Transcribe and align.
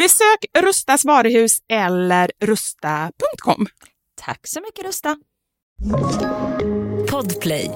Besök 0.00 0.44
Rustas 0.58 1.04
varuhus 1.04 1.58
eller 1.68 2.30
rusta.com. 2.40 3.66
Tack 4.20 4.46
så 4.46 4.60
mycket 4.60 4.84
Rusta. 4.84 5.16
Podplay. 7.10 7.70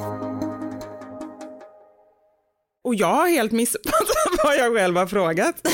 Och 2.84 2.94
jag 2.94 3.06
har 3.06 3.28
helt 3.28 3.52
missuppfattat 3.52 4.16
vad 4.44 4.56
jag 4.56 4.74
själv 4.74 4.96
har 4.96 5.06
frågat. 5.06 5.54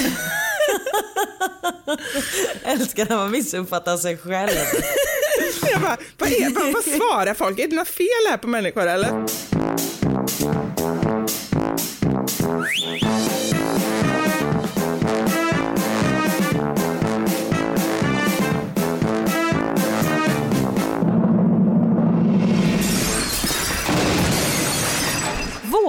Älskar 2.64 3.06
när 3.08 3.16
man 3.16 3.30
missuppfattar 3.30 3.96
sig 3.96 4.16
själv. 4.16 4.50
Jag 5.72 5.80
bara, 5.80 5.96
vad, 6.18 6.28
är, 6.28 6.50
vad, 6.54 6.72
vad 6.72 6.84
svarar 6.84 7.34
folk? 7.34 7.58
Är 7.58 7.68
det 7.68 7.76
något 7.76 7.88
fel 7.88 8.30
här 8.30 8.36
på 8.36 8.48
människor 8.48 8.86
eller? 8.86 9.26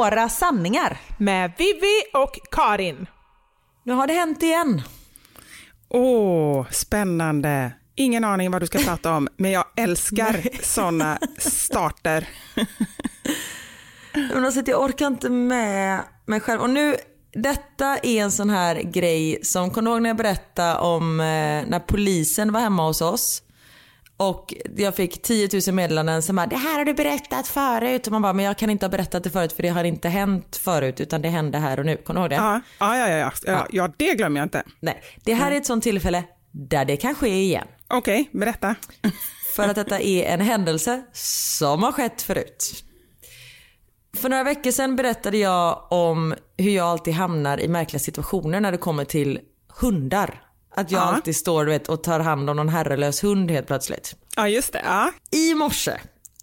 Våra 0.02 0.30
sanningar. 0.30 0.98
Med 1.18 1.52
Vivi 1.58 2.02
och 2.14 2.40
Karin. 2.52 3.08
Nu 3.84 3.94
har 3.94 4.08
det 4.08 4.14
hänt 4.14 4.44
igen. 4.44 4.82
Åh, 5.90 6.66
spännande. 6.72 7.72
Ingen 7.96 8.24
aning 8.24 8.52
vad 8.52 8.62
du 8.62 8.68
ska 8.68 8.80
prata 8.80 9.16
om, 9.16 9.28
men 9.38 9.52
jag 9.52 9.66
älskar 9.78 10.64
såna 10.64 11.20
starter. 11.38 12.28
Men 14.14 14.46
alltså, 14.46 14.62
jag 14.66 14.82
orkar 14.82 15.08
inte 15.08 15.30
med 15.30 16.02
mig 16.26 16.40
själv. 16.40 16.62
Och 16.62 16.70
nu, 16.70 16.96
detta 17.34 17.98
är 17.98 18.22
en 18.22 18.32
sån 18.32 18.50
här 18.50 18.76
grej 18.76 19.40
som, 19.44 19.72
kommer 19.72 19.90
du 19.90 19.94
ihåg 19.94 20.02
när 20.02 20.10
jag 20.10 20.18
berättade 20.18 20.80
om 20.80 21.20
eh, 21.20 21.26
när 21.68 21.80
polisen 21.80 22.52
var 22.52 22.60
hemma 22.60 22.88
hos 22.88 23.02
oss? 23.02 23.44
Och 24.22 24.54
jag 24.78 24.96
fick 24.96 25.22
10 25.22 25.50
000 25.68 25.76
meddelanden 25.76 26.22
som 26.22 26.36
bara 26.36 26.48
“det 26.48 26.56
här 26.56 26.78
har 26.78 26.86
du 26.86 26.94
berättat 26.94 27.48
förut” 27.48 28.08
och 28.08 28.12
man 28.12 28.22
bara 28.22 28.34
“men 28.34 28.46
jag 28.46 28.58
kan 28.58 28.70
inte 28.70 28.86
ha 28.86 28.92
berättat 28.92 29.24
det 29.24 29.30
förut 29.30 29.54
för 29.54 29.64
det 29.64 29.70
har 29.70 29.84
inte 29.84 30.10
hänt 30.10 30.56
förut 30.56 31.02
utan 31.02 31.22
det 31.22 31.30
hände 31.30 31.58
här 31.58 31.80
och 31.80 31.86
nu”. 31.86 31.98
Kommer 31.98 32.20
du 32.20 32.24
ihåg 32.24 32.30
det? 32.30 32.36
Ja, 32.36 32.62
ja, 32.80 32.98
ja, 32.98 33.18
ja, 33.18 33.32
ja, 33.46 33.68
ja, 33.72 33.90
det 33.98 34.16
glömmer 34.16 34.40
jag 34.40 34.46
inte. 34.46 34.64
Nej, 34.80 35.04
det 35.24 35.34
här 35.34 35.52
är 35.52 35.56
ett 35.56 35.66
sånt 35.66 35.84
tillfälle 35.84 36.24
där 36.52 36.86
det 36.86 36.98
kan 36.98 37.16
ske 37.16 37.42
igen. 37.42 37.68
Okej, 37.88 38.30
berätta. 38.34 38.76
För 39.56 39.70
att 39.70 39.76
detta 39.76 40.00
är 40.00 40.24
en 40.24 40.42
händelse 40.42 41.04
som 41.14 41.84
har 41.84 41.92
skett 41.92 42.22
förut. 42.22 42.84
För 44.18 44.30
några 44.30 44.44
veckor 44.44 44.72
sedan 44.72 44.96
berättade 44.96 45.38
jag 45.38 45.88
om 45.92 46.36
hur 46.58 46.72
jag 46.72 46.88
alltid 46.88 47.14
hamnar 47.14 47.60
i 47.60 47.68
märkliga 47.68 48.00
situationer 48.00 48.60
när 48.60 48.72
det 48.72 48.78
kommer 48.78 49.06
till 49.06 49.40
hundar. 49.82 50.51
Att 50.76 50.92
jag 50.92 51.00
Ja. 51.02 51.06
alltid 51.06 51.36
står 51.36 51.66
du 51.66 51.72
vet, 51.72 51.90
och 51.90 52.04
tar 52.04 52.20
hand 52.20 52.50
om 52.50 52.56
någon 52.56 52.70
herrelös 52.70 53.24
hund 53.24 53.52
helt 53.52 53.68
plötsligt. 53.68 54.16
Ja, 54.36 54.48
just 54.48 54.74
det. 54.74 54.82
Ja. 54.86 55.12
I 55.32 55.54
morse, 55.54 55.92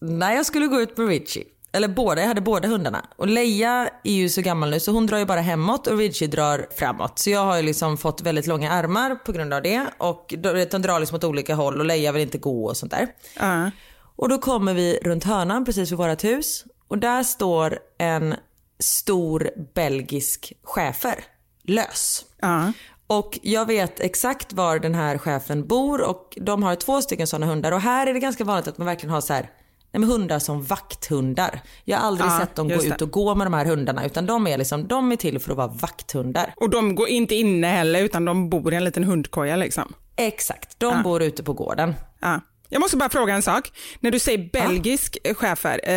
när 0.00 0.32
jag 0.34 0.46
skulle 0.46 0.66
gå 0.66 0.80
ut 0.80 0.96
med 0.96 1.08
Richie, 1.08 1.44
eller 1.72 1.88
båda, 1.88 2.20
jag 2.20 2.28
hade 2.28 2.40
båda 2.40 2.68
hundarna. 2.68 3.06
Och 3.16 3.26
Leia 3.26 3.88
är 4.04 4.12
ju 4.12 4.28
så 4.28 4.40
gammal 4.40 4.70
nu 4.70 4.80
så 4.80 4.92
hon 4.92 5.06
drar 5.06 5.18
ju 5.18 5.24
bara 5.24 5.40
hemåt 5.40 5.86
och 5.86 5.98
Richie 5.98 6.28
drar 6.28 6.66
framåt. 6.78 7.18
Så 7.18 7.30
jag 7.30 7.44
har 7.44 7.56
ju 7.56 7.62
liksom 7.62 7.96
fått 7.98 8.20
väldigt 8.20 8.46
långa 8.46 8.72
armar 8.72 9.14
på 9.14 9.32
grund 9.32 9.54
av 9.54 9.62
det. 9.62 9.86
Och 9.98 10.34
de 10.38 10.82
drar 10.82 11.00
liksom 11.00 11.16
åt 11.16 11.24
olika 11.24 11.54
håll 11.54 11.78
och 11.80 11.84
Leia 11.86 12.12
vill 12.12 12.22
inte 12.22 12.38
gå 12.38 12.64
och 12.64 12.76
sånt 12.76 12.92
där. 12.92 13.06
Ja. 13.40 13.70
Och 14.16 14.28
då 14.28 14.38
kommer 14.38 14.74
vi 14.74 14.98
runt 15.02 15.24
hörnan 15.24 15.64
precis 15.64 15.90
vid 15.92 15.98
vårt 15.98 16.24
hus 16.24 16.64
och 16.88 16.98
där 16.98 17.22
står 17.22 17.78
en 17.98 18.34
stor 18.78 19.50
belgisk 19.74 20.52
schäfer 20.62 21.24
lös. 21.64 22.24
Ja. 22.40 22.72
Och 23.10 23.38
jag 23.42 23.66
vet 23.66 24.00
exakt 24.00 24.52
var 24.52 24.78
den 24.78 24.94
här 24.94 25.18
chefen 25.18 25.66
bor 25.66 26.02
och 26.02 26.38
de 26.40 26.62
har 26.62 26.74
två 26.74 27.02
stycken 27.02 27.26
sådana 27.26 27.46
hundar 27.46 27.72
och 27.72 27.80
här 27.80 28.06
är 28.06 28.14
det 28.14 28.20
ganska 28.20 28.44
vanligt 28.44 28.68
att 28.68 28.78
man 28.78 28.86
verkligen 28.86 29.14
har 29.14 29.20
så 29.20 29.32
här 29.32 29.50
nej, 29.92 30.08
hundar 30.08 30.38
som 30.38 30.62
vakthundar. 30.62 31.60
Jag 31.84 31.98
har 31.98 32.06
aldrig 32.06 32.30
Ja, 32.30 32.38
sett 32.38 32.54
dem 32.54 32.68
gå 32.68 32.76
det. 32.76 32.86
ut 32.86 33.02
och 33.02 33.10
gå 33.10 33.34
med 33.34 33.46
de 33.46 33.54
här 33.54 33.64
hundarna 33.64 34.06
utan 34.06 34.26
de 34.26 34.46
är 34.46 34.58
liksom, 34.58 34.88
de 34.88 35.12
är 35.12 35.16
till 35.16 35.38
för 35.38 35.50
att 35.50 35.56
vara 35.56 35.66
vakthundar. 35.66 36.54
Och 36.56 36.70
de 36.70 36.94
går 36.94 37.08
inte 37.08 37.34
inne 37.34 37.66
heller, 37.66 38.02
utan 38.02 38.24
de 38.24 38.50
bor 38.50 38.72
i 38.72 38.76
en 38.76 38.84
liten 38.84 39.04
hundkoja 39.04 39.56
liksom. 39.56 39.92
Exakt, 40.16 40.80
de 40.80 41.02
bor 41.02 41.22
ute 41.22 41.42
på 41.42 41.52
gården. 41.52 41.94
Ja. 42.20 42.40
Jag 42.68 42.80
måste 42.80 42.96
bara 42.96 43.08
fråga 43.08 43.34
en 43.34 43.42
sak. 43.42 43.72
När 44.00 44.10
du 44.10 44.18
säger 44.18 44.50
belgisk 44.52 45.18
ah. 45.30 45.34
schäfer, 45.34 45.80
eh, 45.84 45.94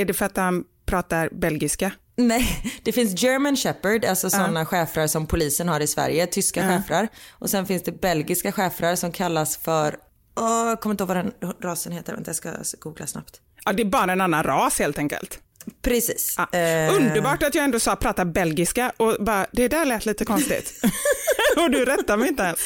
är 0.00 0.04
det 0.04 0.14
för 0.14 0.26
att 0.26 0.36
han 0.36 0.64
pratar 0.86 1.28
belgiska? 1.32 1.90
Nej, 2.16 2.62
det 2.82 2.92
finns 2.92 3.22
German 3.22 3.56
Shepherd, 3.56 4.04
alltså 4.04 4.30
sådana 4.30 4.66
schäfrar 4.66 5.06
som 5.06 5.26
polisen 5.26 5.68
har 5.68 5.80
i 5.80 5.86
Sverige, 5.86 6.26
tyska 6.26 6.68
schäfrar. 6.68 7.08
Och 7.30 7.50
sen 7.50 7.66
finns 7.66 7.82
det 7.82 8.00
belgiska 8.00 8.52
schäfrar 8.52 8.96
som 8.96 9.12
kallas 9.12 9.56
för, 9.56 9.96
åh, 10.36 10.68
jag 10.68 10.80
kommer 10.80 10.94
inte 10.94 11.02
ihåg 11.02 11.08
vad 11.08 11.16
den 11.16 11.32
rasen 11.62 11.92
heter, 11.92 12.12
vänta 12.14 12.28
jag 12.28 12.66
ska 12.66 12.78
googla 12.80 13.06
snabbt. 13.06 13.40
Ja, 13.64 13.72
det 13.72 13.82
är 13.82 13.86
bara 13.86 14.12
en 14.12 14.20
annan 14.20 14.42
ras 14.42 14.78
helt 14.78 14.98
enkelt. 14.98 15.38
Precis. 15.82 16.34
Ja. 16.38 16.58
Eh, 16.58 16.94
Underbart 16.96 17.42
att 17.42 17.54
jag 17.54 17.64
ändå 17.64 17.80
sa 17.80 17.96
prata 17.96 18.24
belgiska 18.24 18.92
och 18.96 19.16
bara, 19.20 19.46
det 19.52 19.68
där 19.68 19.84
lät 19.84 20.06
lite 20.06 20.24
konstigt. 20.24 20.72
och 21.56 21.70
du 21.70 21.84
rättar 21.84 22.16
mig 22.16 22.28
inte 22.28 22.42
ens. 22.42 22.60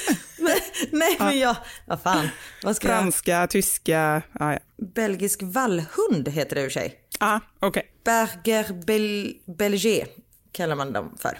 Nej 0.90 1.16
men 1.18 1.38
jag, 1.38 1.56
vad 1.86 2.02
fan, 2.02 2.28
vad 2.62 2.76
ska 2.76 2.88
jag, 2.88 2.98
Franska, 2.98 3.46
tyska, 3.46 4.22
ja, 4.38 4.52
ja. 4.52 4.58
belgisk 4.94 5.40
vallhund 5.42 6.28
heter 6.28 6.56
det 6.56 6.62
ur 6.62 6.70
sig. 6.70 6.94
Ja, 7.20 7.40
okej. 7.60 7.82
Berger 8.04 8.84
Bel, 8.86 9.34
Belgier 9.58 10.06
kallar 10.52 10.76
man 10.76 10.92
dem 10.92 11.16
för. 11.20 11.38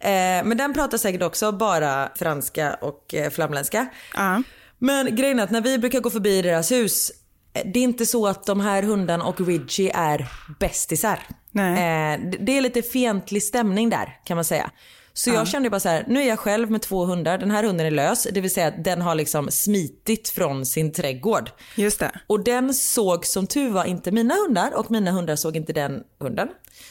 eh, 0.00 0.44
men 0.44 0.56
den 0.56 0.74
pratar 0.74 0.98
säkert 0.98 1.22
också 1.22 1.52
bara 1.52 2.08
franska 2.16 2.74
och 2.74 3.14
eh, 3.14 3.30
flamländska. 3.30 3.86
Ja. 4.14 4.42
Men 4.78 5.16
grejen 5.16 5.38
är 5.38 5.44
att 5.44 5.50
när 5.50 5.60
vi 5.60 5.78
brukar 5.78 6.00
gå 6.00 6.10
förbi 6.10 6.42
deras 6.42 6.72
hus, 6.72 7.12
det 7.52 7.78
är 7.78 7.82
inte 7.84 8.06
så 8.06 8.26
att 8.26 8.46
de 8.46 8.60
här 8.60 8.82
hundarna 8.82 9.24
och 9.24 9.40
Ridgie 9.40 9.92
är 9.94 10.26
bästisar. 10.60 11.20
Nej. 11.50 11.72
Eh, 11.72 12.20
det- 12.30 12.36
det 12.40 12.56
är 12.56 12.60
lite 12.60 12.82
fientlig 12.82 13.42
stämning 13.42 13.90
där 13.90 14.20
kan 14.24 14.34
man 14.36 14.44
säga. 14.44 14.70
Så 15.12 15.30
jag 15.30 15.48
kände 15.48 15.70
bara 15.70 15.80
så 15.80 15.88
här, 15.88 16.04
nu 16.08 16.22
är 16.22 16.28
jag 16.28 16.38
själv 16.38 16.70
med 16.70 16.82
två 16.82 17.04
hundar, 17.04 17.38
den 17.38 17.50
här 17.50 17.64
hunden 17.64 17.86
är 17.86 17.90
lös, 17.90 18.26
det 18.32 18.40
vill 18.40 18.50
säga 18.50 18.66
att 18.66 18.84
den 18.84 19.00
har 19.02 19.14
liksom 19.14 19.50
smitit 19.50 20.28
från 20.28 20.66
sin 20.66 20.92
trädgård. 20.92 21.50
Just 21.76 21.98
det. 22.00 22.10
Och 22.26 22.44
den 22.44 22.74
såg 22.74 23.26
som 23.26 23.46
tur 23.46 23.70
var 23.70 23.84
inte 23.84 24.10
mina 24.10 24.34
hundar 24.34 24.74
och 24.78 24.90
mina 24.90 25.10
hundar 25.10 25.36
såg 25.36 25.56
inte 25.56 25.72
den 25.72 26.02
hunden. 26.20 26.48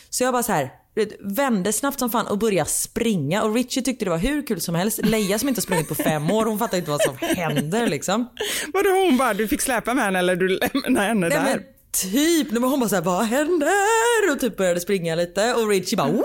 Så 0.10 0.24
jag 0.24 0.34
bara 0.34 0.44
så 0.44 0.52
här 0.52 0.72
du 0.98 1.06
vet, 1.06 1.18
vände 1.20 1.74
snabbt 1.74 2.00
som 2.00 2.10
fan 2.10 2.28
och 2.28 2.38
började 2.38 2.70
springa 2.70 3.44
och 3.44 3.54
Richie 3.56 3.84
tyckte 3.84 4.06
det 4.06 4.12
var 4.12 4.18
hur 4.18 4.48
kul 4.48 4.62
som 4.62 4.76
helst. 4.76 5.00
Leia 5.04 5.40
som 5.40 5.50
inte 5.50 5.60
har 5.60 5.64
sprungit 5.64 5.88
på 5.88 5.96
fem 5.96 6.32
år, 6.32 6.46
hon 6.46 6.60
fattar 6.60 6.78
inte 6.78 6.92
vad 6.92 7.02
som 7.02 7.18
händer 7.22 7.88
liksom. 7.88 8.30
Vadå 8.74 8.90
hon 8.90 9.18
bara, 9.18 9.34
du 9.34 9.48
fick 9.48 9.62
släpa 9.62 9.94
med 9.94 10.04
henne 10.04 10.20
eller 10.20 10.36
du 10.36 10.48
lämnade 10.84 11.08
henne 11.08 11.30
Nej, 11.30 11.38
där? 11.38 11.44
men 11.44 11.60
typ, 12.02 12.52
nej, 12.52 12.62
men 12.62 12.70
hon 12.70 12.80
bara 12.80 12.90
såhär, 12.90 13.04
vad 13.04 13.26
händer? 13.26 14.32
Och 14.32 14.40
typ 14.40 14.58
började 14.58 14.80
springa 14.80 15.16
lite 15.16 15.54
och 15.54 15.70
Richie 15.70 15.98
bara, 15.98 16.12
Wii! 16.12 16.22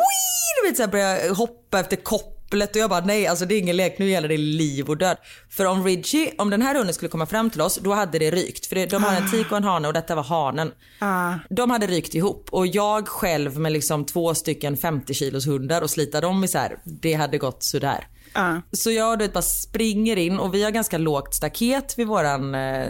du 0.63 0.69
vet 0.69 0.77
såhär 0.77 0.91
började 0.91 1.35
hoppa 1.35 1.81
efter 1.81 1.97
kopplet 2.53 2.77
och 2.77 2.83
jag 2.83 2.91
bara 2.91 3.05
nej 3.05 3.27
alltså 3.27 3.47
det 3.47 3.55
är 3.55 3.59
ingen 3.59 3.77
lek, 3.77 3.99
nu 3.99 4.11
gäller 4.11 4.29
det 4.29 4.37
liv 4.37 4.89
och 4.89 4.97
död. 4.97 5.17
För 5.51 5.65
om 5.65 5.85
Richie, 5.85 6.33
om 6.39 6.51
den 6.51 6.63
här 6.63 6.75
hunden 6.75 6.95
skulle 6.95 7.09
komma 7.09 7.27
fram 7.27 7.51
till 7.51 7.61
oss 7.61 7.79
då 7.83 7.93
hade 7.93 8.19
det 8.19 8.31
rykt. 8.31 8.67
För 8.67 8.77
det, 8.77 8.87
de 8.87 9.05
har 9.05 9.17
en 9.17 9.31
tik 9.31 9.51
och 9.51 9.57
en 9.57 9.65
hane 9.65 9.89
och 9.89 9.95
detta 9.95 10.15
var 10.15 10.23
hanen. 10.23 10.73
Ah. 10.99 11.35
De 11.51 11.71
hade 11.71 11.87
rykt 11.87 12.15
ihop 12.15 12.49
och 12.51 12.67
jag 12.67 13.09
själv 13.09 13.59
med 13.59 13.73
liksom 13.73 14.05
två 14.05 14.35
stycken 14.35 14.77
50 14.77 15.15
kilos 15.15 15.47
hundar 15.47 15.83
och 15.83 15.91
slita 15.91 16.21
dem 16.21 16.45
isär, 16.45 16.79
det 16.85 17.15
hade 17.15 17.39
gått 17.39 17.63
sådär. 17.63 18.07
Ja. 18.35 18.63
Så 18.73 18.91
jag 18.91 19.19
du 19.19 19.25
vet, 19.25 19.33
bara 19.33 19.43
springer 19.43 20.17
in 20.17 20.39
och 20.39 20.55
vi 20.55 20.63
har 20.65 20.71
ganska 20.71 20.99
lågt 20.99 21.35
staket 21.35 21.99
vid 21.99 22.07
våran, 22.07 22.55
eh, 22.55 22.87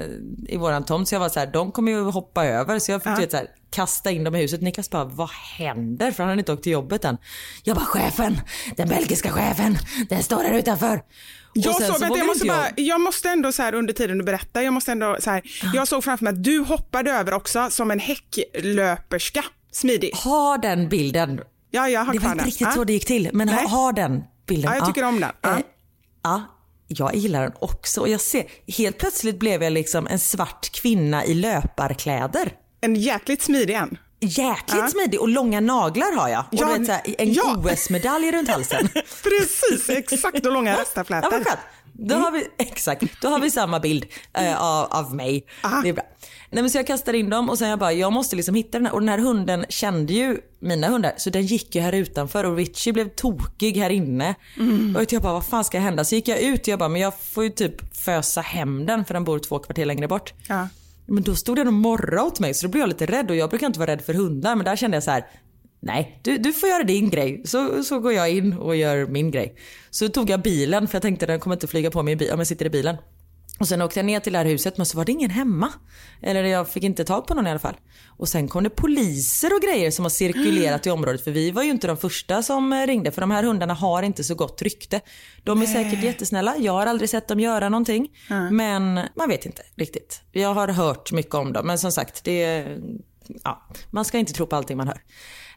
i 0.49 0.57
våran 0.57 0.85
tomt. 0.85 1.09
Så 1.09 1.15
jag 1.15 1.21
var 1.21 1.29
så 1.29 1.39
här, 1.41 1.47
de 1.47 1.73
kommer 1.73 1.93
ju 1.93 2.03
hoppa 2.03 2.47
över. 2.47 2.79
Så 2.79 2.93
jag 2.93 3.03
fick 3.03 3.15
du 3.15 3.21
vet, 3.21 3.31
så 3.31 3.37
här, 3.37 3.47
kasta 3.71 4.11
in 4.11 4.25
dem 4.25 4.35
i 4.35 4.41
huset. 4.41 4.63
Niklas 4.63 4.91
bara, 4.91 5.05
vad 5.05 5.31
händer? 5.31 6.11
För 6.11 6.23
han 6.23 6.29
hade 6.31 6.41
inte 6.41 6.53
åkt 6.53 6.63
till 6.63 6.73
jobbet 6.73 7.05
än. 7.05 7.17
Jag 7.65 7.77
bara, 7.77 7.87
chefen, 7.87 8.41
den 8.77 8.89
belgiska 8.89 9.31
chefen, 9.31 9.79
den 10.09 10.23
står 10.23 10.43
där 10.43 10.53
utanför. 10.53 11.03
Jag, 11.55 11.75
såg, 11.75 11.83
så 11.83 11.99
vänta, 11.99 12.19
jag, 12.19 12.27
måste 12.27 12.47
bara, 12.47 12.69
jag 12.77 13.01
måste 13.01 13.29
ändå 13.29 13.53
så 13.53 13.63
här 13.63 13.75
under 13.75 13.93
tiden 13.95 14.19
du 14.19 14.25
berättar, 14.25 14.61
jag 14.63 14.73
måste 14.73 14.93
ändå 14.93 15.17
så 15.21 15.31
här, 15.31 15.43
jag 15.75 15.89
såg 15.89 16.05
framför 16.05 16.25
mig 16.25 16.33
att 16.33 16.45
du 16.45 16.59
hoppade 16.61 17.13
över 17.13 17.35
också 17.35 17.71
som 17.71 17.91
en 17.91 17.99
häcklöperska, 17.99 19.45
smidig. 19.73 20.13
Ha 20.15 20.59
den 20.59 20.89
bilden. 20.89 21.41
Ja, 21.71 21.89
jag 21.89 22.05
har 22.05 22.13
Det 22.13 22.19
var 22.19 22.33
inte 22.33 22.45
riktigt 22.45 22.61
Ja. 22.61 22.71
så 22.71 22.85
det 22.85 22.93
gick 22.93 23.07
till, 23.07 23.31
men 23.33 23.49
ha, 23.49 23.69
ha 23.69 23.93
den 23.93 24.23
bilden. 24.55 24.71
Ja, 24.71 24.77
jag 24.77 24.87
tycker 24.87 25.05
om 25.05 25.21
den. 25.21 25.31
Ja. 25.41 25.51
Eh, 25.51 25.59
ja, 26.23 26.43
jag 26.87 27.15
gillar 27.17 27.43
den 27.43 27.53
också. 27.61 28.01
Och 28.01 28.09
jag 28.09 28.21
ser, 28.21 28.45
helt 28.67 28.99
plötsligt 28.99 29.39
blev 29.39 29.63
jag 29.63 29.73
liksom 29.73 30.07
en 30.07 30.19
svart 30.19 30.71
kvinna 30.73 31.25
i 31.25 31.35
löparkläder. 31.35 32.53
En 32.81 32.97
jäkligt 32.97 33.43
smidig 33.43 33.75
en. 33.75 33.99
Jäkligt 34.21 34.77
Ja. 34.83 34.89
smidig 34.89 35.21
och 35.21 35.29
långa 35.29 35.61
naglar 35.61 36.17
har 36.17 36.29
jag. 36.29 36.41
Och 36.41 36.47
Ja, 36.51 36.67
vet, 36.67 36.87
så 36.87 36.93
här, 36.93 37.03
en 37.19 37.33
ja. 37.33 37.57
OS-medalj 37.65 38.33
runt 38.33 38.49
halsen. 38.49 38.89
Precis, 39.23 39.89
exakt 39.89 40.47
och 40.47 40.53
långa 40.53 40.71
Ja, 40.71 40.81
rastaflätor. 40.81 41.31
skönt. 41.31 41.49
Då 42.09 42.15
har 42.15 42.33
vi, 42.33 42.47
exakt, 42.59 43.05
då 43.21 43.29
har 43.29 43.41
vi 43.41 43.51
samma 43.51 43.81
bild 43.81 44.07
eh, 44.33 44.63
av, 44.63 44.87
av 44.91 45.15
mig. 45.15 45.47
Aha. 45.65 45.81
Det 45.83 45.89
är 45.89 45.93
bra. 45.93 46.05
Nej, 46.51 46.63
men 46.63 46.71
så 46.71 46.79
jag 46.79 46.87
kastar 46.87 47.13
in 47.13 47.31
dem 47.31 47.51
och 47.51 47.59
sen 47.59 47.69
jag 47.69 47.79
bara, 47.79 47.93
jag 47.93 48.13
måste 48.13 48.37
liksom 48.37 48.55
hitta 48.55 48.79
den 48.79 48.87
här. 48.87 48.95
Och 48.95 49.01
den 49.01 49.09
här 49.09 49.19
hunden 49.19 49.65
kände 49.69 50.13
ju 50.13 50.39
mina 50.61 50.89
hundar 50.89 51.13
så 51.17 51.31
den 51.31 51.47
gick 51.47 51.75
ju 51.75 51.81
här 51.81 51.93
utanför 51.93 52.45
och 52.45 52.57
Richie 52.57 52.93
blev 52.93 53.09
tokig 53.09 53.77
här 53.77 53.91
inne. 53.91 54.35
Och 54.97 55.13
jag 55.13 55.23
bara, 55.23 55.33
vad 55.33 55.47
fan 55.47 55.65
ska 55.65 55.79
hända? 55.79 56.05
Så 56.05 56.15
gick 56.15 56.29
jag 56.29 56.41
ut 56.41 56.61
och 56.61 56.69
jag 56.69 56.79
bara, 56.79 56.89
men 56.89 57.01
jag 57.01 57.21
får 57.21 57.45
ju 57.45 57.51
typ 57.51 57.97
fösa 57.97 58.41
hem 58.41 58.87
den 58.87 59.05
för 59.05 59.15
den 59.15 59.25
bor 59.25 59.39
två 59.39 59.59
kvarter 59.59 59.85
längre 59.85 60.09
bort. 60.09 60.33
Ja. 60.49 60.69
Men 61.07 61.23
då 61.23 61.35
stod 61.35 61.57
den 61.57 61.67
och 61.67 61.73
morrade 61.73 62.23
åt 62.23 62.41
mig 62.41 62.55
så 62.55 62.67
då 62.67 62.71
blev 62.71 62.81
jag 62.81 62.89
lite 62.89 63.07
rädd 63.07 63.31
och 63.31 63.37
jag 63.37 63.51
brukar 63.51 63.67
inte 63.67 63.79
vara 63.79 63.91
rädd 63.91 64.03
för 64.03 64.15
hundar 64.15 64.57
men 64.57 64.65
där 64.65 64.77
kände 64.77 64.97
jag 64.97 65.05
så 65.05 65.11
här. 65.11 65.27
Nej, 65.85 66.21
du, 66.23 66.39
du 66.39 66.53
får 66.53 66.69
göra 66.69 66.83
din 66.83 67.11
grej. 67.11 67.43
Så, 67.45 67.83
så 67.83 67.99
går 67.99 68.13
jag 68.13 68.31
in 68.31 68.53
och 68.53 68.77
gör 68.77 69.07
min 69.07 69.31
grej. 69.31 69.55
Så 69.91 70.09
tog 70.09 70.31
jag 70.31 70.43
bilen 70.43 70.89
för 70.89 70.95
jag 70.95 71.03
tänkte 71.03 71.27
den 71.27 71.41
kommer 71.41 71.57
inte 71.57 71.67
flyga 71.67 71.91
på 71.91 72.03
mig 72.03 72.33
om 72.33 72.39
jag 72.39 72.47
sitter 72.47 72.67
i 72.67 72.71
bilen. 72.71 72.97
Och 73.61 73.69
sen 73.69 73.83
åkte 73.83 73.99
jag 73.99 74.07
ner 74.07 74.21
till 74.21 74.33
det 74.33 74.39
här 74.39 74.47
huset 74.47 74.77
men 74.77 74.87
så 74.87 74.97
var 74.97 75.05
det 75.05 75.13
ingen 75.13 75.31
hemma. 75.31 75.73
Eller 76.23 76.45
jag 76.45 76.69
fick 76.69 76.83
inte 76.83 77.05
tag 77.05 77.27
på 77.27 77.35
någon 77.35 77.47
i 77.47 77.51
alla 77.51 77.59
fall. 77.59 77.77
Och 78.07 78.29
sen 78.29 78.49
kom 78.49 78.65
det 78.65 78.71
poliser 78.71 79.55
och 79.55 79.63
grejer 79.63 79.91
som 79.91 80.05
har 80.05 80.11
cirkulerat 80.11 80.87
i 80.87 80.91
området 80.91 81.25
för 81.25 81.31
vi 81.31 81.51
var 81.51 81.63
ju 81.63 81.71
inte 81.71 81.87
de 81.87 81.97
första 81.97 82.43
som 82.43 82.75
ringde 82.75 83.11
för 83.11 83.21
de 83.21 83.31
här 83.31 83.43
hundarna 83.43 83.75
har 83.75 84.03
inte 84.03 84.25
så 84.25 84.35
gott 84.35 84.63
rykte. 84.63 85.01
De 85.43 85.63
är 85.63 85.67
säkert 85.67 86.03
jättesnälla, 86.05 86.57
jag 86.59 86.73
har 86.73 86.87
aldrig 86.87 87.11
sett 87.11 87.29
dem 87.29 87.41
göra 87.41 87.69
någonting. 87.69 88.09
Men 88.51 88.95
man 88.95 89.29
vet 89.29 89.47
inte 89.47 89.63
riktigt. 89.77 90.23
Jag 90.33 90.55
har 90.55 90.69
hört 90.69 91.13
mycket 91.13 91.35
om 91.35 91.53
dem 91.53 91.67
men 91.67 91.79
som 91.79 91.93
sagt 91.93 92.25
det 92.25 92.67
ja, 93.45 93.69
man 93.91 94.05
ska 94.05 94.19
inte 94.19 94.33
tro 94.33 94.47
på 94.47 94.57
allting 94.57 94.77
man 94.77 94.89
hör. 94.89 95.01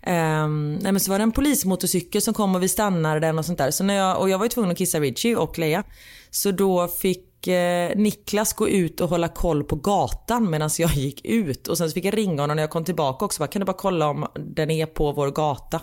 Ehm, 0.06 0.74
nej 0.82 0.92
men 0.92 1.00
så 1.00 1.12
var 1.12 1.20
det 1.20 1.24
en 1.24 1.32
polismotorcykel 1.32 2.22
som 2.22 2.34
kom 2.34 2.56
och 2.56 2.64
vi 2.64 2.68
stannade 2.68 3.20
den 3.20 3.40
och 3.40 3.46
sånt 3.46 3.58
där. 3.58 3.72
Så 3.72 3.84
när 3.84 3.94
jag, 3.94 4.20
och 4.20 4.30
jag 4.30 4.38
var 4.38 4.46
ju 4.46 4.50
tvungen 4.50 4.72
att 4.72 4.78
kissa 4.78 5.00
Richie 5.00 5.36
och 5.36 5.60
Leia. 5.60 5.84
Så 6.30 6.52
då 6.52 6.88
fick 6.88 7.48
eh, 7.48 7.96
Niklas 7.96 8.54
gå 8.54 8.70
ut 8.70 9.02
och 9.02 9.10
hålla 9.10 9.28
koll 9.28 9.64
på 9.64 9.76
gatan 9.76 10.50
medan 10.50 10.70
jag 10.78 10.92
gick 10.96 11.26
ut. 11.26 11.68
Och 11.68 11.78
sen 11.78 11.90
så 11.90 11.94
fick 11.94 12.06
jag 12.06 12.18
ringa 12.18 12.44
honom 12.44 12.56
när 12.56 12.64
jag 12.64 12.70
kom 12.70 12.86
tillbaka 12.86 13.26
också. 13.26 13.40
Bara, 13.40 13.48
kan 13.48 13.60
du 13.60 13.66
bara 13.66 13.78
kolla 13.78 14.08
om 14.08 14.28
den 14.36 14.72
är 14.72 14.86
på 14.86 15.12
vår 15.12 15.32
gata? 15.32 15.82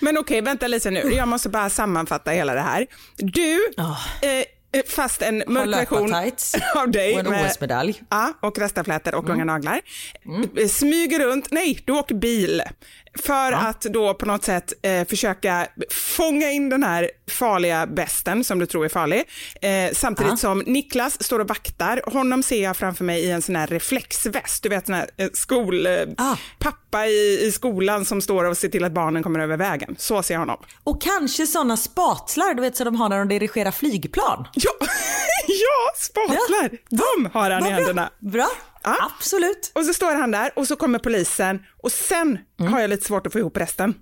Men 0.00 0.18
okej, 0.18 0.40
vänta 0.40 0.66
lite 0.66 0.90
nu. 0.90 1.00
Jag 1.00 1.28
måste 1.28 1.48
bara 1.48 1.70
sammanfatta 1.70 2.30
hela 2.30 2.54
det 2.54 2.60
här. 2.60 2.86
Du, 3.16 3.54
eh, 3.78 4.44
fast 4.88 5.22
en 5.22 5.42
mörk 5.46 5.68
version 5.76 6.14
av 6.76 6.90
dig 6.90 7.14
och 7.14 7.20
en 7.20 7.30
med- 7.30 7.46
OS-medalj. 7.50 8.02
Ja, 8.10 8.32
och 8.40 8.58
rastaflätor 8.58 9.14
och 9.14 9.28
långa 9.28 9.44
naglar. 9.44 9.80
Eh, 10.60 10.68
Smyger 10.68 11.18
runt, 11.18 11.50
nej, 11.50 11.78
du 11.84 11.92
åker 11.92 12.14
bil. 12.14 12.62
För 13.22 13.52
att 13.52 13.80
då 13.80 14.14
på 14.14 14.26
något 14.26 14.44
sätt 14.44 14.72
eh, 14.82 15.04
försöka 15.08 15.66
fånga 15.90 16.50
in 16.50 16.68
den 16.68 16.82
här 16.82 17.10
farliga 17.30 17.86
besten 17.86 18.44
som 18.44 18.58
du 18.58 18.66
tror 18.66 18.84
är 18.84 18.88
farlig. 18.88 19.24
Eh, 19.62 19.90
samtidigt 19.92 20.30
Ja. 20.32 20.36
som 20.36 20.58
Niklas 20.58 21.22
står 21.22 21.38
och 21.38 21.48
vaktar. 21.48 22.02
Honom 22.06 22.42
ser 22.42 22.62
jag 22.62 22.76
framför 22.76 23.04
mig 23.04 23.20
i 23.24 23.30
en 23.30 23.42
sån 23.42 23.56
här 23.56 23.66
reflexväst. 23.66 24.62
Du 24.62 24.68
vet 24.68 24.86
sån 24.86 24.94
här 24.94 25.10
eh, 25.16 25.28
skol... 25.32 25.86
Eh, 25.86 25.92
Ah. 26.16 26.36
Pappa 26.90 27.06
i, 27.06 27.46
i 27.46 27.52
skolan 27.52 28.04
som 28.04 28.20
står 28.20 28.44
och 28.44 28.56
ser 28.56 28.68
till 28.68 28.84
att 28.84 28.92
barnen 28.92 29.22
kommer 29.22 29.40
över 29.40 29.56
vägen. 29.56 29.96
Så 29.98 30.22
ser 30.22 30.34
jag 30.34 30.38
honom. 30.40 30.56
Och 30.84 31.02
kanske 31.02 31.46
sådana 31.46 31.76
spatlar 31.76 32.54
du 32.54 32.62
vet 32.62 32.76
som 32.76 32.84
de 32.84 32.96
har 32.96 33.08
när 33.08 33.18
de 33.18 33.28
dirigerar 33.28 33.70
flygplan. 33.70 34.46
Ja, 34.54 34.70
ja 35.46 35.92
spatlar! 35.96 36.70
De 36.88 37.30
har 37.32 37.50
han 37.50 37.60
i 37.60 37.62
Vad 37.62 37.70
bra. 37.70 37.76
händerna. 37.78 38.10
Bra, 38.18 38.48
Ja. 38.82 38.96
absolut. 39.18 39.72
Och 39.74 39.84
så 39.84 39.94
står 39.94 40.14
han 40.14 40.30
där 40.30 40.50
och 40.56 40.66
så 40.66 40.76
kommer 40.76 40.98
polisen 40.98 41.62
och 41.82 41.92
sen 41.92 42.38
har 42.70 42.80
jag 42.80 42.90
lite 42.90 43.04
svårt 43.06 43.26
att 43.26 43.32
få 43.32 43.38
ihop 43.38 43.56
resten. 43.56 43.94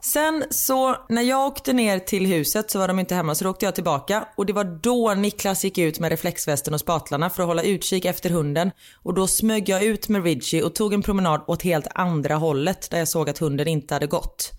Sen 0.00 0.44
så 0.50 0.96
när 1.08 1.22
jag 1.22 1.46
åkte 1.46 1.72
ner 1.72 1.98
till 1.98 2.26
huset 2.26 2.70
så 2.70 2.78
var 2.78 2.88
de 2.88 2.98
inte 2.98 3.14
hemma 3.14 3.34
så 3.34 3.44
då 3.44 3.50
åkte 3.50 3.64
jag 3.64 3.74
tillbaka 3.74 4.28
och 4.36 4.46
det 4.46 4.52
var 4.52 4.64
då 4.64 5.14
Niklas 5.14 5.64
gick 5.64 5.78
ut 5.78 6.00
med 6.00 6.10
reflexvästen 6.10 6.74
och 6.74 6.80
spatlarna 6.80 7.30
för 7.30 7.42
att 7.42 7.46
hålla 7.48 7.62
utkik 7.62 8.04
efter 8.04 8.30
hunden 8.30 8.70
och 9.02 9.14
då 9.14 9.26
smög 9.26 9.68
jag 9.68 9.82
ut 9.82 10.08
med 10.08 10.24
Ridgie 10.24 10.62
och 10.62 10.74
tog 10.74 10.94
en 10.94 11.02
promenad 11.02 11.44
åt 11.46 11.62
helt 11.62 11.86
andra 11.94 12.15
hållet 12.24 12.90
där 12.90 12.98
jag 12.98 13.08
såg 13.08 13.30
att 13.30 13.38
hunden 13.38 13.68
inte 13.68 13.94
hade 13.94 14.06
gått. 14.06 14.52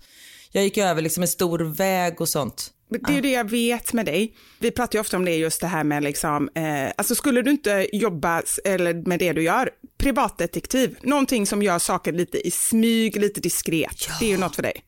Jag 0.52 0.64
gick 0.64 0.78
över 0.78 1.02
liksom 1.02 1.22
en 1.22 1.28
stor 1.28 1.58
väg 1.58 2.20
och 2.20 2.28
sånt. 2.28 2.72
Det 2.90 3.12
är 3.12 3.14
ju 3.14 3.20
det 3.20 3.30
jag 3.30 3.50
vet 3.50 3.92
med 3.92 4.06
dig. 4.06 4.36
Vi 4.58 4.70
pratar 4.70 4.96
ju 4.96 5.00
ofta 5.00 5.16
om 5.16 5.24
det 5.24 5.36
just 5.36 5.60
det 5.60 5.66
här 5.66 5.84
med 5.84 6.02
liksom, 6.02 6.50
eh, 6.54 6.92
alltså 6.96 7.14
skulle 7.14 7.42
du 7.42 7.50
inte 7.50 7.88
jobba 7.92 8.42
eller 8.64 8.94
med 8.94 9.18
det 9.18 9.32
du 9.32 9.42
gör, 9.42 9.70
privatdetektiv, 9.98 10.98
någonting 11.02 11.46
som 11.46 11.62
gör 11.62 11.78
saker 11.78 12.12
lite 12.12 12.46
i 12.46 12.50
smyg, 12.50 13.16
lite 13.16 13.40
diskret, 13.40 14.08
det 14.20 14.26
är 14.26 14.30
ju 14.30 14.38
något 14.38 14.56
för 14.56 14.62
dig. 14.62 14.84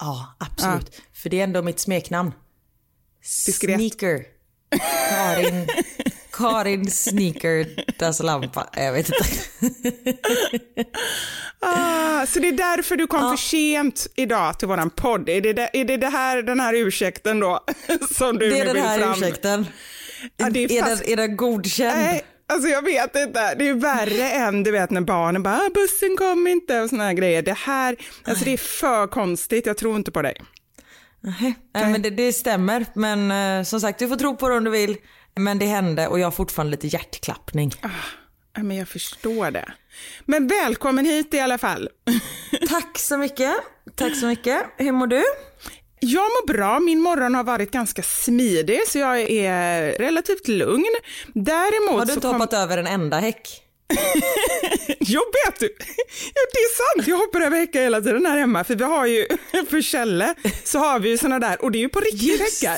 Ja, 0.00 0.36
absolut. 0.38 1.00
För 1.12 1.30
det 1.30 1.40
är 1.40 1.44
ändå 1.44 1.62
mitt 1.62 1.78
smeknamn. 1.78 2.32
Diskret. 3.46 3.76
Sneaker. 3.76 4.24
Karin, 5.08 5.66
Karin 6.40 6.90
Sneaker 6.90 8.22
Lampa. 8.22 8.66
Jag 8.76 8.92
vet 8.92 9.08
inte. 9.08 9.24
Ah, 11.62 12.26
så 12.26 12.38
det 12.40 12.48
är 12.48 12.52
därför 12.52 12.96
du 12.96 13.06
kom 13.06 13.20
för 13.30 13.36
sent 13.36 14.06
idag 14.16 14.58
till 14.58 14.68
våran 14.68 14.90
podd. 14.90 15.28
Är 15.28 15.40
det, 15.40 15.70
är 15.72 15.84
det, 15.84 15.96
det 15.96 16.08
här, 16.08 16.42
den 16.42 16.60
här 16.60 16.74
ursäkten 16.74 17.40
då 17.40 17.60
som 18.18 18.38
du 18.38 18.50
Det 18.50 18.58
är 18.60 18.64
den 18.74 18.76
här 18.84 18.98
fram? 18.98 19.12
ursäkten. 19.12 19.66
Ja, 20.36 20.50
det 20.50 20.64
är 20.64 20.72
är, 20.72 20.82
fast- 20.82 21.02
den, 21.02 21.12
är 21.12 21.16
den 21.16 21.36
godkänd? 21.36 21.96
Nej, 21.98 22.24
alltså 22.52 22.68
jag 22.68 22.82
vet 22.84 23.16
inte. 23.16 23.54
Det 23.54 23.68
är 23.68 23.74
värre 23.74 24.30
än 24.30 24.62
du 24.62 24.70
vet 24.70 24.90
när 24.90 25.00
barnen 25.00 25.42
bara 25.42 25.54
"Ah, 25.56 25.70
bussen 25.74 26.16
kom 26.18 26.46
inte 26.46 26.80
och 26.80 26.88
såna 26.88 27.04
här 27.04 27.12
grejer. 27.12 27.42
Det 27.42 27.58
här, 27.58 27.96
alltså 28.24 28.44
det 28.44 28.52
är 28.52 28.56
för 28.56 29.06
konstigt. 29.06 29.66
Jag 29.66 29.76
tror 29.76 29.96
inte 29.96 30.10
på 30.10 30.22
dig. 30.22 30.34
Nej, 31.20 31.54
Nej, 31.74 31.92
men 31.92 32.02
det, 32.02 32.10
det 32.10 32.32
stämmer. 32.32 32.86
Men 32.94 33.30
eh, 33.58 33.64
som 33.64 33.80
sagt, 33.80 33.98
du 33.98 34.08
får 34.08 34.16
tro 34.16 34.36
på 34.36 34.48
det 34.48 34.56
om 34.56 34.64
du 34.64 34.70
vill. 34.70 34.96
Men 35.34 35.58
det 35.58 35.66
hände 35.66 36.08
och 36.08 36.18
jag 36.20 36.26
har 36.26 36.30
fortfarande 36.32 36.70
lite 36.70 36.86
hjärtklappning. 36.86 37.72
Ja, 38.56 38.62
men 38.62 38.76
jag 38.76 38.88
förstår 38.88 39.50
det. 39.50 39.72
Men 40.24 40.46
välkommen 40.46 41.04
hit 41.04 41.34
i 41.34 41.40
alla 41.40 41.58
fall. 41.58 41.88
Tack 42.68 42.98
så 42.98 43.16
mycket. 43.18 43.54
Tack 43.94 44.16
så 44.16 44.26
mycket. 44.26 44.62
Hur 44.76 44.92
mår 44.92 45.06
du? 45.06 45.24
Jag 46.00 46.22
mår 46.22 46.46
bra, 46.46 46.80
min 46.80 47.00
morgon 47.00 47.34
har 47.34 47.44
varit 47.44 47.70
ganska 47.70 48.02
smidig 48.02 48.80
så 48.88 48.98
jag 48.98 49.20
är 49.20 49.92
relativt 49.92 50.48
lugn. 50.48 50.94
Däremot 51.34 51.98
Har 51.98 52.06
du 52.06 52.12
inte 52.12 52.26
kom... 52.26 52.32
hoppat 52.32 52.52
över 52.52 52.78
en 52.78 52.86
enda 52.86 53.18
häck? 53.18 53.62
Jo, 55.00 55.20
vet 55.46 55.60
du. 55.60 55.66
Ja, 56.34 56.42
det 56.52 56.58
är 56.58 56.96
sant. 56.96 57.08
Jag 57.08 57.16
hoppar 57.16 57.40
över 57.40 57.56
häckar 57.58 57.80
hela 57.80 58.00
tiden 58.00 58.26
här 58.26 58.38
hemma. 58.38 58.64
För 58.64 58.74
vi 58.74 58.84
har 58.84 59.06
ju, 59.06 59.26
för 59.70 59.82
Kjelle, 59.82 60.34
så 60.64 60.78
har 60.78 60.98
vi 61.00 61.08
ju 61.08 61.18
såna 61.18 61.38
där, 61.38 61.64
och 61.64 61.70
det 61.72 61.78
är 61.78 61.80
ju 61.80 61.88
på 61.88 62.00
riktigt 62.00 62.40
häckar. 62.40 62.76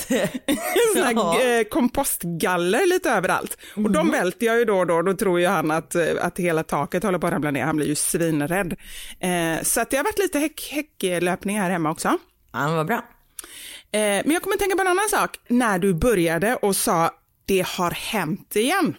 Såna 0.94 1.12
Ja. 1.12 1.40
eh, 1.42 1.64
kompostgaller 1.64 2.86
lite 2.86 3.10
överallt. 3.10 3.56
Och 3.76 3.90
de 3.90 4.10
välter 4.10 4.46
jag 4.46 4.58
ju 4.58 4.64
då 4.64 4.78
och 4.78 4.86
då. 4.86 5.02
Då 5.02 5.14
tror 5.14 5.40
ju 5.40 5.46
han 5.46 5.70
att, 5.70 5.94
eh, 5.94 6.04
att 6.20 6.38
hela 6.38 6.62
taket 6.64 7.02
håller 7.02 7.18
på 7.18 7.26
att 7.26 7.32
ramla 7.32 7.50
ner. 7.50 7.64
Han 7.64 7.76
blir 7.76 7.86
ju 7.86 7.94
svinrädd. 7.94 8.72
Eh, 9.20 9.62
så 9.62 9.80
att 9.80 9.90
det 9.90 9.96
har 9.96 10.04
varit 10.04 10.18
lite 10.18 10.38
häck, 10.38 10.70
häcklöpning 10.72 11.60
här 11.60 11.70
hemma 11.70 11.90
också. 11.90 12.18
Ja, 12.52 12.74
vad 12.76 12.86
bra. 12.86 12.96
Eh, 12.96 14.00
men 14.00 14.30
jag 14.30 14.42
kommer 14.42 14.56
tänka 14.56 14.76
på 14.76 14.80
en 14.82 14.88
annan 14.88 15.08
sak. 15.10 15.30
När 15.48 15.78
du 15.78 15.94
började 15.94 16.56
och 16.56 16.76
sa 16.76 17.10
det 17.46 17.66
har 17.66 17.90
hänt 17.90 18.56
igen. 18.56 18.94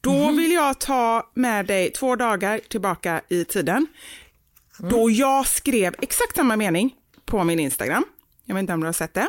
Då 0.00 0.30
vill 0.30 0.52
jag 0.52 0.78
ta 0.78 1.30
med 1.34 1.66
dig 1.66 1.90
två 1.92 2.16
dagar 2.16 2.60
tillbaka 2.68 3.20
i 3.28 3.44
tiden. 3.44 3.86
Då 4.78 5.10
jag 5.10 5.46
skrev 5.46 5.94
exakt 6.02 6.36
samma 6.36 6.56
mening 6.56 6.94
på 7.24 7.44
min 7.44 7.60
Instagram. 7.60 8.04
Jag 8.44 8.54
vet 8.54 8.60
inte 8.60 8.72
om 8.72 8.80
du 8.80 8.86
har 8.86 8.92
sett 8.92 9.14
det. 9.14 9.28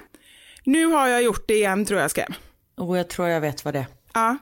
Nu 0.63 0.86
har 0.86 1.08
jag 1.08 1.24
gjort 1.24 1.48
det 1.48 1.54
igen 1.54 1.86
tror 1.86 2.00
jag 2.00 2.12
skrev. 2.12 2.36
Och 2.78 2.98
jag 2.98 3.10
tror 3.10 3.28
jag 3.28 3.42
vet 3.42 3.66
vad 3.66 3.74
det 3.74 3.80
är. 3.80 3.86
Ja, 4.13 4.38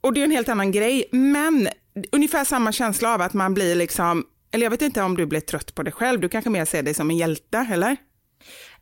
och 0.00 0.12
det 0.12 0.20
är 0.20 0.24
en 0.24 0.30
helt 0.30 0.48
annan 0.48 0.72
grej, 0.72 1.08
men 1.10 1.68
ungefär 2.12 2.44
samma 2.44 2.72
känsla 2.72 3.14
av 3.14 3.20
att 3.20 3.32
man 3.32 3.54
blir 3.54 3.74
liksom, 3.74 4.26
eller 4.50 4.66
jag 4.66 4.70
vet 4.70 4.82
inte 4.82 5.02
om 5.02 5.16
du 5.16 5.26
blir 5.26 5.40
trött 5.40 5.74
på 5.74 5.82
det 5.82 5.90
själv, 5.92 6.20
du 6.20 6.28
kanske 6.28 6.50
mer 6.50 6.64
ser 6.64 6.82
dig 6.82 6.94
som 6.94 7.10
en 7.10 7.16
hjälte, 7.16 7.66
eller? 7.72 7.96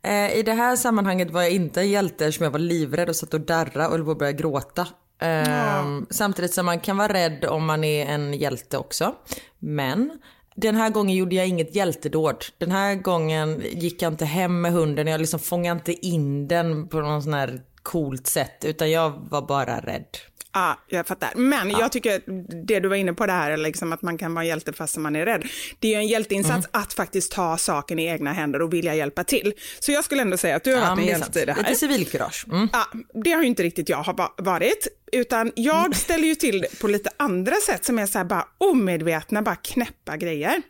Eh, 0.03 0.37
I 0.37 0.43
det 0.43 0.53
här 0.53 0.75
sammanhanget 0.75 1.31
var 1.31 1.41
jag 1.41 1.51
inte 1.51 1.81
en 1.81 1.89
hjälte 1.89 2.25
eftersom 2.25 2.43
jag 2.43 2.51
var 2.51 2.59
livrädd 2.59 3.09
och 3.09 3.15
satt 3.15 3.33
och 3.33 3.41
darra 3.41 3.87
och 3.87 3.91
höll 3.91 4.05
på 4.05 4.11
att 4.11 4.19
börja 4.19 4.31
gråta. 4.31 4.87
Eh, 5.21 5.85
Samtidigt 6.09 6.53
som 6.53 6.65
man 6.65 6.79
kan 6.79 6.97
vara 6.97 7.13
rädd 7.13 7.45
om 7.45 7.65
man 7.65 7.83
är 7.83 8.05
en 8.05 8.33
hjälte 8.33 8.77
också. 8.77 9.15
Men 9.59 10.19
den 10.55 10.75
här 10.75 10.89
gången 10.89 11.15
gjorde 11.15 11.35
jag 11.35 11.47
inget 11.47 11.75
hjältedåd. 11.75 12.45
Den 12.57 12.71
här 12.71 12.95
gången 12.95 13.61
gick 13.71 14.01
jag 14.01 14.13
inte 14.13 14.25
hem 14.25 14.61
med 14.61 14.71
hunden. 14.71 15.07
Jag 15.07 15.19
liksom 15.21 15.39
fångade 15.39 15.77
inte 15.79 16.07
in 16.07 16.47
den 16.47 16.87
på 16.87 16.99
någon 16.99 17.23
sån 17.23 17.33
här 17.33 17.61
coolt 17.83 18.27
sätt. 18.27 18.65
Utan 18.65 18.91
jag 18.91 19.27
var 19.29 19.41
bara 19.41 19.79
rädd. 19.79 20.17
Ja, 20.53 20.79
jag 20.87 21.07
fattar. 21.07 21.31
Men 21.35 21.69
jag 21.69 21.91
tycker 21.91 22.21
det 22.65 22.79
du 22.79 22.87
var 22.89 22.95
inne 22.95 23.13
på 23.13 23.25
det 23.25 23.31
här, 23.31 23.57
liksom 23.57 23.93
att 23.93 24.01
man 24.01 24.17
kan 24.17 24.33
vara 24.33 24.45
hjälte 24.45 24.73
fast 24.73 24.97
man 24.97 25.15
är 25.15 25.25
rädd. 25.25 25.43
Det 25.79 25.87
är 25.87 25.91
ju 25.91 25.97
en 25.97 26.07
hjälteinsats 26.07 26.67
att 26.71 26.93
faktiskt 26.93 27.31
ta 27.31 27.57
saken 27.57 27.99
i 27.99 28.05
egna 28.05 28.33
händer 28.33 28.61
och 28.61 28.73
vilja 28.73 28.95
hjälpa 28.95 29.23
till. 29.23 29.53
Så 29.79 29.91
jag 29.91 30.05
skulle 30.05 30.21
ändå 30.21 30.37
säga 30.37 30.55
att 30.55 30.63
du 30.63 30.73
har 30.73 30.79
Ja, 30.81 30.89
varit 30.89 30.99
en 30.99 31.05
hjälte 31.05 31.23
sant. 31.25 31.37
i 31.37 31.45
det 31.45 31.53
här. 31.53 31.63
Lite 31.63 31.75
civilkurage. 31.75 32.45
Mm. 32.51 32.69
Ja, 32.73 32.87
det 33.23 33.31
har 33.31 33.41
ju 33.41 33.47
inte 33.47 33.63
riktigt 33.63 33.89
jag 33.89 34.29
varit, 34.37 34.87
utan 35.11 35.51
jag 35.55 35.95
ställer 35.95 36.27
ju 36.27 36.35
till 36.35 36.65
på 36.81 36.87
lite 36.87 37.09
andra 37.17 37.55
sätt 37.55 37.85
som 37.85 37.99
är 37.99 38.05
så 38.05 38.17
här 38.17 38.25
bara 38.25 38.47
omedvetna, 38.57 39.41
bara 39.41 39.55
knäppa 39.55 40.17
grejer. 40.17 40.61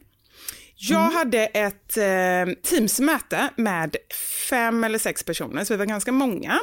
Jag 0.75 1.09
hade 1.11 1.45
ett 1.45 1.97
eh, 1.97 2.03
Teams-möte 2.63 3.49
med 3.55 3.95
fem 4.49 4.83
eller 4.83 4.99
sex 4.99 5.23
personer, 5.23 5.63
så 5.63 5.73
vi 5.73 5.77
var 5.77 5.85
ganska 5.85 6.11
många. 6.11 6.59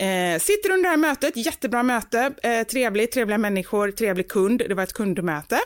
Eh, 0.00 0.38
sitter 0.38 0.70
under 0.70 0.82
det 0.82 0.88
här 0.88 0.96
mötet, 0.96 1.36
jättebra 1.36 1.82
möte, 1.82 2.32
eh, 2.42 2.66
trevligt, 2.66 3.12
trevliga 3.12 3.38
människor, 3.38 3.90
trevlig 3.90 4.28
kund, 4.28 4.62
det 4.68 4.74
var 4.74 4.82
ett 4.82 4.92
kundmöte. 4.92 5.60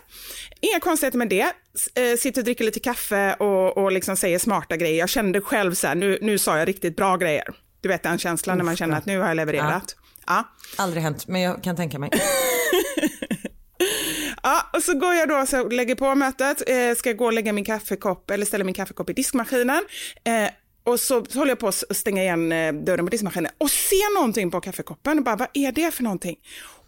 Inga 0.60 0.80
konstigheter 0.80 1.18
med 1.18 1.28
det, 1.28 1.52
eh, 1.94 2.16
sitter 2.18 2.40
och 2.40 2.44
dricker 2.44 2.64
lite 2.64 2.80
kaffe 2.80 3.34
och, 3.34 3.76
och 3.76 3.92
liksom 3.92 4.16
säger 4.16 4.38
smarta 4.38 4.76
grejer. 4.76 4.98
Jag 4.98 5.08
kände 5.08 5.40
själv 5.40 5.74
så 5.74 5.86
här, 5.86 5.94
nu, 5.94 6.18
nu 6.20 6.38
sa 6.38 6.58
jag 6.58 6.68
riktigt 6.68 6.96
bra 6.96 7.16
grejer. 7.16 7.44
Du 7.80 7.88
vet 7.88 8.02
den 8.02 8.18
känslan 8.18 8.58
när 8.58 8.64
man 8.64 8.76
känner 8.76 8.98
att 8.98 9.06
nu 9.06 9.18
har 9.18 9.28
jag 9.28 9.36
levererat. 9.36 9.96
Ja. 10.26 10.44
Aldrig 10.76 11.02
hänt, 11.02 11.26
men 11.26 11.40
jag 11.40 11.62
kan 11.62 11.76
tänka 11.76 11.98
mig. 11.98 12.10
Ja, 14.42 14.70
och 14.72 14.82
så 14.82 14.94
går 14.94 15.14
jag 15.14 15.28
då 15.28 15.46
så 15.46 15.68
lägger 15.68 15.94
på 15.94 16.14
mötet, 16.14 16.62
eh, 16.66 16.94
ska 16.96 17.12
gå 17.12 17.24
och 17.24 17.32
lägga 17.32 17.52
min 17.52 17.64
kaffekopp 17.64 18.30
eller 18.30 18.46
ställa 18.46 18.64
min 18.64 18.74
kaffekopp 18.74 19.10
i 19.10 19.12
diskmaskinen. 19.12 19.82
Eh, 20.24 20.50
och 20.84 21.00
så 21.00 21.14
håller 21.34 21.50
jag 21.50 21.58
på 21.58 21.68
att 21.68 21.84
stänga 21.90 22.22
igen 22.22 22.52
eh, 22.52 22.72
dörren 22.72 23.06
på 23.06 23.10
diskmaskinen 23.10 23.52
och 23.58 23.70
ser 23.70 24.14
någonting 24.14 24.50
på 24.50 24.60
kaffekoppen 24.60 25.18
och 25.18 25.24
bara, 25.24 25.36
vad 25.36 25.48
är 25.54 25.72
det 25.72 25.90
för 25.90 26.02
någonting? 26.02 26.36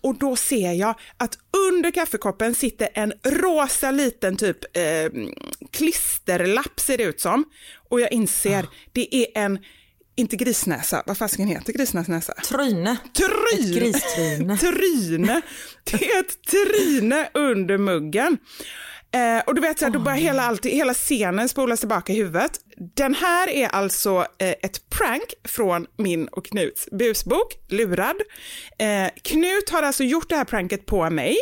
Och 0.00 0.18
då 0.18 0.36
ser 0.36 0.72
jag 0.72 0.94
att 1.16 1.38
under 1.70 1.90
kaffekoppen 1.90 2.54
sitter 2.54 2.88
en 2.94 3.12
rosa 3.24 3.90
liten 3.90 4.36
typ 4.36 4.76
eh, 4.76 4.82
klisterlapp 5.70 6.80
ser 6.80 6.98
det 6.98 7.04
ut 7.04 7.20
som. 7.20 7.44
Och 7.88 8.00
jag 8.00 8.12
inser, 8.12 8.66
det 8.92 9.16
är 9.16 9.26
en, 9.34 9.58
inte 10.16 10.36
grisnäsa, 10.36 11.02
vad 11.06 11.18
fasiken 11.18 11.48
heter 11.48 11.72
grisnäsa? 11.72 12.34
Tryne. 12.34 12.96
Tryn. 13.12 13.76
Ett 13.76 13.82
gristryne. 13.82 14.58
tryne. 14.58 15.40
Det 15.84 16.10
är 16.10 16.20
ett 16.20 16.42
tryne 16.42 17.28
under 17.34 17.78
muggen. 17.78 18.38
Eh, 19.14 19.42
och 19.46 19.54
du 19.54 19.60
vet, 19.60 19.78
så 19.78 19.84
här, 19.84 19.92
då 19.92 19.98
bara 19.98 20.14
hela, 20.14 20.42
alltid, 20.42 20.72
hela 20.72 20.94
scenen 20.94 21.48
spolas 21.48 21.80
tillbaka 21.80 22.12
i 22.12 22.16
huvudet. 22.16 22.60
Den 22.76 23.14
här 23.14 23.48
är 23.48 23.68
alltså 23.68 24.26
eh, 24.38 24.48
ett 24.48 24.90
prank 24.90 25.34
från 25.44 25.86
min 25.96 26.28
och 26.28 26.46
Knuts 26.46 26.88
busbok, 26.90 27.54
Lurad. 27.68 28.16
Eh, 28.78 29.08
Knut 29.22 29.70
har 29.70 29.82
alltså 29.82 30.04
gjort 30.04 30.28
det 30.28 30.36
här 30.36 30.44
pranket 30.44 30.86
på 30.86 31.10
mig. 31.10 31.36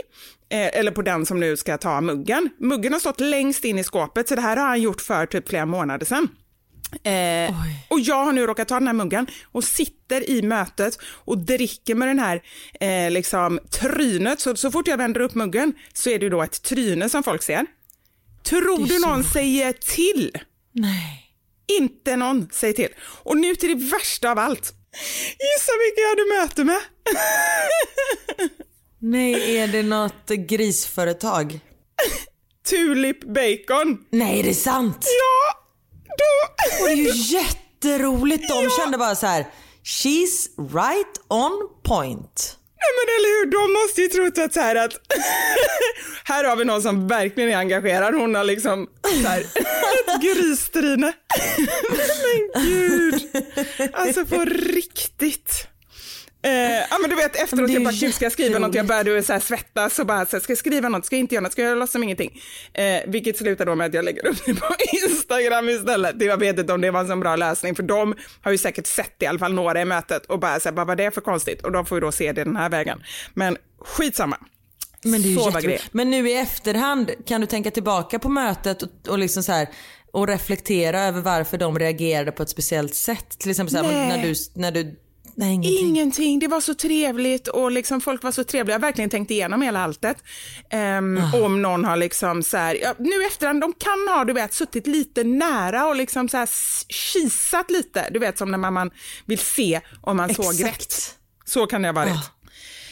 Eh, 0.48 0.78
eller 0.78 0.90
på 0.90 1.02
den 1.02 1.26
som 1.26 1.40
nu 1.40 1.56
ska 1.56 1.78
ta 1.78 2.00
muggen. 2.00 2.50
Muggen 2.58 2.92
har 2.92 3.00
stått 3.00 3.20
längst 3.20 3.64
in 3.64 3.78
i 3.78 3.84
skåpet, 3.84 4.28
så 4.28 4.34
det 4.34 4.40
här 4.40 4.56
har 4.56 4.66
han 4.66 4.82
gjort 4.82 5.00
för 5.00 5.26
typ 5.26 5.48
flera 5.48 5.66
månader 5.66 6.06
sedan. 6.06 6.28
Eh, 7.02 7.54
och 7.88 8.00
jag 8.00 8.24
har 8.24 8.32
nu 8.32 8.46
råkat 8.46 8.68
ta 8.68 8.74
den 8.74 8.86
här 8.86 8.94
muggen 8.94 9.26
och 9.52 9.64
sitter 9.64 10.30
i 10.30 10.42
mötet 10.42 10.98
och 11.04 11.38
dricker 11.38 11.94
med 11.94 12.08
den 12.08 12.18
här 12.18 12.42
eh, 12.80 13.10
liksom, 13.10 13.60
trynet. 13.70 14.40
Så, 14.40 14.56
så 14.56 14.70
fort 14.70 14.88
jag 14.88 14.96
vänder 14.96 15.20
upp 15.20 15.34
muggen 15.34 15.72
så 15.92 16.10
är 16.10 16.18
det 16.18 16.28
då 16.28 16.42
ett 16.42 16.62
tryne 16.62 17.08
som 17.08 17.22
folk 17.22 17.42
ser. 17.42 17.66
Tror 18.42 18.86
du 18.86 18.98
någon 18.98 19.24
säger 19.24 19.72
till? 19.72 20.38
Nej. 20.72 21.20
Inte 21.78 22.16
någon 22.16 22.48
säger 22.52 22.74
till. 22.74 22.88
Och 23.00 23.36
nu 23.36 23.54
till 23.54 23.78
det 23.78 23.84
värsta 23.84 24.30
av 24.30 24.38
allt. 24.38 24.74
Gissa 25.30 25.72
vilka 25.84 26.00
jag 26.00 26.08
hade 26.08 26.42
möte 26.42 26.64
med? 26.64 26.80
Nej, 28.98 29.56
är 29.56 29.68
det 29.68 29.82
något 29.82 30.28
grisföretag? 30.28 31.60
Tulip 32.70 33.24
Bacon. 33.24 34.04
Nej, 34.10 34.40
är 34.40 34.44
det 34.44 34.54
sant? 34.54 34.98
Ja, 35.00 35.63
då... 36.18 36.82
Och 36.82 36.88
det 36.88 36.92
är 36.92 36.96
ju 36.96 37.36
jätteroligt. 37.36 38.48
De 38.48 38.70
kände 38.70 38.98
bara 38.98 39.14
så 39.14 39.26
här, 39.26 39.46
she's 39.84 40.48
right 40.74 41.16
on 41.28 41.68
point. 41.82 42.58
Nej 42.84 42.92
men 42.98 43.14
eller 43.16 43.30
hur, 43.38 43.50
de 43.50 43.72
måste 43.72 44.00
ju 44.00 44.08
trott 44.08 44.38
att 44.44 44.54
så 44.54 44.60
här 44.60 44.76
att 44.76 44.92
här 46.24 46.44
har 46.44 46.56
vi 46.56 46.64
någon 46.64 46.82
som 46.82 47.08
verkligen 47.08 47.50
är 47.50 47.56
engagerad. 47.56 48.14
Hon 48.14 48.34
har 48.34 48.44
liksom 48.44 48.88
så 49.22 49.28
här, 49.28 49.40
ett 50.00 50.22
gristryne. 50.22 51.12
men 52.24 52.64
gud, 52.64 53.44
alltså 53.92 54.26
på 54.26 54.44
riktigt. 54.44 55.68
Eh, 56.44 56.86
ja 56.90 56.98
men 57.00 57.10
du 57.10 57.16
vet 57.16 57.36
efteråt 57.36 57.66
det 57.66 57.72
jag 57.72 57.84
bara 57.84 57.94
gud 57.94 58.14
ska 58.14 58.24
jag 58.24 58.32
skriva 58.32 58.58
något, 58.58 58.74
jag 58.74 58.86
började 58.86 59.22
så 59.22 59.32
här 59.32 59.40
svettas 59.40 59.98
och 59.98 60.06
bara 60.06 60.26
så 60.26 60.36
här, 60.36 60.42
ska 60.42 60.50
jag 60.50 60.58
skriva 60.58 60.88
något, 60.88 61.06
ska 61.06 61.16
jag 61.16 61.20
inte 61.20 61.34
göra 61.34 61.42
något, 61.42 61.52
ska 61.52 61.62
jag 61.62 61.78
låtsas 61.78 61.92
som 61.92 62.02
ingenting. 62.02 62.40
Eh, 62.72 62.84
vilket 63.06 63.36
slutar 63.36 63.66
då 63.66 63.74
med 63.74 63.86
att 63.86 63.94
jag 63.94 64.04
lägger 64.04 64.26
upp 64.26 64.36
det 64.46 64.54
på 64.54 64.74
Instagram 64.92 65.68
istället. 65.68 66.22
Jag 66.22 66.36
vet 66.36 66.58
inte 66.58 66.72
om 66.72 66.80
det 66.80 66.90
var 66.90 67.00
en 67.00 67.08
sån 67.08 67.20
bra 67.20 67.36
lösning 67.36 67.74
för 67.74 67.82
de 67.82 68.14
har 68.42 68.52
ju 68.52 68.58
säkert 68.58 68.86
sett 68.86 69.22
i 69.22 69.26
alla 69.26 69.38
fall 69.38 69.52
några 69.54 69.80
i 69.80 69.84
mötet 69.84 70.26
och 70.26 70.38
bara 70.38 70.60
så 70.60 70.68
här, 70.68 70.76
vad 70.76 70.86
var 70.86 70.96
det 70.96 71.14
för 71.14 71.20
konstigt? 71.20 71.62
Och 71.62 71.72
de 71.72 71.86
får 71.86 71.96
ju 71.96 72.00
då 72.00 72.12
se 72.12 72.32
det 72.32 72.44
den 72.44 72.56
här 72.56 72.68
vägen. 72.68 73.02
Men 73.34 73.56
skitsamma. 73.80 74.36
Men 75.04 75.22
det 75.22 75.28
är 75.28 75.30
ju 75.30 75.78
Så. 75.78 75.88
Men 75.92 76.10
nu 76.10 76.30
i 76.30 76.34
efterhand, 76.34 77.10
kan 77.26 77.40
du 77.40 77.46
tänka 77.46 77.70
tillbaka 77.70 78.18
på 78.18 78.28
mötet 78.28 78.82
och, 78.82 78.88
och 79.08 79.18
liksom 79.18 79.42
så 79.42 79.52
här 79.52 79.68
och 80.12 80.28
reflektera 80.28 81.00
över 81.00 81.20
varför 81.20 81.58
de 81.58 81.78
reagerade 81.78 82.32
på 82.32 82.42
ett 82.42 82.48
speciellt 82.48 82.94
sätt? 82.94 83.38
Till 83.38 83.50
exempel 83.50 83.76
så 83.76 83.82
här, 83.82 84.08
när 84.08 84.22
du, 84.22 84.34
när 84.54 84.72
du, 84.72 84.96
nej 85.36 85.52
ingenting. 85.54 85.88
Ingenting, 85.88 86.38
det 86.38 86.48
var 86.48 86.60
så 86.60 86.74
trevligt 86.74 87.48
och 87.48 87.70
liksom 87.72 88.00
folk 88.00 88.22
var 88.22 88.32
så 88.32 88.44
trevliga. 88.44 88.74
Jag 88.74 88.78
har 88.80 88.86
verkligen 88.86 89.10
tänkt 89.10 89.30
igenom 89.30 89.62
hela 89.62 89.80
alltet. 89.84 90.16
Ehm, 90.70 91.20
Om 91.34 91.62
någon 91.62 91.84
har 91.84 91.96
liksom 91.96 92.42
så 92.42 92.56
här, 92.56 92.74
ja, 92.82 92.94
nu 92.98 93.26
efterhand, 93.26 93.60
de 93.60 93.72
kan 93.72 94.08
ha 94.16 94.24
du 94.24 94.32
vet 94.32 94.54
suttit 94.54 94.86
lite 94.86 95.24
nära 95.24 95.86
och 95.86 95.96
liksom 95.96 96.28
så 96.28 96.36
här 96.36 96.48
kisat 96.88 97.70
lite. 97.70 98.06
Du 98.10 98.18
vet 98.18 98.38
som 98.38 98.50
när 98.50 98.58
man, 98.58 98.72
man 98.72 98.90
vill 99.26 99.38
se 99.38 99.80
om 100.02 100.16
man 100.16 100.34
såg 100.34 100.54
Exakt. 100.54 100.66
rätt. 100.80 101.14
Så 101.44 101.66
kan 101.66 101.82
det 101.82 101.88
ha 101.88 101.92
varit. 101.92 102.12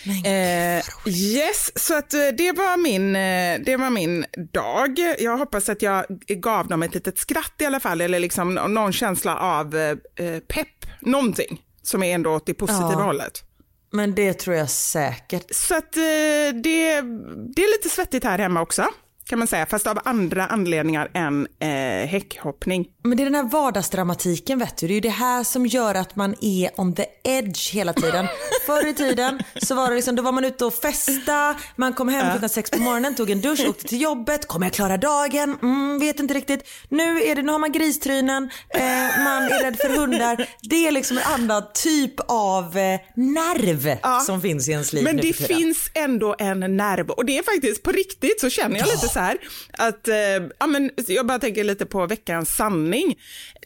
Men 0.04 0.24
Eh, 0.24 0.82
yes, 1.06 1.86
så 1.86 1.94
att 1.98 2.14
eh, 2.14 2.20
det 2.38 2.52
var, 2.52 2.76
min, 2.76 3.16
eh, 3.16 3.60
det 3.66 3.76
var 3.76 3.90
min 3.90 4.24
dag. 4.52 4.98
Jag 5.18 5.36
hoppas 5.38 5.68
att 5.68 5.82
jag 5.82 6.04
gav 6.28 6.68
dem 6.68 6.82
ett 6.82 6.94
litet 6.94 7.18
skratt 7.18 7.54
i 7.58 7.64
alla 7.66 7.80
fall, 7.80 8.00
eller 8.00 8.20
liksom 8.20 8.54
nå- 8.54 8.66
någon 8.68 8.92
känsla 8.92 9.36
av 9.36 9.76
eh, 9.76 9.90
eh, 10.26 10.38
pepp, 10.48 10.86
någonting 11.00 11.60
som 11.82 12.02
är 12.02 12.14
ändå 12.14 12.30
åt 12.30 12.46
det 12.46 12.54
positiva 12.54 12.92
Ja. 12.92 13.02
hållet. 13.02 13.42
Men 13.90 14.14
det 14.14 14.34
tror 14.34 14.56
jag 14.56 14.70
säkert. 14.70 15.54
Så 15.54 15.76
att 15.76 15.96
eh, 15.96 16.02
det, 16.62 17.00
det 17.54 17.62
är 17.62 17.78
lite 17.78 17.88
svettigt 17.88 18.24
här 18.24 18.38
hemma 18.38 18.60
också, 18.62 18.84
kan 19.24 19.38
man 19.38 19.48
säga, 19.48 19.66
fast 19.66 19.86
av 19.86 19.98
andra 20.04 20.46
anledningar 20.46 21.10
än 21.14 21.46
eh, 21.58 21.68
häckhoppning. 22.08 22.88
Men 23.04 23.16
det 23.16 23.22
är 23.22 23.24
den 23.24 23.34
här 23.34 23.42
vardagsdramatiken 23.42 24.58
vet 24.58 24.76
du. 24.76 24.86
Det 24.86 24.92
är 24.92 24.94
ju 24.94 25.00
det 25.00 25.08
här 25.08 25.44
som 25.44 25.66
gör 25.66 25.94
att 25.94 26.16
man 26.16 26.34
är 26.40 26.80
on 26.80 26.94
the 26.94 27.04
edge 27.24 27.74
hela 27.74 27.92
tiden. 27.92 28.26
Förr 28.66 28.88
i 28.88 28.94
tiden 28.94 29.42
så 29.62 29.74
var 29.74 29.88
det 29.90 29.94
liksom, 29.96 30.16
då 30.16 30.22
var 30.22 30.32
man 30.32 30.44
ute 30.44 30.64
och 30.64 30.74
festa, 30.74 31.54
man 31.76 31.92
kom 31.92 32.08
hem 32.08 32.30
klockan 32.30 32.48
sex 32.48 32.70
på 32.70 32.78
morgonen, 32.78 33.14
tog 33.14 33.30
en 33.30 33.40
dusch, 33.40 33.68
åkte 33.68 33.84
till 33.84 34.00
jobbet, 34.00 34.46
kommer 34.46 34.66
jag 34.66 34.72
klara 34.72 34.96
dagen? 34.96 35.58
Mm, 35.62 35.98
vet 35.98 36.20
inte 36.20 36.34
riktigt. 36.34 36.68
Nu, 36.88 37.22
är 37.22 37.34
det, 37.34 37.42
nu 37.42 37.52
har 37.52 37.58
man 37.58 37.72
gristrynen, 37.72 38.50
eh, 38.68 38.82
man 39.24 39.42
är 39.42 39.64
rädd 39.64 39.76
för 39.76 39.88
hundar. 39.88 40.48
Det 40.62 40.86
är 40.86 40.90
liksom 40.92 41.18
en 41.18 41.24
annan 41.24 41.62
typ 41.74 42.14
av 42.28 42.78
eh, 42.78 43.00
nerv 43.14 43.98
som 44.26 44.40
finns 44.40 44.68
i 44.68 44.72
ens 44.72 44.92
liv 44.92 45.04
Men 45.04 45.16
nu 45.16 45.22
det 45.22 45.32
finns 45.32 45.90
ändå 45.94 46.36
en 46.38 46.76
nerv 46.76 47.10
och 47.10 47.24
det 47.24 47.38
är 47.38 47.42
faktiskt 47.42 47.82
på 47.82 47.92
riktigt 47.92 48.40
så 48.40 48.50
känner 48.50 48.78
jag 48.78 48.86
lite 48.86 49.08
så 49.08 49.18
här 49.18 49.38
att, 49.72 50.08
eh, 50.08 50.16
ja 50.58 50.66
men 50.66 50.90
jag 51.06 51.26
bara 51.26 51.38
tänker 51.38 51.64
lite 51.64 51.86
på 51.86 52.06
veckans 52.06 52.56
sanning. 52.56 52.91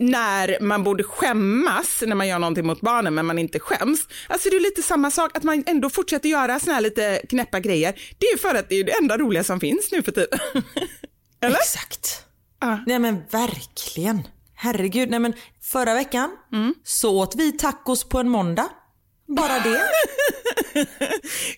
När 0.01 0.61
man 0.61 0.85
borde 0.85 1.05
skämmas 1.05 2.03
när 2.07 2.15
man 2.17 2.29
gör 2.29 2.39
någonting 2.39 2.67
mot 2.67 2.81
barnen 2.81 3.15
men 3.15 3.27
man 3.27 3.39
inte 3.39 3.59
skäms. 3.61 4.01
Alltså 4.29 4.51
det 4.51 4.57
är 4.57 4.61
lite 4.61 4.83
samma 4.83 5.11
sak 5.11 5.37
att 5.37 5.43
man 5.43 5.65
ändå 5.67 5.91
fortsätter 5.91 6.29
göra 6.29 6.61
såna 6.61 6.73
här 6.75 6.81
lite 6.81 7.23
knäppa 7.29 7.61
grejer. 7.61 7.95
Det 8.19 8.27
är 8.27 8.39
för 8.39 8.55
att 8.55 8.69
det 8.69 8.75
är 8.77 8.85
det 8.85 8.93
enda 8.93 9.19
roliga 9.19 9.45
som 9.45 9.61
finns 9.61 9.93
nu 9.93 10.03
för 10.03 10.13
tiden. 10.13 10.39
Eller? 11.41 11.57
Exakt. 11.57 12.23
Ja. 12.61 12.79
Nej 12.87 12.99
men 12.99 13.23
verkligen. 13.31 14.23
Herregud, 14.55 15.11
nej 15.11 15.21
men 15.21 15.33
förra 15.63 15.95
veckan 15.95 16.31
Mm. 16.53 16.75
så 16.85 17.19
åt 17.21 17.35
vi 17.37 17.53
tacos 17.53 18.05
på 18.05 18.19
en 18.19 18.29
måndag. 18.29 18.69
Bara 19.29 19.59
det. 19.61 19.81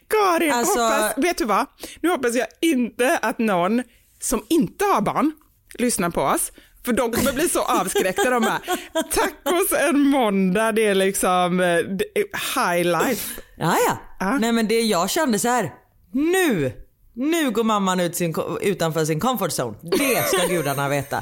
Karin, 0.09 0.53
Alltså- 0.53 0.81
hoppas, 0.83 1.13
vet 1.19 1.39
du 1.39 1.45
vad? 1.45 1.67
Nu 2.01 2.09
hoppas 2.09 2.35
jag 2.35 2.47
inte 2.61 3.19
att 3.19 3.39
någon 3.39 3.83
som 4.21 4.45
inte 4.49 4.85
har 4.85 5.01
barn 5.01 5.33
lyssnar 5.79 6.11
på 6.11 6.23
oss. 6.23 6.53
För 6.89 6.93
de 6.93 7.13
kommer 7.13 7.33
bli 7.33 7.49
så 7.49 7.63
avskräckta. 7.63 8.31
De 8.31 8.43
bara, 8.43 8.61
tacos 8.93 9.73
en 9.89 10.01
måndag, 10.01 10.73
det 10.73 10.87
är 10.87 10.95
liksom 10.95 11.61
eh, 11.61 11.77
det 11.77 12.05
är 12.15 12.25
high 12.55 12.85
life. 12.85 13.41
Ja, 13.57 13.77
ja. 14.19 14.39
Nej 14.39 14.53
men 14.53 14.69
det 14.69 14.81
jag 14.81 15.11
kände 15.11 15.39
så 15.39 15.49
här. 15.49 15.73
Nu, 16.13 16.73
nu 17.15 17.51
går 17.51 17.65
mamman 17.65 18.01
ut 18.01 18.17
sin, 18.17 18.35
utanför 18.61 19.05
sin 19.05 19.21
comfort 19.21 19.51
zone. 19.51 19.77
Det 19.83 20.29
ska 20.29 20.47
gudarna 20.47 20.89
veta. 20.89 21.21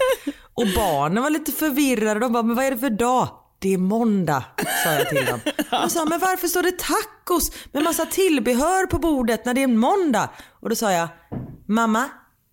Och 0.54 0.66
barnen 0.76 1.22
var 1.22 1.30
lite 1.30 1.52
förvirrade. 1.52 2.20
De 2.20 2.32
bara, 2.32 2.42
men 2.42 2.56
vad 2.56 2.64
är 2.64 2.70
det 2.70 2.78
för 2.78 2.90
dag? 2.90 3.28
Det 3.58 3.74
är 3.74 3.78
måndag, 3.78 4.44
sa 4.84 4.92
jag 4.92 5.08
till 5.08 5.24
dem. 5.24 5.40
De 5.70 5.90
sa, 5.90 6.04
men 6.04 6.18
varför 6.18 6.48
står 6.48 6.62
det 6.62 6.78
tacos 6.78 7.52
med 7.72 7.82
massa 7.82 8.06
tillbehör 8.06 8.86
på 8.86 8.98
bordet 8.98 9.44
när 9.44 9.54
det 9.54 9.60
är 9.60 9.64
en 9.64 9.78
måndag? 9.78 10.30
Och 10.60 10.68
då 10.68 10.76
sa 10.76 10.92
jag, 10.92 11.08
mamma 11.68 12.04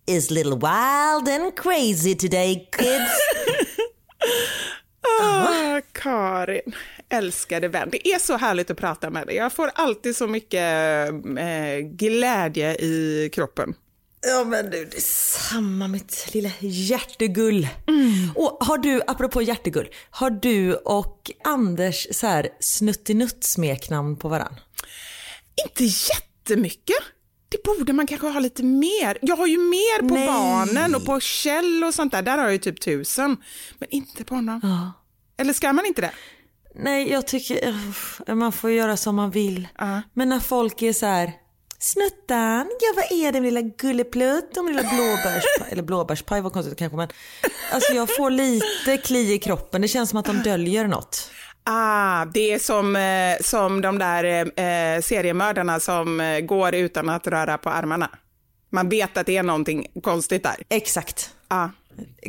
is 0.08 0.32
little 0.32 0.56
wild 0.56 1.30
and 1.30 1.56
crazy 1.56 2.16
today 2.16 2.70
kids. 2.72 3.12
Ah, 5.22 5.82
Karin, 5.92 6.76
älskade 7.10 7.68
vän. 7.68 7.90
Det 7.92 8.08
är 8.08 8.20
så 8.20 8.38
härligt 8.38 8.72
att 8.72 8.78
prata 8.78 9.10
med 9.10 9.28
dig. 9.28 9.36
Jag 9.36 9.54
får 9.54 9.72
alltid 9.76 10.16
så 10.16 10.28
mycket 10.28 11.10
eh, 11.38 11.78
glädje 11.80 12.76
i 12.76 13.30
kroppen. 13.34 13.74
Ja 14.28 14.44
men 14.44 14.70
du, 14.70 14.86
det 14.86 14.98
är 14.98 15.02
samma 15.52 15.88
mitt 15.88 16.34
lilla 16.34 16.52
hjärtegull. 16.60 17.68
Och 18.36 18.58
har 18.62 18.78
du, 18.78 19.02
apropå 19.08 19.42
hjärtegull, 19.42 19.90
har 20.10 20.30
du 20.30 20.74
och 20.76 21.32
Anders 21.44 22.08
så 22.12 22.28
här 22.28 22.50
snuttinutt-smeknamn 22.60 24.16
på 24.18 24.30
varann? 24.30 24.56
Inte 25.68 25.84
jättemycket. 25.84 26.96
Det 27.54 27.64
borde 27.64 27.94
man 27.94 28.08
kanske 28.08 28.28
ha 28.28 28.40
lite 28.40 28.64
mer. 28.64 29.18
Jag 29.22 29.36
har 29.36 29.48
ju 29.48 29.58
mer 29.58 30.00
på 30.00 30.14
Nej. 30.14 30.28
barnen 30.28 30.96
och 30.96 31.06
på 31.06 31.20
Kjell 31.20 31.84
och 31.84 31.94
sånt 31.94 32.12
där. 32.12 32.22
Där 32.22 32.38
har 32.38 32.44
jag 32.44 32.52
ju 32.52 32.58
typ 32.58 32.82
tusen. 32.82 33.38
Men 33.80 33.90
inte 33.90 34.24
på 34.24 34.36
honom. 34.36 34.92
Eller 35.38 35.54
ska 35.54 35.74
man 35.74 35.86
inte 35.86 36.02
det? 36.02 36.12
Nej, 36.76 37.12
jag 37.12 37.28
tycker 37.28 37.70
uff, 37.70 38.22
man 38.28 38.52
får 38.52 38.72
göra 38.72 38.98
som 38.98 39.16
man 39.16 39.32
vill. 39.32 39.68
Men 40.14 40.30
när 40.30 40.40
folk 40.40 40.82
är 40.82 40.94
så 40.94 41.06
här 41.06 41.32
Snuttan, 41.80 42.68
ja 42.82 42.94
vad 42.96 43.20
är 43.20 43.32
det 43.32 43.42
min 43.42 43.54
lilla 43.54 43.70
gulleplutt 43.78 44.58
och 44.58 44.66
min 44.66 44.76
lilla 44.76 44.90
blåbärspaj, 44.90 45.72
eller 45.72 45.84
blåbärspaj 45.84 46.42
var 46.42 46.50
konstigt 46.50 46.78
kanske 46.78 46.98
men 46.98 47.08
Alltså 47.72 47.94
jag 47.94 48.16
får 48.16 48.30
lite 48.30 48.98
kli 48.98 49.34
i 49.34 49.40
kroppen, 49.40 49.82
det 49.82 49.88
känns 49.88 50.10
som 50.10 50.20
att 50.20 50.26
de 50.26 50.38
döljer 50.38 50.88
något. 50.88 51.32
Ah, 51.64 52.26
det 52.26 52.54
är 52.54 52.60
som, 52.60 52.96
eh, 52.96 53.38
som 53.42 53.82
de 53.82 54.00
där 54.00 54.24
eh, 54.60 55.02
seriemördarna 55.02 55.80
som 55.80 56.20
eh, 56.22 56.40
går 56.40 56.76
utan 56.76 57.10
att 57.10 57.28
röra 57.28 57.58
på 57.58 57.70
armarna. 57.70 58.10
Man 58.70 58.90
vet 58.90 59.18
att 59.18 59.26
det 59.26 59.38
är 59.38 59.44
någonting 59.44 59.88
konstigt 60.04 60.44
där. 60.44 60.56
Exakt. 60.70 61.34
Ah. 61.48 61.70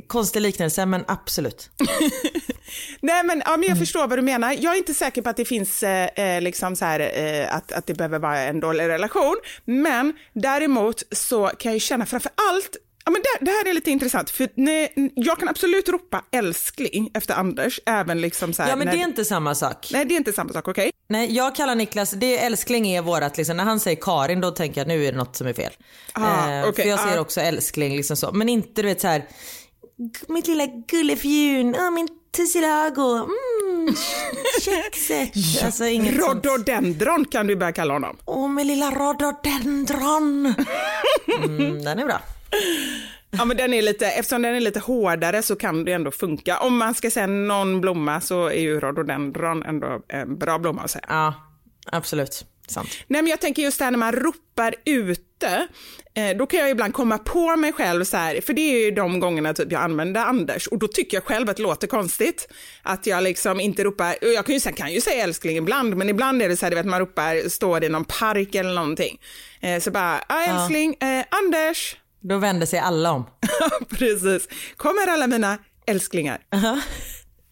Konstig 0.06 0.40
liknelse 0.40 0.86
men 0.86 1.04
absolut. 1.08 1.70
Nej, 3.00 3.24
men, 3.24 3.42
ja, 3.46 3.56
men 3.56 3.68
jag 3.68 3.78
förstår 3.78 4.08
vad 4.08 4.18
du 4.18 4.22
menar. 4.22 4.52
Jag 4.52 4.74
är 4.74 4.78
inte 4.78 4.94
säker 4.94 5.22
på 5.22 5.30
att 5.30 5.36
det 5.36 5.44
finns 5.44 5.82
eh, 5.82 6.08
eh, 6.16 6.42
liksom 6.42 6.76
så 6.76 6.84
här, 6.84 7.00
eh, 7.00 7.56
att, 7.56 7.72
att 7.72 7.86
det 7.86 7.94
behöver 7.94 8.18
vara 8.18 8.38
en 8.38 8.60
dålig 8.60 8.88
relation. 8.88 9.36
Men 9.64 10.12
däremot 10.32 11.02
så 11.10 11.46
kan 11.46 11.72
jag 11.72 11.80
känna 11.80 12.06
framför 12.06 12.32
allt 12.50 12.76
Ja, 13.06 13.12
men 13.12 13.22
det, 13.22 13.44
det 13.44 13.50
här 13.50 13.68
är 13.68 13.74
lite 13.74 13.90
intressant, 13.90 14.30
för 14.30 14.48
nej, 14.54 15.12
jag 15.14 15.38
kan 15.38 15.48
absolut 15.48 15.88
ropa 15.88 16.24
älskling 16.32 17.10
efter 17.14 17.34
Anders, 17.34 17.80
även 17.86 18.20
liksom 18.20 18.52
så 18.52 18.62
här, 18.62 18.70
Ja 18.70 18.76
men 18.76 18.86
när, 18.86 18.92
det 18.94 19.00
är 19.02 19.04
inte 19.08 19.24
samma 19.24 19.54
sak. 19.54 19.88
Nej, 19.92 20.04
det 20.04 20.14
är 20.14 20.16
inte 20.16 20.32
samma 20.32 20.52
sak, 20.52 20.68
okej? 20.68 20.90
Nej, 21.08 21.32
jag 21.36 21.54
kallar 21.54 21.74
Niklas, 21.74 22.10
det 22.10 22.38
är 22.38 22.46
älskling 22.46 22.86
är 22.88 23.02
vårat 23.02 23.36
liksom, 23.36 23.56
när 23.56 23.64
han 23.64 23.80
säger 23.80 23.98
Karin 24.00 24.40
då 24.40 24.50
tänker 24.50 24.80
jag 24.80 24.88
nu 24.88 25.04
är 25.06 25.12
det 25.12 25.18
något 25.18 25.36
som 25.36 25.46
är 25.46 25.52
fel. 25.52 25.72
Ah, 26.12 26.50
eh, 26.50 26.68
okej, 26.68 26.82
för 26.84 26.90
jag 26.90 27.00
ser 27.00 27.16
ah. 27.18 27.20
också 27.20 27.40
älskling 27.40 27.96
liksom 27.96 28.16
så, 28.16 28.32
men 28.32 28.48
inte 28.48 28.82
du 28.82 28.88
vet 28.88 29.00
så 29.00 29.08
här 29.08 29.18
"G- 29.98 30.20
mitt 30.28 30.46
lilla 30.46 30.66
gullefjun, 30.66 31.74
oh, 31.74 31.90
min 31.90 32.08
tussilago, 32.36 33.16
mm, 33.16 33.94
kexet. 34.60 35.62
Alltså 35.64 35.84
inget 35.84 36.20
sånt. 36.22 36.44
Rhododendron 36.46 37.24
kan 37.24 37.46
du 37.46 37.56
börja 37.56 37.72
kalla 37.72 37.92
honom. 37.94 38.16
Åh 38.24 38.48
min 38.48 38.66
lilla 38.66 38.90
rhododendron. 38.90 40.54
Mm, 41.44 41.84
den 41.84 41.98
är 41.98 42.04
bra. 42.04 42.20
Ja, 43.38 43.44
men 43.44 43.56
den 43.56 43.74
är 43.74 43.82
lite, 43.82 44.06
eftersom 44.06 44.42
den 44.42 44.54
är 44.54 44.60
lite 44.60 44.80
hårdare 44.80 45.42
så 45.42 45.56
kan 45.56 45.84
det 45.84 45.92
ändå 45.92 46.10
funka. 46.10 46.58
Om 46.58 46.78
man 46.78 46.94
ska 46.94 47.10
säga 47.10 47.26
någon 47.26 47.80
blomma 47.80 48.20
så 48.20 48.46
är 48.46 48.60
ju 48.60 48.80
rhododendron 48.80 49.62
ändå 49.62 50.02
en 50.08 50.38
bra 50.38 50.58
blomma 50.58 50.82
att 50.82 50.90
säga. 50.90 51.04
Ja, 51.08 51.34
absolut. 51.86 52.44
Sant. 52.68 52.88
Nej, 53.06 53.22
men 53.22 53.30
jag 53.30 53.40
tänker 53.40 53.62
just 53.62 53.78
det 53.78 53.84
här 53.84 53.90
när 53.90 53.98
man 53.98 54.12
ropar 54.12 54.74
ute, 54.84 55.68
eh, 56.14 56.36
då 56.36 56.46
kan 56.46 56.60
jag 56.60 56.70
ibland 56.70 56.94
komma 56.94 57.18
på 57.18 57.56
mig 57.56 57.72
själv 57.72 58.04
så 58.04 58.16
här, 58.16 58.40
för 58.40 58.52
det 58.52 58.60
är 58.60 58.84
ju 58.84 58.90
de 58.90 59.20
gångerna 59.20 59.54
typ 59.54 59.72
jag 59.72 59.82
använder 59.82 60.20
Anders 60.24 60.66
och 60.66 60.78
då 60.78 60.88
tycker 60.88 61.16
jag 61.16 61.24
själv 61.24 61.50
att 61.50 61.56
det 61.56 61.62
låter 61.62 61.86
konstigt 61.86 62.48
att 62.82 63.06
jag 63.06 63.22
liksom 63.22 63.60
inte 63.60 63.84
ropar, 63.84 64.16
jag 64.20 64.46
kan 64.46 64.54
ju, 64.54 64.60
sen 64.60 64.72
kan 64.72 64.92
ju 64.92 65.00
säga 65.00 65.24
älskling 65.24 65.56
ibland, 65.56 65.96
men 65.96 66.08
ibland 66.08 66.42
är 66.42 66.48
det 66.48 66.56
så 66.56 66.66
här, 66.66 66.70
du 66.70 66.76
vet 66.76 66.86
man 66.86 67.00
ropar, 67.00 67.48
står 67.48 67.84
i 67.84 67.88
någon 67.88 68.04
park 68.04 68.54
eller 68.54 68.74
någonting, 68.74 69.20
eh, 69.60 69.80
så 69.80 69.90
bara, 69.90 70.24
ja 70.28 70.42
älskling, 70.42 70.96
eh, 71.00 71.24
Anders, 71.28 71.96
Då 72.28 72.38
vänder 72.38 72.66
sig 72.66 72.78
alla 72.78 73.12
om. 73.12 73.26
precis, 73.90 74.48
kommer 74.76 75.06
alla 75.08 75.26
mina 75.26 75.58
älsklingar. 75.86 76.38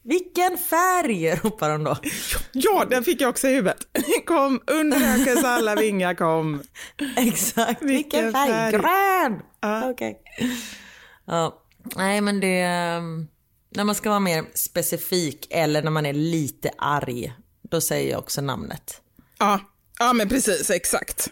Vilken 0.04 0.58
färg 0.58 1.34
ropar 1.34 1.70
de 1.70 1.84
då. 1.84 1.96
Ja, 2.52 2.84
den 2.90 3.04
fick 3.04 3.20
jag 3.20 3.30
också 3.30 3.48
i 3.48 3.54
huvudet. 3.54 3.86
Kom, 4.26 4.60
under 4.66 4.98
hökens 4.98 5.44
alla 5.44 5.74
vingar 5.74 6.14
kom. 6.14 6.62
Exakt, 7.16 7.82
vilken, 7.82 8.24
Vilken 8.24 8.32
färg? 8.32 8.50
färg? 8.50 8.72
Grön! 8.72 9.40
Ja. 9.60 9.90
Okej. 9.90 10.20
Ja, 11.26 11.62
nej 11.96 12.20
men 12.20 12.40
det... 12.40 12.60
ehm, 12.60 13.26
När 13.74 13.84
man 13.84 13.94
ska 13.94 14.08
vara 14.08 14.20
mer 14.20 14.44
specifik 14.54 15.46
eller 15.50 15.82
när 15.82 15.90
man 15.90 16.06
är 16.06 16.12
lite 16.12 16.70
arg, 16.78 17.32
då 17.70 17.80
säger 17.80 18.10
jag 18.10 18.18
också 18.18 18.40
namnet. 18.40 19.00
Ja, 19.38 19.60
ja 19.98 20.12
men 20.12 20.28
precis, 20.28 20.70
exakt. 20.70 21.28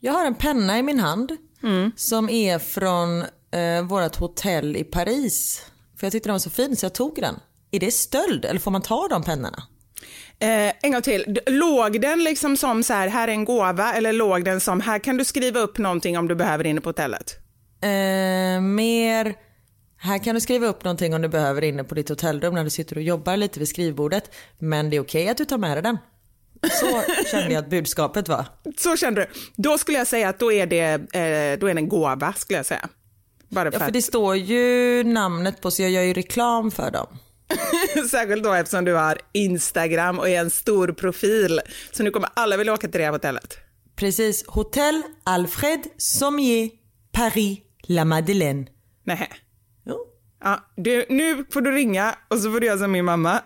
Jag 0.00 0.12
har 0.12 0.26
en 0.26 0.34
penna 0.34 0.78
i 0.78 0.82
min 0.82 1.00
hand 1.00 1.36
som 1.96 2.28
är 2.28 2.58
från 2.58 3.22
eh, 3.50 3.82
vårt 3.82 4.16
hotell 4.16 4.76
i 4.76 4.84
Paris. 4.84 5.62
För 5.98 6.06
jag 6.06 6.12
tyckte 6.12 6.28
den 6.28 6.34
var 6.34 6.38
så 6.38 6.50
fin 6.50 6.76
så 6.76 6.84
jag 6.84 6.94
tog 6.94 7.14
den. 7.14 7.34
Är 7.70 7.80
det 7.80 7.90
stöld 7.90 8.44
eller 8.44 8.60
får 8.60 8.70
man 8.70 8.82
ta 8.82 9.08
de 9.08 9.22
pennorna? 9.22 9.62
Eh, 10.40 10.72
en 10.82 10.92
gång 10.92 11.02
till, 11.02 11.40
låg 11.46 12.00
den 12.00 12.24
liksom 12.24 12.56
som 12.56 12.82
så 12.82 12.92
här, 12.92 13.08
här 13.08 13.28
är 13.28 13.32
en 13.32 13.44
gåva 13.44 13.94
eller 13.94 14.12
låg 14.12 14.44
den 14.44 14.60
som, 14.60 14.80
här 14.80 14.98
kan 14.98 15.16
du 15.16 15.24
skriva 15.24 15.60
upp 15.60 15.78
någonting 15.78 16.18
om 16.18 16.28
du 16.28 16.34
behöver 16.34 16.66
inne 16.66 16.80
på 16.80 16.88
hotellet? 16.88 17.36
Eh, 17.82 18.60
mer, 18.60 19.34
här 19.96 20.24
kan 20.24 20.34
du 20.34 20.40
skriva 20.40 20.66
upp 20.66 20.84
någonting 20.84 21.14
om 21.14 21.22
du 21.22 21.28
behöver 21.28 21.64
inne 21.64 21.84
på 21.84 21.94
ditt 21.94 22.08
hotellrum 22.08 22.54
när 22.54 22.64
du 22.64 22.70
sitter 22.70 22.96
och 22.96 23.02
jobbar 23.02 23.36
lite 23.36 23.58
vid 23.58 23.68
skrivbordet. 23.68 24.34
Men 24.58 24.90
det 24.90 24.96
är 24.96 25.00
okej 25.00 25.28
att 25.28 25.36
du 25.36 25.44
tar 25.44 25.58
med 25.58 25.76
dig 25.76 25.82
den. 25.82 25.98
Så 26.62 27.02
kände 27.30 27.54
jag 27.54 27.64
att 27.64 27.70
budskapet 27.70 28.28
var. 28.28 28.44
Så 28.76 28.96
kände 28.96 29.20
du. 29.20 29.40
Då 29.56 29.78
skulle 29.78 29.98
jag 29.98 30.06
säga 30.06 30.28
att 30.28 30.38
då 30.38 30.52
är 30.52 30.66
det, 30.66 30.92
eh, 30.92 31.58
då 31.60 31.66
är 31.66 31.74
det 31.74 31.80
en 31.80 31.88
gåva, 31.88 32.32
skulle 32.32 32.56
jag 32.56 32.66
säga. 32.66 32.88
Bara 33.48 33.64
Ja, 33.64 33.72
för, 33.72 33.78
för 33.78 33.90
det 33.90 34.02
står 34.02 34.36
ju 34.36 35.04
namnet 35.04 35.60
på 35.60 35.70
så 35.70 35.82
jag 35.82 35.90
gör 35.90 36.02
ju 36.02 36.12
reklam 36.12 36.70
för 36.70 36.90
dem. 36.90 37.06
särskilt 38.10 38.44
då 38.44 38.52
eftersom 38.52 38.84
du 38.84 38.94
har 38.94 39.18
Instagram 39.32 40.18
och 40.18 40.28
är 40.28 40.40
en 40.40 40.50
stor 40.50 40.92
profil. 40.92 41.60
Så 41.92 42.02
nu 42.02 42.10
kommer 42.10 42.28
alla 42.34 42.56
vilja 42.56 42.72
åka 42.72 42.88
till 42.88 42.98
det 42.98 43.04
här 43.04 43.12
hotellet. 43.12 43.58
Precis. 43.96 44.44
Hotell 44.46 45.02
Alfred 45.24 45.80
Sommier, 45.96 46.70
Paris, 47.12 47.58
La 47.82 48.04
Madeleine. 48.04 48.66
Nej. 49.04 49.30
Jo. 49.86 49.96
Ja, 50.44 50.72
du, 50.76 51.06
nu 51.08 51.44
får 51.50 51.60
du 51.60 51.72
ringa 51.72 52.14
och 52.28 52.38
så 52.38 52.52
får 52.52 52.60
du 52.60 52.66
göra 52.66 52.78
som 52.78 52.92
min 52.92 53.04
mamma. 53.04 53.42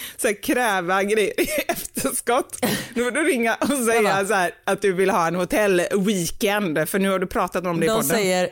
så 0.16 0.26
här, 0.26 0.42
kräva 0.42 1.02
grejer 1.02 1.40
i 1.40 1.48
efterskott. 1.68 2.64
Nu 2.94 3.04
får 3.04 3.10
du 3.10 3.22
ringa 3.22 3.54
och 3.54 3.68
säga 3.68 4.26
så 4.26 4.34
här, 4.34 4.50
att 4.64 4.82
du 4.82 4.92
vill 4.92 5.10
ha 5.10 5.28
en 5.28 5.34
hotellweekend 5.34 6.88
för 6.88 6.98
nu 6.98 7.10
har 7.10 7.18
du 7.18 7.26
pratat 7.26 7.66
om 7.66 7.80
det 7.80 7.86
i 7.86 7.88
De 7.88 7.94
podden. 7.94 8.08
säger 8.08 8.48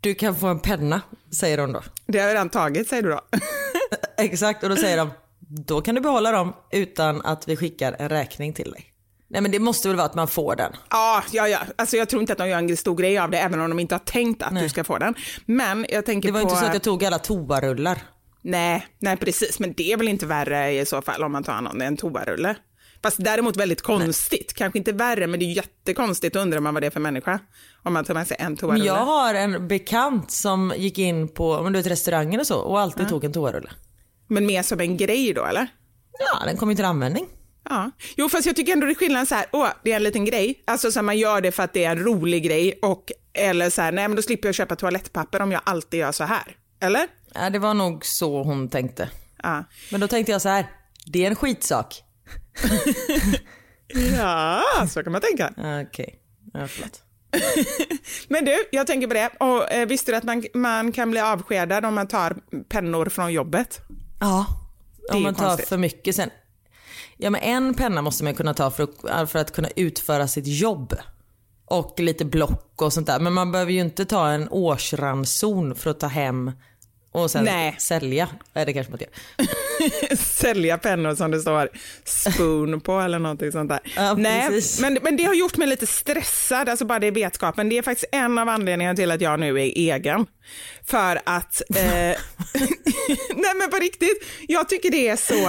du 0.00 0.14
kan 0.14 0.36
få 0.36 0.46
en 0.46 0.60
penna, 0.60 1.00
säger 1.38 1.58
de 1.58 1.72
då. 1.72 1.82
Det 2.06 2.18
har 2.18 2.26
jag 2.26 2.34
redan 2.34 2.48
tagit 2.48 2.88
säger 2.88 3.02
du 3.02 3.08
då. 3.10 3.20
Exakt, 4.18 4.62
och 4.62 4.68
då 4.68 4.76
säger 4.76 4.96
de 4.96 5.10
då 5.48 5.80
kan 5.80 5.94
du 5.94 6.00
behålla 6.00 6.32
dem 6.32 6.52
utan 6.72 7.22
att 7.22 7.48
vi 7.48 7.56
skickar 7.56 7.96
en 7.98 8.08
räkning 8.08 8.52
till 8.52 8.70
dig. 8.70 8.90
Nej 9.28 9.40
men 9.40 9.50
det 9.50 9.58
måste 9.58 9.88
väl 9.88 9.96
vara 9.96 10.06
att 10.06 10.14
man 10.14 10.28
får 10.28 10.56
den. 10.56 10.72
Ja, 10.90 11.22
ja, 11.32 11.48
ja. 11.48 11.58
Alltså, 11.76 11.96
jag 11.96 12.08
tror 12.08 12.20
inte 12.22 12.32
att 12.32 12.38
de 12.38 12.48
gör 12.48 12.58
en 12.58 12.76
stor 12.76 12.96
grej 12.96 13.18
av 13.18 13.30
det 13.30 13.38
även 13.38 13.60
om 13.60 13.70
de 13.70 13.78
inte 13.78 13.94
har 13.94 14.00
tänkt 14.00 14.42
att 14.42 14.58
du 14.58 14.68
ska 14.68 14.84
få 14.84 14.98
den. 14.98 15.14
Men 15.46 15.86
jag 15.88 16.06
tänker 16.06 16.28
Det 16.28 16.32
var 16.32 16.40
på... 16.40 16.48
inte 16.48 16.60
så 16.60 16.66
att 16.66 16.74
jag 16.74 16.82
tog 16.82 17.04
alla 17.04 17.18
toarullar. 17.18 18.02
Nej, 18.44 18.86
nej 18.98 19.16
precis, 19.16 19.58
men 19.58 19.72
det 19.72 19.92
är 19.92 19.96
väl 19.96 20.08
inte 20.08 20.26
värre 20.26 20.72
i 20.72 20.86
så 20.86 21.02
fall 21.02 21.22
om 21.22 21.32
man 21.32 21.44
tar 21.44 21.52
hand 21.52 21.68
om 21.68 21.78
det 21.78 21.84
en 21.84 21.96
toarulle. 21.96 22.56
Fast 23.02 23.24
däremot 23.24 23.56
väldigt 23.56 23.82
konstigt, 23.82 24.54
kanske 24.54 24.78
inte 24.78 24.92
värre 24.92 25.26
men 25.26 25.40
det 25.40 25.46
är 25.46 25.52
jättekonstigt, 25.56 26.36
undrar 26.36 26.60
man 26.60 26.74
vad 26.74 26.82
det 26.82 26.86
är 26.86 26.90
för 26.90 27.00
människa. 27.00 27.38
Om 27.82 27.92
man 27.92 28.04
tar 28.04 28.14
med 28.14 28.26
sig 28.26 28.36
en 28.40 28.56
toarulle. 28.56 28.84
Jag 28.84 29.04
har 29.04 29.34
en 29.34 29.68
bekant 29.68 30.30
som 30.30 30.72
gick 30.76 30.98
in 30.98 31.28
på 31.28 31.62
men 31.62 31.72
du 31.72 31.78
vet, 31.78 31.86
restaurangen 31.86 32.40
och 32.40 32.46
så 32.46 32.60
och 32.60 32.80
alltid 32.80 33.08
tog 33.08 33.24
en 33.24 33.32
toarulle. 33.32 33.70
Men 34.28 34.46
mer 34.46 34.62
som 34.62 34.80
en 34.80 34.96
grej 34.96 35.32
då 35.32 35.44
eller? 35.44 35.66
Ja, 36.18 36.46
den 36.46 36.56
kom 36.56 36.70
ju 36.70 36.76
till 36.76 36.84
användning. 36.84 37.26
Ja, 37.68 37.90
jo 38.16 38.28
fast 38.28 38.46
jag 38.46 38.56
tycker 38.56 38.72
ändå 38.72 38.86
det 38.86 38.92
är 38.92 38.94
skillnad 38.94 39.28
så 39.28 39.34
här, 39.34 39.46
åh 39.52 39.68
det 39.84 39.92
är 39.92 39.96
en 39.96 40.02
liten 40.02 40.24
grej, 40.24 40.62
alltså 40.66 40.92
så 40.92 40.98
här, 40.98 41.04
man 41.04 41.18
gör 41.18 41.40
det 41.40 41.52
för 41.52 41.62
att 41.62 41.72
det 41.72 41.84
är 41.84 41.90
en 41.90 42.04
rolig 42.04 42.44
grej 42.44 42.78
och 42.82 43.12
eller 43.34 43.70
så 43.70 43.82
här, 43.82 43.92
nej 43.92 44.08
men 44.08 44.16
då 44.16 44.22
slipper 44.22 44.48
jag 44.48 44.54
köpa 44.54 44.76
toalettpapper 44.76 45.42
om 45.42 45.52
jag 45.52 45.60
alltid 45.64 46.00
gör 46.00 46.12
så 46.12 46.24
här. 46.24 46.56
Eller? 46.80 47.06
Ja, 47.34 47.50
det 47.50 47.58
var 47.58 47.74
nog 47.74 48.06
så 48.06 48.42
hon 48.42 48.68
tänkte. 48.68 49.10
Ja. 49.42 49.64
Men 49.90 50.00
då 50.00 50.08
tänkte 50.08 50.32
jag 50.32 50.42
så 50.42 50.48
här, 50.48 50.66
det 51.06 51.24
är 51.24 51.30
en 51.30 51.36
skitsak. 51.36 52.02
Ja, 54.16 54.62
så 54.90 55.02
kan 55.02 55.12
man 55.12 55.20
tänka. 55.20 55.52
Ja, 55.56 55.82
Okej, 55.82 56.18
ja, 56.52 56.66
förlåt. 56.68 57.02
Men 58.28 58.44
du, 58.44 58.68
jag 58.72 58.86
tänker 58.86 59.06
på 59.06 59.14
det. 59.14 59.30
Och, 59.40 59.72
eh, 59.72 59.86
visste 59.88 60.12
du 60.12 60.16
att 60.16 60.24
man, 60.24 60.44
man 60.54 60.92
kan 60.92 61.10
bli 61.10 61.20
avskedad 61.20 61.84
om 61.84 61.94
man 61.94 62.08
tar 62.08 62.36
pennor 62.68 63.08
från 63.08 63.32
jobbet? 63.32 63.80
Ja, 64.20 64.46
om 65.12 65.22
man 65.22 65.34
tar 65.34 65.46
konstigt. 65.46 65.68
för 65.68 65.76
mycket 65.76 66.16
sen. 66.16 66.30
Ja 67.16 67.30
men 67.30 67.40
en 67.40 67.74
penna 67.74 68.02
måste 68.02 68.24
man 68.24 68.34
kunna 68.34 68.54
ta 68.54 68.70
för 68.70 68.82
att, 69.10 69.30
för 69.30 69.38
att 69.38 69.52
kunna 69.52 69.68
utföra 69.76 70.28
sitt 70.28 70.46
jobb. 70.46 70.94
Och 71.66 72.00
lite 72.00 72.24
block 72.24 72.82
och 72.82 72.92
sånt 72.92 73.06
där. 73.06 73.20
Men 73.20 73.32
man 73.32 73.52
behöver 73.52 73.72
ju 73.72 73.80
inte 73.80 74.04
ta 74.04 74.28
en 74.28 74.48
årsranson 74.48 75.74
för 75.74 75.90
att 75.90 76.00
ta 76.00 76.06
hem 76.06 76.52
och 77.14 77.30
sen 77.30 77.44
Nej. 77.44 77.76
sälja. 77.78 78.28
Nej 78.52 78.66
det 78.66 78.72
kanske 78.72 78.90
man 78.90 79.00
gör. 79.00 80.16
Sälja 80.16 80.78
pennor 80.78 81.14
som 81.14 81.30
det 81.30 81.40
står 81.40 81.68
spoon 82.04 82.80
på 82.80 83.00
eller 83.00 83.18
någonting 83.18 83.52
sånt 83.52 83.68
där. 83.68 83.80
Ja, 83.96 84.14
Nej, 84.14 84.48
precis. 84.48 84.80
men, 84.80 84.98
men 85.02 85.16
det 85.16 85.24
har 85.24 85.34
gjort 85.34 85.56
mig 85.56 85.68
lite 85.68 85.86
stressad, 85.86 86.68
alltså 86.68 86.84
bara 86.84 86.98
det 86.98 87.10
vetskapen. 87.10 87.68
Det 87.68 87.78
är 87.78 87.82
faktiskt 87.82 88.08
en 88.12 88.38
av 88.38 88.48
anledningarna 88.48 88.96
till 88.96 89.10
att 89.10 89.20
jag 89.20 89.40
nu 89.40 89.60
är 89.60 89.64
egen. 89.64 90.26
För 90.86 91.20
att, 91.26 91.62
eh, 91.76 91.84
nej 93.36 93.54
men 93.58 93.70
på 93.70 93.76
riktigt, 93.76 94.24
jag 94.48 94.68
tycker 94.68 94.90
det 94.90 95.08
är 95.08 95.16
så, 95.16 95.48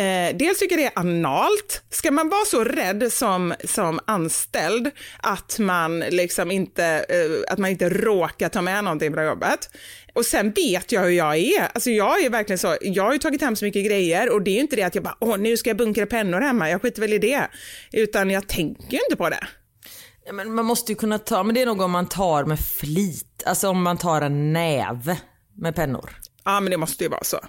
eh, 0.00 0.36
dels 0.36 0.58
tycker 0.58 0.76
det 0.76 0.84
är 0.84 0.92
analt. 0.94 1.82
Ska 1.90 2.10
man 2.10 2.28
vara 2.28 2.44
så 2.44 2.64
rädd 2.64 3.12
som, 3.12 3.54
som 3.64 4.00
anställd 4.06 4.90
att 5.18 5.58
man 5.58 5.98
liksom 6.00 6.50
inte, 6.50 6.84
eh, 6.84 7.52
att 7.52 7.58
man 7.58 7.70
inte 7.70 7.88
råkar 7.88 8.48
ta 8.48 8.62
med 8.62 8.84
någonting 8.84 9.12
från 9.14 9.24
jobbet. 9.24 9.70
Och 10.14 10.26
sen 10.26 10.50
vet 10.50 10.92
jag 10.92 11.02
hur 11.02 11.10
jag 11.10 11.36
är. 11.36 11.68
Alltså 11.74 11.90
jag 11.90 12.24
är 12.24 12.30
verkligen 12.30 12.58
så, 12.58 12.76
jag 12.80 13.04
har 13.04 13.12
ju 13.12 13.18
tagit 13.18 13.40
hem 13.40 13.56
så 13.56 13.64
mycket 13.64 13.86
grejer 13.86 14.30
och 14.32 14.42
det 14.42 14.50
är 14.50 14.54
ju 14.54 14.60
inte 14.60 14.76
det 14.76 14.82
att 14.82 14.94
jag 14.94 15.04
bara, 15.04 15.16
åh 15.20 15.38
nu 15.38 15.56
ska 15.56 15.70
jag 15.70 15.76
bunkra 15.76 16.06
pennor 16.06 16.40
hemma, 16.40 16.70
jag 16.70 16.82
skiter 16.82 17.00
väl 17.00 17.12
i 17.12 17.18
det. 17.18 17.48
Utan 17.92 18.30
jag 18.30 18.48
tänker 18.48 18.92
ju 18.92 18.98
inte 19.10 19.16
på 19.16 19.28
det. 19.30 19.46
Ja, 20.26 20.32
men 20.32 20.54
man 20.54 20.64
måste 20.64 20.92
ju 20.92 20.96
kunna 20.96 21.18
ta, 21.18 21.42
men 21.42 21.54
det 21.54 21.62
är 21.62 21.66
nog 21.66 21.80
om 21.80 21.90
man 21.90 22.08
tar 22.08 22.44
med 22.44 22.60
flit. 22.60 23.42
Alltså 23.46 23.68
om 23.68 23.82
man 23.82 23.98
tar 23.98 24.20
en 24.22 24.52
näve 24.52 25.18
med 25.56 25.74
pennor. 25.74 26.10
Ja, 26.44 26.60
men 26.60 26.70
det 26.70 26.76
måste 26.76 27.04
ju 27.04 27.10
vara 27.10 27.24
så. 27.24 27.40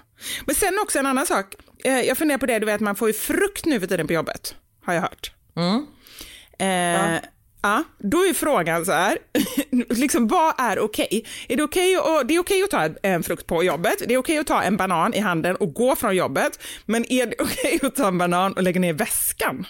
Men 0.46 0.54
sen 0.54 0.78
också 0.82 0.98
en 0.98 1.06
annan 1.06 1.26
sak. 1.26 1.54
Eh, 1.84 2.00
jag 2.00 2.18
funderar 2.18 2.38
på 2.38 2.46
det, 2.46 2.58
du 2.58 2.66
vet 2.66 2.80
man 2.80 2.96
får 2.96 3.08
ju 3.08 3.14
frukt 3.14 3.64
nu 3.64 3.80
för 3.80 3.86
tiden 3.86 4.06
på 4.06 4.12
jobbet, 4.12 4.54
har 4.84 4.94
jag 4.94 5.02
hört. 5.02 5.32
Eh, 6.58 6.66
ja. 6.68 7.20
Då 7.98 8.18
är 8.18 8.34
frågan 8.34 8.84
så 8.84 8.92
här, 8.92 9.18
liksom 9.88 10.28
vad 10.28 10.54
är 10.58 10.78
okej? 10.78 11.24
Är 11.48 11.56
det 11.56 11.62
okej 11.62 11.96
att, 11.96 12.28
det 12.28 12.34
är 12.34 12.38
okej 12.38 12.62
att 12.62 12.70
ta 12.70 12.88
en 13.02 13.22
frukt 13.22 13.46
på 13.46 13.64
jobbet, 13.64 14.02
det 14.08 14.14
är 14.14 14.18
okej 14.18 14.38
att 14.38 14.46
ta 14.46 14.62
en 14.62 14.76
banan 14.76 15.14
i 15.14 15.18
handen 15.20 15.56
och 15.56 15.74
gå 15.74 15.96
från 15.96 16.16
jobbet, 16.16 16.60
men 16.86 17.12
är 17.12 17.26
det 17.26 17.36
okej 17.40 17.78
att 17.82 17.96
ta 17.96 18.08
en 18.08 18.18
banan 18.18 18.52
och 18.52 18.62
lägga 18.62 18.80
ner 18.80 18.92
väskan? 18.92 19.66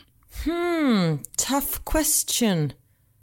Tough 1.48 1.82
question. 1.84 2.72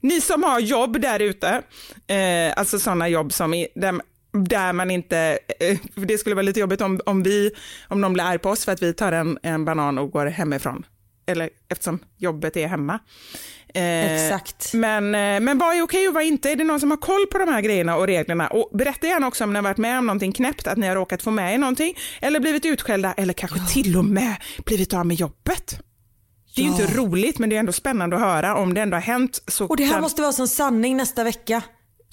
Ni 0.01 0.21
som 0.21 0.43
har 0.43 0.59
jobb 0.59 1.01
där 1.01 1.19
ute, 1.19 1.61
eh, 2.07 2.57
alltså 2.57 2.79
sådana 2.79 3.07
jobb 3.07 3.33
som 3.33 3.51
där, 3.75 4.01
där 4.31 4.73
man 4.73 4.91
inte, 4.91 5.39
eh, 5.59 5.77
det 5.95 6.17
skulle 6.17 6.35
vara 6.35 6.43
lite 6.43 6.59
jobbigt 6.59 6.81
om, 6.81 6.99
om 7.05 7.23
vi, 7.23 7.51
om 7.87 8.01
någon 8.01 8.13
blir 8.13 8.23
arg 8.23 8.39
på 8.39 8.49
oss 8.49 8.65
för 8.65 8.71
att 8.71 8.81
vi 8.81 8.93
tar 8.93 9.11
en, 9.11 9.39
en 9.43 9.65
banan 9.65 9.97
och 9.97 10.11
går 10.11 10.25
hemifrån. 10.25 10.85
Eller 11.25 11.49
eftersom 11.69 11.99
jobbet 12.17 12.57
är 12.57 12.67
hemma. 12.67 12.99
Eh, 13.75 14.13
Exakt. 14.25 14.73
Men, 14.73 15.15
eh, 15.15 15.39
men 15.39 15.57
vad 15.57 15.75
är 15.77 15.81
okej 15.81 16.07
och 16.07 16.13
vad 16.13 16.23
inte? 16.23 16.49
Är 16.51 16.55
det 16.55 16.63
någon 16.63 16.79
som 16.79 16.89
har 16.91 16.97
koll 16.97 17.25
på 17.31 17.37
de 17.37 17.49
här 17.49 17.61
grejerna 17.61 17.95
och 17.97 18.07
reglerna? 18.07 18.47
Och 18.47 18.77
berätta 18.77 19.07
gärna 19.07 19.27
också 19.27 19.43
om 19.43 19.53
ni 19.53 19.55
har 19.57 19.63
varit 19.63 19.77
med 19.77 19.99
om 19.99 20.05
någonting 20.05 20.31
knäppt, 20.31 20.67
att 20.67 20.77
ni 20.77 20.87
har 20.87 20.95
råkat 20.95 21.21
få 21.21 21.31
med 21.31 21.53
er 21.53 21.57
någonting, 21.57 21.97
eller 22.21 22.39
blivit 22.39 22.65
utskällda, 22.65 23.13
eller 23.13 23.33
kanske 23.33 23.59
till 23.73 23.97
och 23.97 24.05
med 24.05 24.35
blivit 24.65 24.93
av 24.93 25.05
med 25.05 25.17
jobbet. 25.17 25.79
Det 26.55 26.61
är 26.61 26.65
ju 26.65 26.71
Ja. 26.71 26.81
inte 26.81 26.97
roligt, 26.97 27.39
men 27.39 27.49
det 27.49 27.55
är 27.55 27.59
ändå 27.59 27.71
spännande 27.71 28.15
att 28.15 28.21
höra 28.21 28.55
om 28.55 28.73
det 28.73 28.81
ändå 28.81 28.95
har 28.95 29.01
hänt. 29.01 29.43
Så 29.47 29.65
Och 29.67 29.77
det 29.77 29.83
här 29.83 29.93
kan... 29.93 30.01
måste 30.01 30.21
vara 30.21 30.31
som 30.33 30.47
sanning 30.47 30.97
nästa 30.97 31.23
vecka. 31.23 31.61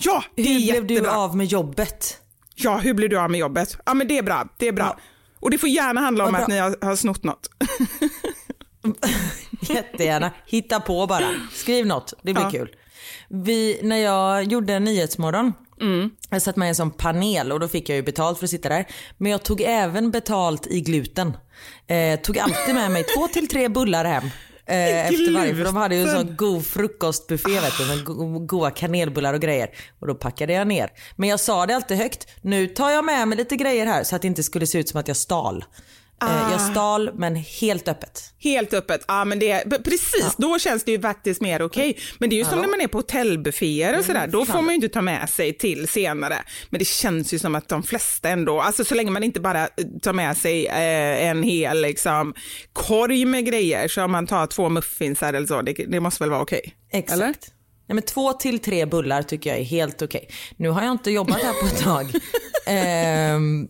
Ja, 0.02 0.24
det 0.36 0.42
är 0.42 0.46
Hur 0.46 0.60
blev 0.72 0.86
du 0.86 0.94
jättebra. 0.94 1.16
av 1.18 1.36
med 1.36 1.46
jobbet? 1.46 2.16
Ja, 2.54 2.76
hur 2.76 2.94
blev 2.94 3.08
du 3.10 3.18
av 3.18 3.30
med 3.30 3.40
jobbet? 3.40 3.76
Ja, 3.86 3.94
men 3.94 4.08
det 4.08 4.18
är 4.18 4.22
bra. 4.22 4.48
Det 4.58 4.68
är 4.68 4.72
bra. 4.72 4.98
Och 5.40 5.50
det 5.50 5.58
får 5.58 5.68
gärna 5.68 6.00
handla 6.00 6.26
om 6.26 6.34
att 6.34 6.48
ni 6.48 6.58
har, 6.58 6.76
har 6.84 6.96
snott 6.96 7.24
något. 7.24 7.48
Jättegärna. 9.60 10.30
Hitta 10.46 10.80
på 10.80 11.06
bara. 11.06 11.28
Skriv 11.52 11.86
något. 11.86 12.14
Det 12.22 12.32
blir 12.32 12.44
Ja. 12.44 12.50
kul. 12.50 12.68
Vi, 13.28 13.80
när 13.82 13.96
jag 13.96 14.44
gjorde 14.44 14.78
Nyhetsmorgon, 14.78 15.52
jag 16.30 16.42
satt 16.42 16.56
med 16.56 16.66
i 16.66 16.68
en 16.68 16.74
sån 16.74 16.90
panel 16.90 17.52
och 17.52 17.60
då 17.60 17.68
fick 17.68 17.88
jag 17.88 17.96
ju 17.96 18.02
betalt 18.02 18.38
för 18.38 18.46
att 18.46 18.50
sitta 18.50 18.68
där. 18.68 18.86
Men 19.18 19.32
jag 19.32 19.42
tog 19.42 19.60
även 19.60 20.10
betalt 20.10 20.66
i 20.66 20.80
gluten. 20.80 21.36
Eh, 21.86 22.20
tog 22.20 22.38
alltid 22.38 22.74
med 22.74 22.90
mig 22.90 23.04
två 23.16 23.28
till 23.28 23.48
tre 23.48 23.68
bullar 23.68 24.04
hem. 24.04 24.24
Eh, 24.66 25.06
efter 25.06 25.34
varje, 25.34 25.54
för 25.54 25.64
de 25.64 25.76
hade 25.76 25.94
ju 25.96 26.02
en 26.02 26.08
sån 26.16 26.36
god 26.36 26.66
frukostbuffé 26.66 27.60
vet 27.60 27.78
du, 27.78 27.86
med 27.86 28.04
go- 28.04 28.38
goda 28.38 28.70
kanelbullar 28.70 29.34
och 29.34 29.40
grejer. 29.40 29.70
Och 30.00 30.06
då 30.06 30.14
packade 30.14 30.52
jag 30.52 30.66
ner. 30.66 30.90
Men 31.16 31.28
jag 31.28 31.40
sa 31.40 31.66
det 31.66 31.76
alltid 31.76 31.96
högt, 31.96 32.26
nu 32.42 32.66
tar 32.66 32.90
jag 32.90 33.04
med 33.04 33.28
mig 33.28 33.38
lite 33.38 33.56
grejer 33.56 33.86
här 33.86 34.04
så 34.04 34.16
att 34.16 34.22
det 34.22 34.28
inte 34.28 34.42
skulle 34.42 34.66
se 34.66 34.78
ut 34.78 34.88
som 34.88 35.00
att 35.00 35.08
jag 35.08 35.16
stal. 35.16 35.64
Eh, 36.22 36.48
jag 36.50 36.60
stal 36.60 37.10
men 37.14 37.36
helt 37.36 37.88
öppet. 37.88 38.34
Helt 38.38 38.74
öppet. 38.74 39.04
Ja, 39.08 39.24
men 39.24 39.38
det 39.38 39.50
är, 39.50 39.82
precis, 39.82 40.34
då 40.36 40.58
känns 40.58 40.84
det 40.84 40.92
ju 40.92 41.00
faktiskt 41.00 41.40
mer 41.40 41.62
okej. 41.62 41.98
Men 42.18 42.30
det 42.30 42.36
är 42.36 42.38
ju 42.38 42.44
som 42.44 42.60
när 42.60 42.68
man 42.68 42.80
är 42.80 42.88
på 42.88 42.98
hotellbufféer 42.98 43.98
och 43.98 44.04
sådär. 44.04 44.26
Då 44.26 44.46
får 44.46 44.62
man 44.62 44.68
ju 44.68 44.74
inte 44.74 44.88
ta 44.88 45.02
med 45.02 45.30
sig 45.30 45.52
till 45.52 45.88
senare. 45.88 46.36
Men 46.70 46.78
det 46.78 46.84
känns 46.84 47.34
ju 47.34 47.38
som 47.38 47.54
att 47.54 47.68
de 47.68 47.82
flesta 47.82 48.28
ändå, 48.28 48.60
alltså 48.60 48.84
så 48.84 48.94
länge 48.94 49.10
man 49.10 49.22
inte 49.22 49.40
bara 49.40 49.62
eh, 49.62 49.68
tar 50.02 50.12
med 50.12 50.36
sig 50.36 50.66
eh, 50.66 51.28
en 51.28 51.42
hel 51.42 51.80
liksom, 51.82 52.34
korg 52.72 53.24
med 53.24 53.46
grejer, 53.46 53.88
så 53.88 54.04
om 54.04 54.12
man 54.12 54.26
tar 54.26 54.46
två 54.46 54.68
muffinsar 54.68 55.32
eller 55.32 55.46
så, 55.46 55.62
det, 55.62 55.72
det 55.72 56.00
måste 56.00 56.22
väl 56.22 56.30
vara 56.30 56.42
okej? 56.42 56.74
Exakt. 56.92 57.12
Eller? 57.12 57.34
Nej, 57.90 57.94
men 57.94 58.02
två 58.02 58.32
till 58.32 58.58
tre 58.58 58.86
bullar 58.86 59.22
tycker 59.22 59.50
jag 59.50 59.58
är 59.58 59.64
helt 59.64 60.02
okej. 60.02 60.28
Nu 60.56 60.68
har 60.68 60.82
jag 60.82 60.92
inte 60.92 61.10
jobbat 61.10 61.42
här 61.42 61.52
på 61.52 61.66
ett 61.66 61.82
tag. 61.82 62.12
Ehm, 62.66 63.68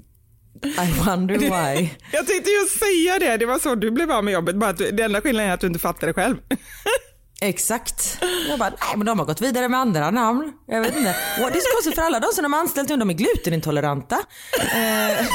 I 0.63 0.93
wonder 1.07 1.39
why. 1.39 1.91
Jag 2.13 2.27
tänkte 2.27 2.51
ju 2.51 2.67
säga 2.79 3.19
det, 3.19 3.37
det 3.37 3.47
var 3.47 3.59
så 3.59 3.75
du 3.75 3.91
blev 3.91 4.13
av 4.13 4.25
med 4.25 4.35
jobbet, 4.35 4.57
bara 4.57 4.71
att 4.71 4.79
du, 4.79 4.91
det 4.91 5.03
enda 5.03 5.21
skillnaden 5.21 5.51
är 5.51 5.55
att 5.55 5.61
du 5.61 5.67
inte 5.67 5.79
fattar 5.79 6.07
det 6.07 6.13
själv. 6.13 6.37
Exakt. 7.43 8.19
Jag 8.49 8.59
bara, 8.59 8.71
nej 8.71 8.97
men 8.97 9.07
de 9.07 9.19
har 9.19 9.27
gått 9.27 9.41
vidare 9.41 9.69
med 9.69 9.81
andra 9.81 10.11
namn. 10.11 10.53
Jag 10.67 10.81
vet 10.81 10.97
inte. 10.97 11.17
Och 11.43 11.51
det 11.51 11.59
är 11.59 11.61
så 11.61 11.75
konstigt 11.75 11.95
för 11.95 12.03
alla 12.03 12.21
de 12.21 12.27
som 12.33 12.43
de 12.43 12.53
har 12.53 12.61
anställt 12.61 12.89
nu, 12.89 12.97
de 12.97 13.11
är 13.11 13.15
glutenintoleranta. 13.15 14.19
Eh, 14.59 15.27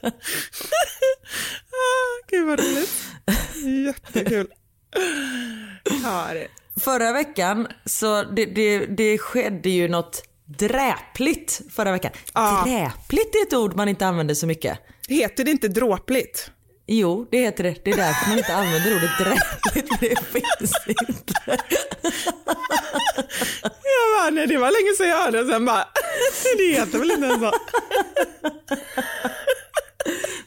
Gud 2.30 2.46
vad 2.46 2.60
roligt. 2.60 2.90
Jättekul. 3.86 4.46
Ja, 6.04 6.26
det. 6.32 6.48
förra 6.80 7.12
veckan 7.12 7.68
så 7.84 8.22
det, 8.22 8.46
det, 8.46 8.86
det 8.86 9.18
skedde 9.18 9.70
ju 9.70 9.88
något 9.88 10.22
dräpligt 10.58 11.60
förra 11.70 11.92
veckan. 11.92 12.12
Ja. 12.34 12.62
Dräpligt 12.66 13.34
är 13.34 13.42
ett 13.46 13.54
ord 13.54 13.76
man 13.76 13.88
inte 13.88 14.06
använder 14.06 14.34
så 14.34 14.46
mycket. 14.46 14.78
Heter 15.08 15.44
det 15.44 15.50
inte 15.50 15.68
dråpligt? 15.68 16.50
Jo, 16.86 17.26
det 17.30 17.38
heter 17.38 17.64
det. 17.64 17.84
Det 17.84 17.90
är 17.90 17.96
därför 17.96 18.28
man 18.28 18.38
inte 18.38 18.54
använder 18.54 18.96
ordet 18.96 19.10
dräpligt, 19.18 19.88
för 19.88 20.08
det 20.08 20.24
finns 20.24 20.74
inte. 21.08 21.58
Jag 23.82 24.22
bara, 24.22 24.30
nej 24.30 24.46
det 24.46 24.58
var 24.58 24.70
länge 24.70 24.96
sedan 24.96 25.08
jag 25.08 25.16
hörde 25.24 25.52
sen 25.52 25.64
bara, 25.64 25.84
det 26.56 26.72
heter 26.72 26.98
väl 26.98 27.10
inte 27.10 27.26
ens 27.26 27.40
så. 27.40 27.52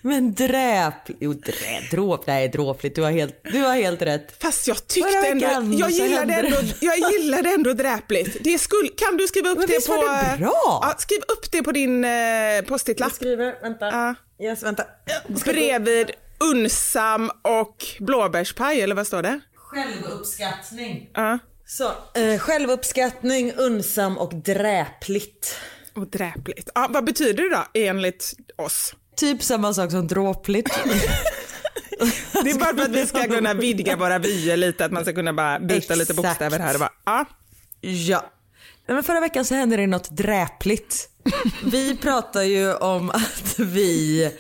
Men 0.02 0.34
dräp... 0.34 0.94
Jo, 1.20 1.34
drä, 1.34 1.82
dråp, 1.92 2.28
nej 2.28 2.48
dråpligt. 2.50 2.96
Du 2.96 3.02
har 3.02 3.12
helt, 3.12 3.42
du 3.44 3.60
har 3.60 3.76
helt 3.76 4.02
rätt. 4.02 4.42
Fast 4.42 4.68
jag 4.68 4.88
tyckte 4.88 5.28
ändå, 5.28 5.78
jag 5.80 5.90
gillade 5.92 6.34
ändå, 6.34 6.58
det. 6.62 6.86
jag 6.86 7.12
gillade 7.12 7.50
ändå 7.50 7.74
dräpligt. 7.74 8.38
Det 8.44 8.60
skulle, 8.60 8.90
kan 8.90 9.18
du 9.18 9.28
skriva 9.28 9.50
upp 9.50 9.58
Men 9.58 9.68
det 9.68 9.74
visst 9.74 9.88
på... 9.88 9.94
var 9.94 10.32
det 10.32 10.38
bra? 10.40 10.80
Ja, 10.82 10.96
skriv 10.98 11.20
upp 11.28 11.52
det 11.52 11.64
på 11.64 11.72
din 11.72 12.06
eh, 12.06 12.12
post-it-lapp. 12.68 13.14
skriver, 13.14 13.62
vänta. 13.62 13.86
Ja. 13.86 14.16
Yes, 14.46 14.64
vänta. 14.64 14.84
Bredvid 15.46 16.12
unsam 16.40 17.32
och 17.42 17.86
blåbärspaj, 18.00 18.82
eller 18.82 18.96
vad 18.96 19.08
står 19.08 19.22
det? 19.22 19.40
Självuppskattning. 19.56 21.10
Ja. 21.14 21.40
Så, 21.66 21.92
eh, 22.20 22.40
självuppskattning, 22.40 23.54
unsam 23.58 24.18
och 24.18 24.36
dräpligt. 24.36 25.58
Och 25.96 26.08
dräpligt. 26.08 26.70
Ja, 26.76 26.88
vad 26.90 27.06
betyder 27.06 27.44
det 27.44 27.50
då 27.50 27.64
enligt 27.74 28.34
oss? 28.56 28.96
Typ 29.16 29.44
samma 29.44 29.74
sak 29.74 29.92
som 29.92 30.08
dråpligt. 30.08 30.70
Det 32.44 32.52
är 32.52 32.60
bara 32.60 32.76
för 32.76 32.82
att 32.82 32.90
vi 32.92 33.08
ska 33.08 33.28
kunna 33.28 33.54
vidga 33.54 33.96
våra 33.96 34.20
vyer 34.20 34.58
lite, 34.58 34.86
att 34.86 34.92
man 34.92 35.04
ska 35.04 35.14
kunna 35.14 35.34
bara 35.34 35.60
byta 35.60 35.96
lite 35.96 36.14
Exakt. 36.14 36.28
bokstäver 36.28 36.60
här 36.60 36.74
och 36.74 36.80
bara, 36.80 36.92
ja. 37.06 37.26
Ja. 37.82 38.26
Men 38.88 39.04
förra 39.04 39.20
veckan 39.20 39.46
så 39.46 39.56
hände 39.56 39.78
det 39.78 39.88
något 39.88 40.10
dräpligt. 40.10 41.10
Vi 41.66 41.98
pratar 41.98 42.42
ju 42.44 42.74
om 42.74 43.10
att 43.10 43.60
vi 43.60 44.32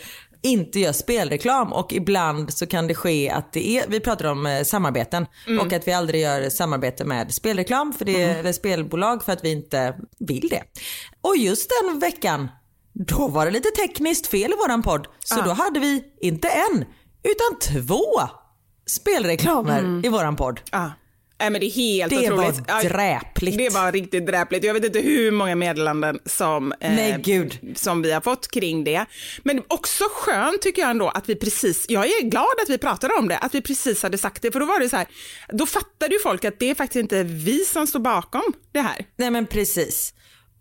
inte 0.42 0.80
gör 0.80 0.92
spelreklam 0.92 1.74
och 1.74 1.94
ibland 1.94 2.54
så 2.54 2.68
kan 2.68 2.88
det 2.88 2.96
ske 2.96 3.30
att 3.30 3.54
det 3.54 3.68
är, 3.78 3.86
vi 3.88 4.00
pratar 4.00 4.26
om 4.26 4.46
eh, 4.46 4.64
samarbeten 4.64 5.26
och 5.62 5.74
att 5.74 5.88
vi 5.88 5.92
aldrig 5.94 6.22
gör 6.22 6.50
samarbete 6.50 7.06
med 7.06 7.34
spelreklam 7.34 7.94
för 7.94 8.06
det, 8.06 8.22
eller 8.24 8.52
spelbolag 8.52 9.24
för 9.24 9.32
att 9.32 9.44
vi 9.44 9.52
inte 9.52 9.96
vill 10.20 10.50
det. 10.50 10.64
Och 11.22 11.38
just 11.38 11.72
den 11.82 12.00
veckan, 12.00 12.48
då 12.94 13.28
var 13.28 13.46
det 13.46 13.52
lite 13.52 13.70
tekniskt 13.70 14.28
fel 14.28 14.52
i 14.52 14.56
våran 14.56 14.82
podd 14.84 15.08
så 15.20 15.42
då 15.42 15.52
hade 15.52 15.80
vi 15.80 16.04
inte 16.22 16.48
en 16.48 16.86
utan 17.24 17.60
två 17.84 18.04
spelreklamer 18.86 20.06
i 20.06 20.10
våran 20.10 20.36
podd. 20.36 20.62
ja. 20.72 20.92
Nej 21.40 21.50
men 21.50 21.62
det 21.62 21.68
är 21.68 21.72
helt 21.72 22.10
Det 22.10 22.30
var 22.30 22.38
otroligt. 22.38 22.62
Ja, 22.68 22.84
dräpligt. 22.84 23.58
Det 23.58 23.70
var 23.70 23.92
riktigt 23.92 24.28
dräpligt. 24.28 24.64
Jag 24.64 24.74
vet 24.74 24.86
inte 24.86 25.00
hur 25.00 25.32
många 25.32 25.56
meddelanden 25.56 26.20
som, 26.26 26.72
eh, 26.72 26.96
Nej, 26.96 27.22
gud. 27.24 27.78
som 27.78 28.02
vi 28.02 28.12
har 28.12 28.22
fått 28.22 28.52
kring 28.52 28.84
det. 28.84 29.06
Men 29.44 29.62
också 29.68 30.04
skönt 30.12 30.62
tycker 30.62 30.82
jag 30.82 30.92
ändå 30.92 31.10
att 31.10 31.30
vi 31.30 31.36
precis, 31.36 31.86
jag 31.90 32.06
är 32.06 32.22
glad 32.30 32.46
att 32.64 32.70
vi 32.70 32.78
pratade 32.78 33.14
om 33.14 33.28
det, 33.28 33.38
att 33.38 33.56
vi 33.56 33.62
precis 33.62 34.04
hade 34.04 34.18
sagt 34.18 34.42
det, 34.42 34.52
för 34.52 34.60
då 34.60 34.66
var 34.66 34.80
det 34.80 34.90
så 34.90 34.98
här, 34.98 35.08
då 35.54 35.66
fattade 35.66 36.14
ju 36.14 36.20
folk 36.20 36.46
att 36.46 36.60
det 36.60 36.70
är 36.70 36.76
faktiskt 36.76 37.02
inte 37.02 37.24
vi 37.24 37.66
som 37.66 37.88
står 37.88 38.00
bakom 38.00 38.44
det 38.72 38.82
här. 38.82 39.06
Nej 39.16 39.32
men 39.32 39.46
precis. 39.46 40.14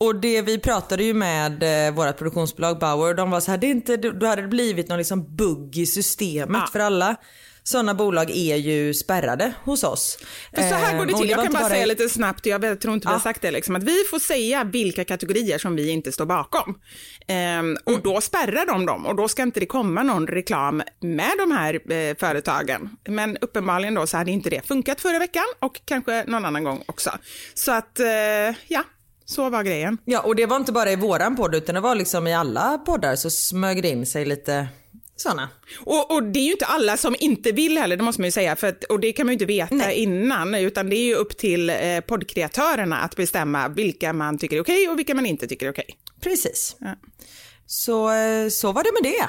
Och 0.06 0.14
det 0.20 0.42
vi 0.42 0.58
pratade 0.58 1.04
ju 1.04 1.14
med 1.14 1.86
eh, 1.88 1.94
vårt 1.94 2.16
produktionsbolag 2.18 2.78
Bauer, 2.78 3.14
de 3.14 3.30
var 3.30 3.40
så 3.40 3.50
här, 3.50 3.58
det 3.58 3.66
inte, 3.66 3.96
då 3.96 4.26
hade 4.26 4.42
det 4.42 4.48
blivit 4.48 4.88
någon 4.88 4.98
liksom 4.98 5.36
bugg 5.36 5.76
i 5.78 5.86
systemet 5.86 6.56
Ja. 6.60 6.68
för 6.72 6.80
alla 6.80 7.16
sådana 7.64 7.94
bolag 7.94 8.30
är 8.30 8.56
ju 8.56 8.94
spärrade 8.94 9.52
hos 9.64 9.84
oss. 9.84 10.18
För 10.54 10.62
så 10.62 10.74
här 10.74 10.98
går 10.98 11.06
det 11.06 11.12
Eh, 11.12 11.18
till, 11.18 11.30
jag 11.30 11.42
kan 11.44 11.52
bara 11.52 11.68
säga 11.68 11.86
lite 11.86 12.08
snabbt, 12.08 12.46
jag 12.46 12.80
tror 12.80 12.94
inte 12.94 13.08
vi 13.08 13.12
har 13.12 13.20
sagt 13.20 13.42
det, 13.42 13.50
liksom, 13.50 13.76
att 13.76 13.82
vi 13.82 13.96
får 14.10 14.18
säga 14.18 14.64
vilka 14.64 15.04
kategorier 15.04 15.58
som 15.58 15.76
vi 15.76 15.90
inte 15.90 16.12
står 16.12 16.26
bakom. 16.26 16.78
Ehm, 17.26 17.76
och 17.84 17.90
Mm. 17.92 18.02
då 18.04 18.20
spärrar 18.20 18.66
de 18.66 18.86
dem 18.86 19.06
och 19.06 19.16
då 19.16 19.28
ska 19.28 19.42
inte 19.42 19.60
det 19.60 19.66
komma 19.66 20.02
någon 20.02 20.26
reklam 20.26 20.82
med 21.00 21.30
de 21.38 21.50
här 21.52 21.92
eh, 21.92 22.16
företagen. 22.16 22.90
Men 23.08 23.36
uppenbarligen 23.40 23.94
då 23.94 24.06
så 24.06 24.16
hade 24.16 24.30
inte 24.30 24.50
det 24.50 24.66
funkat 24.66 25.00
förra 25.00 25.18
veckan 25.18 25.44
och 25.58 25.80
kanske 25.84 26.24
någon 26.26 26.44
annan 26.44 26.64
gång 26.64 26.82
också. 26.86 27.10
Så 27.54 27.72
att, 27.72 28.00
eh, 28.00 28.06
ja, 28.68 28.82
så 29.24 29.50
var 29.50 29.62
grejen. 29.62 29.98
Ja 30.04 30.20
och 30.20 30.36
det 30.36 30.46
var 30.46 30.56
inte 30.56 30.72
bara 30.72 30.92
i 30.92 30.96
våran 30.96 31.36
podd 31.36 31.54
utan 31.54 31.74
det 31.74 31.80
var 31.80 31.94
liksom 31.94 32.26
i 32.26 32.34
alla 32.34 32.78
poddar 32.78 33.16
så 33.16 33.30
smög 33.30 33.82
det 33.82 33.88
in 33.88 34.06
sig 34.06 34.24
lite 34.24 34.68
sådana. 35.16 35.48
Och, 35.80 36.10
och 36.10 36.22
det 36.22 36.38
är 36.38 36.44
ju 36.44 36.52
inte 36.52 36.66
alla 36.66 36.96
som 36.96 37.16
inte 37.18 37.52
vill 37.52 37.78
heller, 37.78 37.96
det 37.96 38.02
måste 38.02 38.20
man 38.20 38.26
ju 38.26 38.32
säga, 38.32 38.56
för 38.56 38.66
att, 38.66 38.84
och 38.84 39.00
det 39.00 39.12
kan 39.12 39.26
man 39.26 39.30
ju 39.30 39.34
inte 39.34 39.44
veta 39.44 39.74
Nej. 39.74 39.96
innan, 39.96 40.54
utan 40.54 40.90
det 40.90 40.96
är 40.96 41.04
ju 41.04 41.14
upp 41.14 41.36
till 41.36 41.70
eh, 41.70 42.00
poddkreatörerna 42.00 42.98
att 42.98 43.16
bestämma 43.16 43.68
vilka 43.68 44.12
man 44.12 44.38
tycker 44.38 44.56
är 44.56 44.60
okej 44.60 44.88
och 44.88 44.98
vilka 44.98 45.14
man 45.14 45.26
inte 45.26 45.46
tycker 45.46 45.66
är 45.66 45.70
okej. 45.72 45.96
Precis. 46.20 46.76
Ja. 46.78 46.94
Så, 47.66 48.12
eh, 48.12 48.48
så 48.48 48.72
var 48.72 48.84
det 48.84 49.02
med 49.02 49.12
det. 49.12 49.28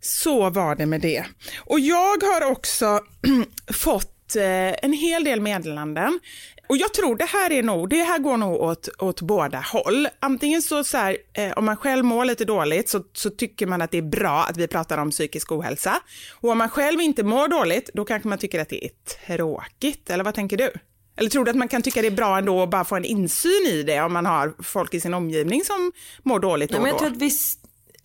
Så 0.00 0.50
var 0.50 0.74
det 0.74 0.86
med 0.86 1.00
det. 1.00 1.24
Och 1.58 1.80
jag 1.80 2.22
har 2.22 2.50
också 2.50 3.00
fått 3.72 4.36
eh, 4.36 4.84
en 4.84 4.92
hel 4.92 5.24
del 5.24 5.40
meddelanden. 5.40 6.20
Och 6.68 6.76
jag 6.76 6.94
tror 6.94 7.16
det 7.16 7.24
här 7.24 7.52
är 7.52 7.62
nog, 7.62 7.90
det 7.90 8.02
här 8.02 8.18
går 8.18 8.36
nog 8.36 8.60
åt, 8.60 8.88
åt 8.98 9.20
båda 9.20 9.58
håll. 9.58 10.08
Antingen 10.20 10.62
så, 10.62 10.84
så 10.84 10.96
här, 10.96 11.16
eh, 11.32 11.52
om 11.52 11.64
man 11.64 11.76
själv 11.76 12.04
mår 12.04 12.24
lite 12.24 12.44
dåligt 12.44 12.88
så, 12.88 13.02
så 13.12 13.30
tycker 13.30 13.66
man 13.66 13.82
att 13.82 13.90
det 13.90 13.98
är 13.98 14.02
bra 14.02 14.44
att 14.50 14.56
vi 14.56 14.68
pratar 14.68 14.98
om 14.98 15.10
psykisk 15.10 15.52
ohälsa. 15.52 16.00
Och 16.40 16.50
om 16.50 16.58
man 16.58 16.68
själv 16.68 17.00
inte 17.00 17.22
mår 17.22 17.48
dåligt, 17.48 17.90
då 17.94 18.04
kanske 18.04 18.28
man 18.28 18.38
tycker 18.38 18.60
att 18.60 18.68
det 18.68 18.84
är 18.84 18.90
tråkigt. 19.36 20.10
Eller 20.10 20.24
vad 20.24 20.34
tänker 20.34 20.56
du? 20.56 20.70
Eller 21.16 21.30
tror 21.30 21.44
du 21.44 21.50
att 21.50 21.56
man 21.56 21.68
kan 21.68 21.82
tycka 21.82 22.00
det 22.00 22.06
är 22.06 22.10
bra 22.10 22.38
ändå 22.38 22.62
att 22.62 22.70
bara 22.70 22.84
få 22.84 22.96
en 22.96 23.04
insyn 23.04 23.66
i 23.66 23.82
det 23.82 24.00
om 24.00 24.12
man 24.12 24.26
har 24.26 24.54
folk 24.62 24.94
i 24.94 25.00
sin 25.00 25.14
omgivning 25.14 25.64
som 25.64 25.92
mår 26.22 26.40
dåligt 26.40 26.70
då 26.70 26.74
Ja, 26.76 26.78
och 26.78 26.82
men 26.82 26.88
jag 26.90 26.94
då? 26.96 26.98
tror 27.04 27.10
att 27.10 27.22
viss, 27.22 27.58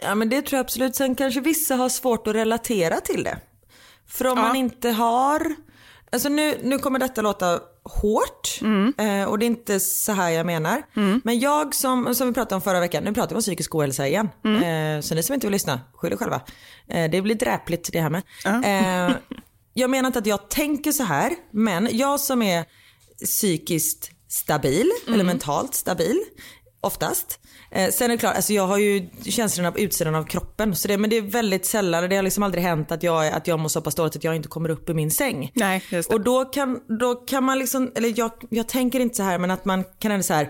ja, 0.04 0.16
men 0.16 0.30
det 0.30 0.42
tror 0.42 0.58
jag 0.58 0.64
absolut. 0.64 0.96
Sen 0.96 1.16
kanske 1.16 1.42
vissa 1.42 1.76
har 1.76 1.90
svårt 1.90 2.28
att 2.28 2.36
relatera 2.36 3.00
till 3.00 3.24
det. 3.24 3.38
För 4.08 4.26
om 4.28 4.38
Ja. 4.38 4.44
man 4.44 4.56
inte 4.56 4.90
har, 4.90 5.56
alltså 6.12 6.30
nu, 6.30 6.58
nu 6.64 6.78
kommer 6.80 7.00
detta 7.00 7.22
låta 7.22 7.60
hårt 7.86 8.60
eh, 8.98 9.24
och 9.24 9.40
det 9.40 9.46
är 9.46 9.48
inte 9.48 9.80
så 9.80 10.12
här 10.12 10.30
jag 10.30 10.46
menar. 10.46 10.84
Men 11.24 11.40
jag 11.40 11.76
som, 11.76 12.16
som 12.16 12.28
vi 12.28 12.34
pratade 12.34 12.56
om 12.56 12.62
förra 12.62 12.80
veckan, 12.80 13.04
nu 13.04 13.14
pratar 13.14 13.30
vi 13.30 13.36
om 13.36 13.42
psykisk 13.42 13.76
ohälsa 13.76 14.08
igen. 14.08 14.30
Eh, 14.46 15.02
så 15.02 15.16
ni 15.16 15.24
som 15.24 15.34
inte 15.34 15.48
vill 15.48 15.52
lyssna, 15.52 15.82
skyll 15.94 16.14
er 16.14 16.18
själva. 16.18 16.42
Eh, 16.88 17.12
det 17.12 17.22
blir 17.22 17.36
dräpligt 17.36 17.90
det 17.92 18.02
här 18.02 18.10
med. 18.10 18.22
Eh, 18.46 19.16
jag 19.74 19.90
menar 19.90 20.08
inte 20.08 20.20
att 20.20 20.26
jag 20.26 20.50
tänker 20.50 20.92
så 20.92 21.04
här, 21.04 21.34
men 21.52 21.90
jag 21.92 22.20
som 22.20 22.42
är 22.42 22.66
psykiskt 23.26 24.12
stabil, 24.30 24.92
eller 25.08 25.24
mentalt 25.24 25.76
stabil, 25.76 26.20
oftast. 26.84 27.40
Eh, 27.72 27.92
sen 27.92 28.06
är 28.06 28.16
det 28.16 28.18
klart, 28.18 28.36
alltså 28.36 28.54
jag 28.54 28.68
har 28.68 28.78
ju 28.78 29.10
känslorna 29.26 29.72
på 29.72 29.80
utsidan 29.80 30.16
av 30.16 30.24
kroppen, 30.24 30.76
så 30.76 30.88
det, 30.88 30.98
men 30.98 31.10
det 31.10 31.18
är 31.18 31.22
väldigt 31.22 31.66
sällan, 31.66 32.10
det 32.10 32.16
har 32.16 32.24
liksom 32.24 32.44
aldrig 32.44 32.64
hänt 32.64 32.92
att 32.92 33.04
jag, 33.04 33.28
att 33.28 33.48
jag 33.48 33.60
mår 33.60 33.70
så 33.70 33.82
pass 33.82 33.96
dåligt 33.96 34.16
att 34.16 34.24
jag 34.24 34.36
inte 34.36 34.48
kommer 34.48 34.70
upp 34.70 34.90
ur 34.90 34.94
min 34.94 35.12
säng. 35.12 35.52
Nej, 35.56 35.84
just 35.90 36.10
det. 36.10 36.16
Och 36.16 36.22
då 36.22 36.46
kan, 36.46 36.80
då 37.00 37.16
kan 37.16 37.44
man 37.44 37.60
liksom, 37.60 37.92
eller 37.96 38.14
jag, 38.16 38.32
jag 38.50 38.68
tänker 38.68 39.00
inte 39.00 39.16
så 39.16 39.24
här, 39.24 39.38
men 39.38 39.52
att 39.52 39.66
man 39.66 39.84
kan 40.00 40.12
ändå 40.12 40.24
så 40.24 40.34
här, 40.34 40.50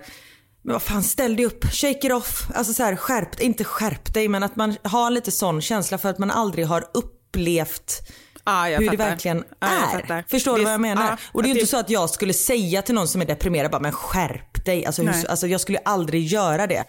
men 0.64 0.74
vad 0.74 0.82
fan 0.82 1.04
ställ 1.04 1.36
dig 1.36 1.46
upp, 1.46 1.66
shake 1.66 2.08
it 2.08 2.14
off, 2.14 2.48
alltså 2.56 2.74
så 2.74 2.84
här 2.84 2.96
skärp, 2.96 3.42
inte 3.42 3.64
skärp 3.64 4.14
dig 4.14 4.28
men 4.28 4.44
att 4.44 4.56
man 4.56 4.76
har 4.84 5.12
lite 5.12 5.32
sån 5.32 5.62
känsla 5.62 5.98
för 5.98 6.10
att 6.10 6.20
man 6.20 6.32
aldrig 6.32 6.66
har 6.68 6.86
upplevt 6.94 8.10
Jag 8.46 8.80
hur 8.80 8.86
fattar. 8.88 8.92
det 8.92 8.98
verkligen 9.10 9.44
jag 9.60 9.70
är. 10.10 10.24
Förstår 10.30 10.58
du 10.58 10.64
vad 10.64 10.74
jag 10.74 10.82
menar? 10.82 11.08
ja, 11.10 11.18
och 11.32 11.44
det 11.44 11.46
är 11.46 11.50
ju 11.50 11.54
inte 11.54 11.64
det- 11.64 11.70
så 11.70 11.78
att 11.78 11.90
jag 11.90 12.10
skulle 12.10 12.34
säga 12.34 12.82
till 12.82 12.96
någon 12.96 13.08
som 13.08 13.22
är 13.22 13.26
deprimerad 13.26 13.72
bara 13.72 13.82
men 13.82 13.92
skärp 13.92 14.66
dig. 14.66 14.86
Alltså, 14.86 15.02
hur, 15.02 15.28
alltså 15.30 15.48
jag 15.48 15.62
skulle 15.62 15.78
aldrig 15.86 16.24
göra 16.28 16.68
det. 16.68 16.84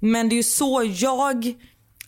Men 0.00 0.28
det 0.28 0.34
är 0.34 0.36
ju 0.36 0.42
så 0.42 0.90
jag 0.94 1.52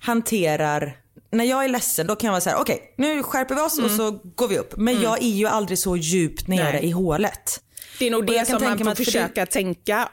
hanterar 0.00 0.96
när 1.32 1.44
jag 1.44 1.64
är 1.64 1.68
ledsen 1.68 2.06
då 2.06 2.16
kan 2.16 2.26
jag 2.26 2.32
vara 2.32 2.40
så 2.40 2.50
här: 2.50 2.56
okej 2.60 2.94
nu 2.98 3.22
skärper 3.22 3.54
vi 3.54 3.60
oss 3.60 3.78
och 3.78 3.90
så 3.90 4.10
går 4.36 4.48
vi 4.48 4.58
upp. 4.58 4.74
Men 4.76 5.02
jag 5.02 5.22
är 5.22 5.28
ju 5.28 5.46
aldrig 5.46 5.78
så 5.78 5.96
djupt 5.96 6.48
nere 6.48 6.60
Mm. 6.60 6.72
Nej. 6.74 6.84
i 6.84 6.90
hålet. 6.90 7.60
Det 7.98 8.06
är 8.06 8.10
nog 8.10 8.26
det 8.26 8.46
som 8.46 8.64
man 8.64 8.78
får 8.78 8.84
mig 8.84 8.92
att 8.92 8.98
för 8.98 9.04
det- 9.04 9.10
försöka 9.10 9.46
tänka 9.46 10.08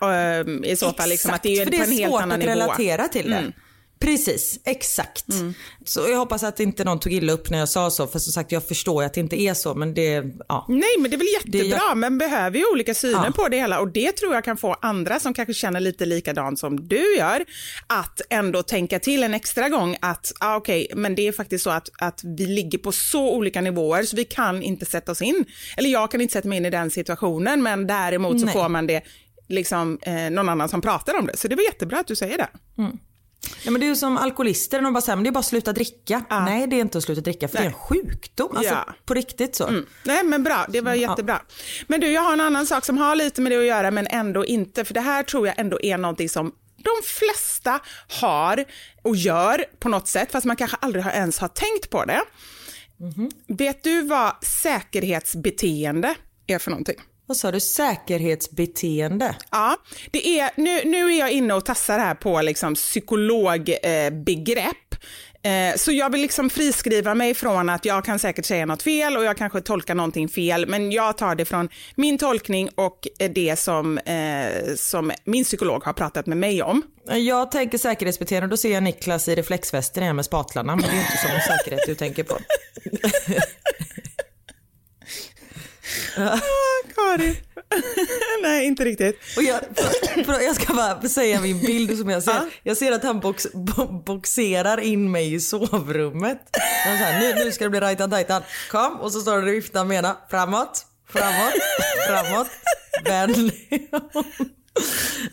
um, 0.45 0.63
i 0.65 0.75
så 0.75 0.93
fall. 0.93 1.09
Liksom, 1.09 1.33
att 1.33 1.43
det 1.43 1.57
är, 1.57 1.63
för 1.65 1.71
det 1.71 1.77
en 1.77 1.91
är 1.91 2.07
svårt 2.07 2.21
att 2.21 2.27
nivå. 2.39 2.51
relatera 2.51 3.07
till 3.07 3.29
det. 3.31 3.37
Mm. 3.37 3.51
Precis, 3.99 4.59
exakt. 4.65 5.25
Så 5.85 5.99
jag 6.09 6.17
hoppas 6.17 6.43
att 6.43 6.59
inte 6.59 6.83
någon 6.83 6.99
tog 6.99 7.13
illa 7.13 7.33
upp 7.33 7.49
när 7.49 7.57
jag 7.59 7.69
sa 7.69 7.89
så 7.89 8.07
för 8.07 8.19
som 8.19 8.33
sagt 8.33 8.51
jag 8.51 8.67
förstår 8.67 9.03
att 9.03 9.13
det 9.13 9.19
inte 9.19 9.41
är 9.41 9.53
så 9.53 9.75
men 9.75 9.93
det, 9.93 10.23
ja. 10.47 10.65
Nej 10.69 10.95
men 10.99 11.11
det 11.11 11.15
är 11.15 11.17
väl 11.17 11.27
jättebra, 11.33 11.77
Det 11.77 11.91
är- 11.91 11.95
men 11.95 12.17
behöver 12.17 12.57
ju 12.59 12.65
olika 12.73 12.93
syner 12.93 13.25
Ja. 13.25 13.31
på 13.31 13.47
det 13.47 13.57
hela 13.57 13.79
och 13.79 13.87
det 13.91 14.11
tror 14.11 14.33
jag 14.33 14.43
kan 14.43 14.57
få 14.57 14.73
andra 14.81 15.19
som 15.19 15.33
kanske 15.33 15.53
känner 15.53 15.79
lite 15.79 16.05
likadant 16.05 16.59
som 16.59 16.87
du 16.87 17.15
gör 17.17 17.45
att 17.87 18.21
ändå 18.29 18.63
tänka 18.63 18.99
till 18.99 19.23
en 19.23 19.33
extra 19.33 19.69
gång 19.69 19.97
att 20.01 20.31
ah, 20.39 20.55
okej, 20.55 20.87
men 20.95 21.15
det 21.15 21.27
är 21.27 21.31
faktiskt 21.31 21.63
så 21.63 21.69
att, 21.69 21.89
att 21.99 22.21
vi 22.23 22.45
ligger 22.45 22.77
på 22.77 22.91
så 22.91 23.33
olika 23.33 23.61
nivåer 23.61 24.03
så 24.03 24.15
vi 24.15 24.25
kan 24.25 24.63
inte 24.63 24.85
sätta 24.85 25.11
oss 25.11 25.21
in, 25.21 25.45
eller 25.77 25.89
jag 25.89 26.11
kan 26.11 26.21
inte 26.21 26.33
sätta 26.33 26.47
mig 26.47 26.57
in 26.57 26.65
i 26.65 26.69
den 26.69 26.91
situationen 26.91 27.63
men 27.63 27.87
däremot 27.87 28.39
så 28.39 28.45
Nej. 28.45 28.53
får 28.53 28.69
man 28.69 28.87
det 28.87 29.01
liksom 29.49 29.99
eh, 30.01 30.13
någon 30.13 30.49
annan 30.49 30.69
som 30.69 30.81
pratar 30.81 31.19
om 31.19 31.25
det. 31.25 31.37
Så 31.37 31.47
det 31.47 31.55
var 31.55 31.63
jättebra 31.63 31.99
att 31.99 32.07
du 32.07 32.15
säger 32.15 32.37
det. 32.37 32.47
Ja, 33.63 33.71
men 33.71 33.81
det 33.81 33.85
är 33.85 33.89
ju 33.89 33.95
som 33.95 34.17
alkoholister, 34.17 34.81
de 34.81 34.93
bara 34.93 35.01
säger 35.01 35.17
det 35.17 35.29
är 35.29 35.31
bara 35.31 35.39
att 35.39 35.45
sluta 35.45 35.73
dricka. 35.73 36.23
Nej 36.29 36.67
det 36.67 36.75
är 36.75 36.81
inte 36.81 36.97
att 36.97 37.03
sluta 37.03 37.21
dricka 37.21 37.47
för 37.47 37.57
det 37.57 37.63
är 37.63 37.67
en 37.67 37.73
sjukdom. 37.73 38.57
Alltså 38.57 38.73
Ja. 38.73 38.93
på 39.05 39.13
riktigt 39.13 39.55
så. 39.55 39.67
Mm. 39.67 39.85
Nej 40.03 40.23
men 40.23 40.43
bra, 40.43 40.65
det 40.69 40.81
var 40.81 40.93
jättebra. 40.93 41.41
Men 41.87 41.99
du, 42.01 42.07
jag 42.11 42.21
har 42.21 42.33
en 42.33 42.41
annan 42.41 42.67
sak 42.67 42.85
som 42.85 42.97
har 42.97 43.15
lite 43.15 43.41
med 43.41 43.51
det 43.51 43.57
att 43.57 43.65
göra 43.65 43.91
men 43.91 44.07
ändå 44.07 44.45
inte, 44.45 44.85
för 44.85 44.93
det 44.93 45.01
här 45.01 45.23
tror 45.23 45.47
jag 45.47 45.59
ändå 45.59 45.81
är 45.81 45.97
någonting 45.97 46.29
som 46.29 46.51
de 46.77 46.91
flesta 47.05 47.79
har 48.21 48.65
och 49.01 49.15
gör 49.15 49.65
på 49.79 49.89
något 49.89 50.07
sätt, 50.07 50.31
fast 50.31 50.45
man 50.45 50.55
kanske 50.55 50.77
aldrig 50.81 51.03
har 51.03 51.11
ens 51.11 51.39
har 51.39 51.47
tänkt 51.47 51.89
på 51.89 52.05
det. 52.05 52.21
Vet 53.47 53.83
du 53.83 54.01
vad 54.01 54.43
säkerhetsbeteende 54.43 56.15
är 56.47 56.59
för 56.59 56.71
någonting? 56.71 56.95
Vad 57.29 57.37
sa 57.37 57.51
du? 57.51 57.59
Säkerhetsbeteende? 57.59 59.35
Ja, 59.51 59.77
det 60.11 60.39
är, 60.39 60.51
nu, 60.55 60.81
nu 60.85 61.13
är 61.13 61.19
jag 61.19 61.31
inne 61.31 61.53
och 61.53 61.65
tassar 61.65 61.99
här 61.99 62.15
på 62.15 62.41
liksom 62.41 62.75
psykologbegrepp. 62.75 64.95
Eh. 65.43 65.69
Eh, 65.69 65.75
så 65.75 65.91
jag 65.91 66.11
vill 66.11 66.21
liksom 66.21 66.49
friskriva 66.49 67.15
mig 67.15 67.33
från 67.33 67.69
att 67.69 67.85
jag 67.85 68.05
kan 68.05 68.19
säkert 68.19 68.45
säga 68.45 68.65
något 68.65 68.81
fel 68.81 69.17
och 69.17 69.23
jag 69.23 69.37
kanske 69.37 69.61
tolkar 69.61 69.95
någonting 69.95 70.29
fel, 70.29 70.67
men 70.67 70.91
jag 70.91 71.17
tar 71.17 71.35
det 71.35 71.45
från 71.45 71.69
min 71.95 72.17
tolkning 72.17 72.69
och 72.75 73.07
det 73.29 73.59
som, 73.59 73.97
eh, 73.97 74.75
som 74.75 75.11
min 75.23 75.43
psykolog 75.43 75.83
har 75.83 75.93
pratat 75.93 76.25
med 76.25 76.37
mig 76.37 76.63
om. 76.63 76.81
Jag 77.05 77.51
tänker 77.51 77.77
säkerhetsbeteende 77.77 78.45
och 78.45 78.49
då 78.49 78.57
ser 78.57 78.73
jag 78.73 78.83
Niklas 78.83 79.27
i 79.27 79.35
reflexvästen 79.35 80.03
igen 80.03 80.15
med 80.15 80.25
spatlarna, 80.25 80.75
men 80.75 80.85
det 80.89 80.95
är 80.95 81.01
inte 81.01 81.17
sån 81.17 81.41
säkerhet 81.57 81.81
du 81.85 81.95
tänker 81.95 82.23
på. 82.23 82.37
Ah, 86.17 86.39
Karin. 86.95 87.35
Nej, 88.41 88.65
inte 88.65 88.85
riktigt. 88.85 89.19
Och 89.37 89.43
jag, 89.43 89.59
för, 89.75 90.23
för, 90.23 90.39
jag 90.39 90.55
ska 90.55 90.73
bara 90.73 91.01
säga 91.01 91.41
min 91.41 91.59
bild 91.61 91.97
som 91.97 92.09
jag 92.09 92.23
ser. 92.23 92.31
Ja. 92.31 92.45
Jag 92.63 92.77
ser 92.77 92.91
att 92.91 93.03
han 93.03 93.19
box, 93.19 93.47
bo, 93.53 93.85
boxerar 93.85 94.79
in 94.79 95.11
mig 95.11 95.33
i 95.33 95.39
sovrummet. 95.39 96.39
Han 96.85 96.97
så 96.97 97.03
här, 97.03 97.19
nu, 97.19 97.43
nu 97.43 97.51
ska 97.51 97.63
det 97.63 97.69
bli 97.69 97.79
rajtan 97.79 98.11
tajtan. 98.11 98.41
Kom 98.71 98.99
och 98.99 99.11
så 99.11 99.19
står 99.21 99.41
det 99.41 99.47
och 99.47 99.53
viftar 99.53 99.85
med 99.85 99.97
ena. 99.97 100.17
Framåt, 100.29 100.85
framåt, 101.09 101.53
framåt. 102.07 102.47
Vänd 103.05 103.51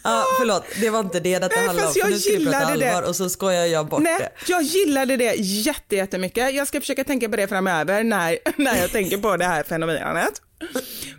Ja, 0.04 0.24
förlåt, 0.38 0.64
det 0.80 0.90
var 0.90 1.00
inte 1.00 1.20
det 1.20 1.38
detta 1.38 1.56
handlade 1.60 1.88
om. 1.88 1.94
jag 1.96 2.10
nu 2.10 2.18
ska 2.18 2.30
vi 2.32 2.44
prata 2.44 2.58
gillade 2.58 2.80
det. 2.84 2.90
allvar 2.94 3.08
och 3.08 3.16
så 3.16 3.28
skojar 3.28 3.64
jag 3.66 3.86
bort 3.88 4.02
Nej, 4.02 4.18
det. 4.18 4.30
jag 4.52 4.62
gillade 4.62 5.16
det 5.16 5.34
jätte, 5.36 5.96
jättemycket. 5.96 6.54
Jag 6.54 6.66
ska 6.68 6.80
försöka 6.80 7.04
tänka 7.04 7.28
på 7.28 7.36
det 7.36 7.48
framöver 7.48 8.04
när, 8.04 8.38
när 8.62 8.80
jag 8.80 8.92
tänker 8.92 9.18
på 9.18 9.36
det 9.36 9.44
här 9.44 9.62
fenomenet. 9.62 10.32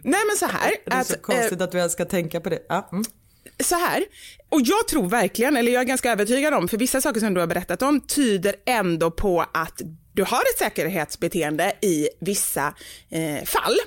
Nej 0.04 0.20
men 0.28 0.38
så 0.38 0.46
här. 0.46 0.72
Det 0.86 0.94
är 0.94 1.02
att, 1.02 1.08
så 1.08 1.14
eh, 1.14 1.20
konstigt 1.20 1.62
att 1.62 1.74
vi 1.74 1.78
ens 1.78 1.94
ska 1.94 2.06
tänka 2.06 2.42
på 2.42 2.50
det. 2.50 2.60
Ja, 2.70 2.90
mm. 2.92 3.04
så 3.60 3.76
här, 3.76 4.06
och 4.50 4.62
jag 4.62 4.88
tror 4.88 5.10
verkligen, 5.10 5.58
eller 5.58 5.72
jag 5.72 5.82
är 5.82 5.86
ganska 5.86 6.12
övertygad 6.12 6.54
om, 6.54 6.68
för 6.68 6.78
vissa 6.78 7.02
saker 7.02 7.20
som 7.20 7.34
du 7.34 7.40
har 7.40 7.48
berättat 7.48 7.82
om 7.82 8.02
tyder 8.02 8.56
ändå 8.66 9.12
på 9.12 9.46
att 9.54 9.82
du 10.14 10.24
har 10.24 10.40
ett 10.40 10.60
säkerhetsbeteende 10.60 11.74
i 11.82 12.10
vissa 12.20 12.74
eh, 13.10 13.44
fall. 13.46 13.78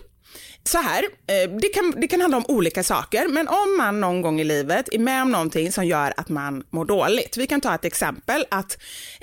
Så 0.63 0.79
här, 0.79 1.03
eh, 1.03 1.51
det, 1.61 1.69
kan, 1.69 1.95
det 1.97 2.09
kan 2.09 2.21
handla 2.21 2.37
om 2.37 2.45
olika 2.49 2.83
saker, 2.83 3.29
men 3.29 3.49
om 3.49 3.77
man 3.79 4.01
någon 4.01 4.23
gång 4.23 4.41
i 4.41 4.45
livet 4.45 4.89
är 4.93 4.99
med 4.99 5.23
om 5.23 5.33
någonting 5.33 5.73
som 5.73 5.87
gör 5.87 6.15
att 6.17 6.29
man 6.29 6.65
mår 6.71 6.85
dåligt. 6.85 7.37
Vi 7.37 7.47
kan 7.47 7.61
ta 7.61 7.75
ett 7.75 7.85
exempel 7.85 8.45
att 8.49 8.79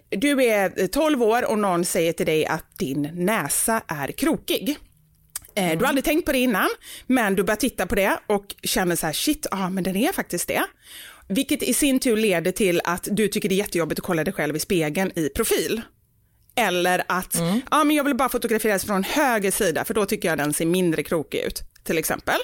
du 0.10 0.44
är 0.44 0.88
12 0.88 1.24
år 1.24 1.46
och 1.46 1.60
någon 1.60 1.86
säger 1.86 2.14
till 2.14 2.26
dig 2.26 2.46
att 2.46 2.78
din 2.78 3.10
näsa 3.14 3.82
är 3.88 4.12
krokig. 4.12 4.78
Eh, 5.58 5.72
Du 5.78 5.84
har 5.84 5.90
aldrig 5.90 6.04
tänkt 6.06 6.26
på 6.26 6.32
det 6.32 6.38
innan, 6.38 6.70
men 7.08 7.36
du 7.36 7.44
börjar 7.44 7.58
titta 7.58 7.88
på 7.88 7.96
det 7.96 8.20
och 8.28 8.56
känner 8.64 8.96
så 8.96 9.06
här, 9.06 9.14
shit, 9.14 9.48
ja 9.52 9.70
men 9.70 9.84
den 9.84 9.96
är 9.96 10.12
faktiskt 10.14 10.48
det. 10.48 10.64
Vilket 11.30 11.64
i 11.64 11.74
sin 11.74 12.00
tur 12.00 12.18
leder 12.18 12.52
till 12.52 12.82
att 12.84 13.08
du 13.12 13.28
tycker 13.28 13.50
det 13.50 13.56
är 13.56 13.58
jättejobbigt 13.58 14.00
att 14.00 14.06
kolla 14.06 14.24
dig 14.24 14.34
själv 14.34 14.56
i 14.56 14.60
spegeln 14.60 15.12
i 15.16 15.30
profil. 15.30 15.82
Eller 16.56 17.04
att, 17.08 17.36
ja 17.72 17.84
men 17.84 17.96
jag 17.96 18.04
vill 18.04 18.16
bara 18.16 18.30
fotograferas 18.30 18.86
från 18.86 19.04
höger 19.04 19.52
sida 19.52 19.86
för 19.86 19.94
då 19.94 20.06
tycker 20.06 20.30
jag 20.30 20.38
den 20.38 20.54
ser 20.54 20.66
mindre 20.66 21.04
krokig 21.04 21.40
ut, 21.40 21.62
till 21.84 21.98
exempel. 21.98 22.38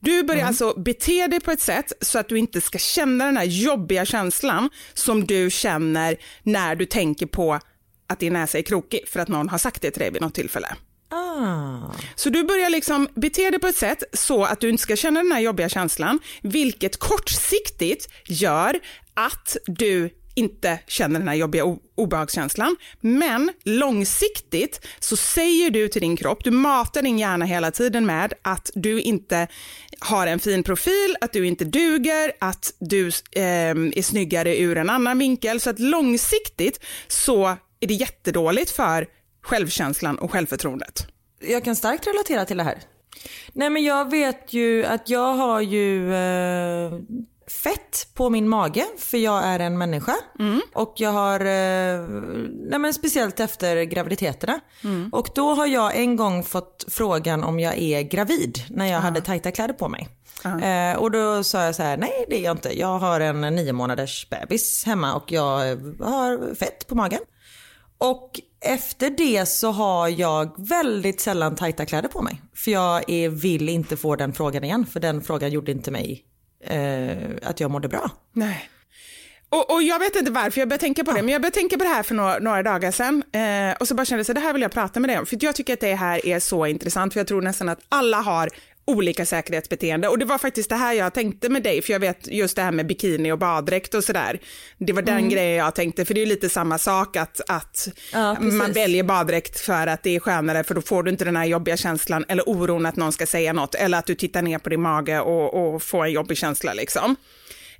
Du 0.00 0.22
börjar 0.22 0.46
alltså 0.46 0.80
bete 0.80 1.26
dig 1.26 1.40
på 1.40 1.50
ett 1.50 1.60
sätt 1.60 1.92
så 2.00 2.18
att 2.18 2.28
du 2.28 2.38
inte 2.38 2.60
ska 2.60 2.78
känna 2.78 3.24
den 3.24 3.36
här 3.36 3.44
jobbiga 3.44 4.04
känslan 4.04 4.70
som 4.94 5.24
du 5.26 5.50
känner 5.50 6.16
när 6.42 6.76
du 6.76 6.86
tänker 6.86 7.26
på 7.26 7.60
att 8.06 8.20
din 8.20 8.32
näsa 8.32 8.58
är 8.58 8.62
krokig 8.62 9.08
för 9.08 9.20
att 9.20 9.28
någon 9.28 9.48
har 9.48 9.58
sagt 9.58 9.82
det 9.82 9.90
till 9.90 10.00
dig 10.00 10.10
vid 10.10 10.22
något 10.22 10.34
tillfälle 10.34 10.76
ah. 11.14 11.94
Så 12.14 12.30
du 12.30 12.44
börjar 12.44 12.70
liksom 12.70 13.08
bete 13.14 13.50
dig 13.50 13.60
på 13.60 13.66
ett 13.66 13.76
sätt 13.76 14.02
så 14.12 14.44
att 14.44 14.60
du 14.60 14.70
inte 14.70 14.82
ska 14.82 14.96
känna 14.96 15.22
den 15.22 15.32
här 15.32 15.40
jobbiga 15.40 15.68
känslan, 15.68 16.18
vilket 16.42 16.96
kortsiktigt 16.96 18.08
gör 18.26 18.80
att 19.14 19.56
du 19.66 20.10
inte 20.34 20.78
känner 20.86 21.18
den 21.18 21.28
här 21.28 21.34
jobbiga 21.34 21.64
obehagskänslan. 21.94 22.76
Men 23.00 23.52
långsiktigt 23.64 24.86
så 24.98 25.16
säger 25.16 25.70
du 25.70 25.88
till 25.88 26.00
din 26.00 26.16
kropp, 26.16 26.44
du 26.44 26.50
matar 26.50 27.02
din 27.02 27.18
hjärna 27.18 27.44
hela 27.44 27.70
tiden 27.70 28.06
med 28.06 28.32
att 28.42 28.70
du 28.74 29.00
inte 29.00 29.48
har 29.98 30.26
en 30.26 30.38
fin 30.38 30.62
profil, 30.62 31.16
att 31.20 31.32
du 31.32 31.46
inte 31.46 31.64
duger, 31.64 32.32
att 32.40 32.74
du 32.78 33.06
eh, 33.32 33.42
är 33.42 34.02
snyggare 34.02 34.58
ur 34.58 34.76
en 34.76 34.90
annan 34.90 35.18
vinkel. 35.18 35.60
Så 35.60 35.70
att 35.70 35.78
långsiktigt 35.78 36.80
så 37.08 37.46
är 37.80 37.86
det 37.86 37.94
jättedåligt 37.94 38.70
för 38.70 39.06
självkänslan 39.44 40.18
och 40.18 40.32
självförtroendet. 40.32 41.06
Jag 41.40 41.64
kan 41.64 41.76
starkt 41.76 42.06
relatera 42.06 42.44
till 42.44 42.56
det 42.56 42.62
här. 42.62 42.78
Nej 43.52 43.70
men 43.70 43.84
jag 43.84 44.10
vet 44.10 44.52
ju 44.52 44.84
att 44.84 45.08
jag 45.08 45.34
har 45.34 45.60
ju 45.60 46.14
eh, 46.14 46.92
fett 47.64 48.08
på 48.14 48.30
min 48.30 48.48
mage 48.48 48.86
för 48.98 49.18
jag 49.18 49.44
är 49.44 49.60
en 49.60 49.78
människa. 49.78 50.14
Och 50.74 50.94
jag 50.96 51.10
har, 51.10 51.40
eh, 51.40 52.00
nej 52.70 52.78
men 52.78 52.94
speciellt 52.94 53.40
efter 53.40 53.82
graviditeterna. 53.82 54.60
Och 55.12 55.28
då 55.34 55.54
har 55.54 55.66
jag 55.66 55.96
en 55.96 56.16
gång 56.16 56.42
fått 56.42 56.84
frågan 56.88 57.44
om 57.44 57.60
jag 57.60 57.78
är 57.78 58.02
gravid 58.02 58.58
när 58.70 58.86
jag 58.86 59.00
hade 59.00 59.20
tajta 59.20 59.50
kläder 59.50 59.74
på 59.74 59.88
mig. 59.88 60.08
Eh, 60.62 60.96
och 60.98 61.10
då 61.10 61.44
sa 61.44 61.64
jag 61.64 61.74
så 61.74 61.82
här, 61.82 61.96
nej 61.96 62.26
det 62.28 62.38
är 62.40 62.44
jag 62.44 62.54
inte. 62.56 62.78
Jag 62.78 62.98
har 62.98 63.20
en 63.20 63.40
nio 63.40 63.72
månaders 63.72 64.28
bebis 64.30 64.84
hemma 64.86 65.14
och 65.14 65.32
jag 65.32 65.76
har 66.00 66.54
fett 66.54 66.86
på 66.86 66.94
magen. 66.94 67.20
Och 67.98 68.40
efter 68.64 69.10
det 69.10 69.46
så 69.46 69.70
har 69.70 70.08
jag 70.08 70.68
väldigt 70.68 71.20
sällan 71.20 71.56
tajta 71.56 71.86
kläder 71.86 72.08
på 72.08 72.22
mig. 72.22 72.42
För 72.54 72.70
jag 72.70 73.10
är, 73.10 73.28
vill 73.28 73.68
inte 73.68 73.96
få 73.96 74.16
den 74.16 74.32
frågan 74.32 74.64
igen, 74.64 74.86
för 74.86 75.00
den 75.00 75.22
frågan 75.22 75.50
gjorde 75.50 75.72
inte 75.72 75.90
mig 75.90 76.24
eh, 76.64 77.16
att 77.42 77.60
jag 77.60 77.70
mådde 77.70 77.88
bra. 77.88 78.10
Nej. 78.32 78.70
Och, 79.48 79.70
och 79.74 79.82
jag 79.82 79.98
vet 79.98 80.16
inte 80.16 80.30
varför 80.30 80.60
jag 80.60 80.68
började 80.68 80.80
tänka 80.80 81.04
på 81.04 81.12
det, 81.12 81.22
men 81.22 81.32
jag 81.32 81.42
började 81.42 81.54
tänka 81.54 81.78
på 81.78 81.84
det 81.84 81.90
här 81.90 82.02
för 82.02 82.14
några, 82.14 82.38
några 82.38 82.62
dagar 82.62 82.90
sedan. 82.90 83.22
Eh, 83.32 83.76
och 83.80 83.88
så 83.88 83.94
bara 83.94 84.04
kände 84.04 84.18
jag 84.18 84.26
så 84.26 84.32
det 84.32 84.40
här 84.40 84.52
vill 84.52 84.62
jag 84.62 84.72
prata 84.72 85.00
med 85.00 85.10
dig 85.10 85.18
om. 85.18 85.26
För 85.26 85.38
jag 85.40 85.54
tycker 85.54 85.72
att 85.72 85.80
det 85.80 85.94
här 85.94 86.26
är 86.26 86.40
så 86.40 86.66
intressant, 86.66 87.12
för 87.12 87.20
jag 87.20 87.26
tror 87.26 87.42
nästan 87.42 87.68
att 87.68 87.80
alla 87.88 88.20
har 88.20 88.50
olika 88.84 89.26
säkerhetsbeteende. 89.26 90.08
Och 90.08 90.18
det 90.18 90.24
var 90.24 90.38
faktiskt 90.38 90.70
det 90.70 90.76
här 90.76 90.92
jag 90.92 91.14
tänkte 91.14 91.48
med 91.48 91.62
dig, 91.62 91.82
för 91.82 91.92
jag 91.92 92.00
vet 92.00 92.26
just 92.26 92.56
det 92.56 92.62
här 92.62 92.72
med 92.72 92.86
bikini 92.86 93.32
och 93.32 93.38
baddräkt 93.38 93.94
och 93.94 94.04
sådär. 94.04 94.40
Det 94.78 94.92
var 94.92 95.02
den 95.02 95.28
grejen 95.28 95.56
jag 95.56 95.74
tänkte, 95.74 96.04
för 96.04 96.14
det 96.14 96.20
är 96.20 96.26
ju 96.26 96.28
lite 96.28 96.48
samma 96.48 96.78
sak 96.78 97.16
att, 97.16 97.40
att 97.48 97.88
Ja, 98.12 98.40
man 98.40 98.72
väljer 98.72 99.02
baddräkt 99.02 99.60
för 99.60 99.86
att 99.86 100.02
det 100.02 100.16
är 100.16 100.20
skönare, 100.20 100.64
för 100.64 100.74
då 100.74 100.80
får 100.80 101.02
du 101.02 101.10
inte 101.10 101.24
den 101.24 101.36
här 101.36 101.44
jobbiga 101.44 101.76
känslan 101.76 102.24
eller 102.28 102.48
oron 102.48 102.86
att 102.86 102.96
någon 102.96 103.12
ska 103.12 103.26
säga 103.26 103.52
något, 103.52 103.74
eller 103.74 103.98
att 103.98 104.06
du 104.06 104.14
tittar 104.14 104.42
ner 104.42 104.58
på 104.58 104.68
din 104.68 104.82
mage 104.82 105.20
och, 105.20 105.74
och 105.74 105.82
får 105.82 106.04
en 106.04 106.12
jobbig 106.12 106.36
känsla 106.36 106.74
liksom. 106.74 107.16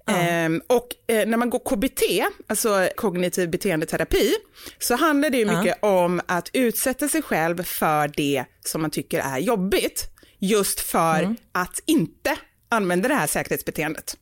Ehm, 0.07 0.63
och 0.67 0.89
eh, 1.07 1.27
när 1.27 1.37
man 1.37 1.51
går 1.51 1.59
KBT, 1.59 2.03
alltså 2.47 2.89
kognitiv 2.97 3.51
beteendeterapi, 3.51 4.35
så 4.79 4.97
handlar 4.97 5.31
det 5.31 5.39
ju 5.39 5.45
mycket 5.45 5.79
om 5.83 6.21
att 6.27 6.51
utsätta 6.53 7.09
sig 7.09 7.23
själv 7.23 7.63
för 7.63 8.09
det 8.09 8.45
som 8.65 8.83
man 8.83 8.91
tycker 8.91 9.21
är 9.21 9.39
jobbigt, 9.39 10.11
just 10.49 10.81
för 10.81 11.23
att 11.53 11.81
inte 11.87 12.37
använda 12.69 13.09
det 13.09 13.15
här 13.15 13.27
säkerhetsbeteendet. 13.27 14.17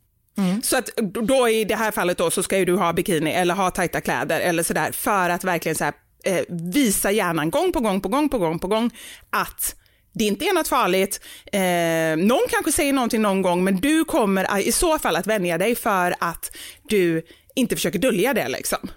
Så 0.62 0.76
att 0.76 0.90
då 1.28 1.48
i 1.48 1.64
det 1.64 1.76
här 1.76 1.90
fallet 1.90 2.18
då 2.18 2.30
så 2.30 2.42
ska 2.42 2.58
ju 2.58 2.64
du 2.64 2.76
ha 2.76 2.92
bikini 2.92 3.30
eller 3.32 3.54
ha 3.54 3.70
tajta 3.70 4.00
kläder 4.00 4.40
eller 4.40 4.62
sådär 4.62 4.92
för 4.92 5.30
att 5.30 5.44
verkligen 5.44 5.76
så 5.76 5.84
här, 5.84 5.94
eh, 6.24 6.44
visa 6.48 7.10
hjärnan 7.10 7.50
gång 7.50 7.72
på 7.72 7.80
gång 7.80 8.00
på 8.00 8.08
gång 8.08 8.28
på 8.28 8.38
gång 8.38 8.58
på 8.58 8.66
gång 8.68 8.90
att 9.30 9.76
det 10.14 10.24
inte 10.24 10.44
är 10.44 10.54
något 10.54 10.68
farligt. 10.68 11.20
Eh, 11.52 12.26
någon 12.26 12.46
kanske 12.50 12.72
säger 12.72 12.92
någonting 12.92 13.22
någon 13.22 13.42
gång 13.42 13.64
men 13.64 13.76
du 13.76 14.04
kommer 14.04 14.58
i 14.58 14.72
så 14.72 14.98
fall 14.98 15.16
att 15.16 15.26
vänja 15.26 15.58
dig 15.58 15.74
för 15.74 16.14
att 16.20 16.56
du 16.88 17.22
inte 17.54 17.76
försöker 17.76 17.98
dölja 17.98 18.34
det 18.34 18.48
liksom. 18.48 18.90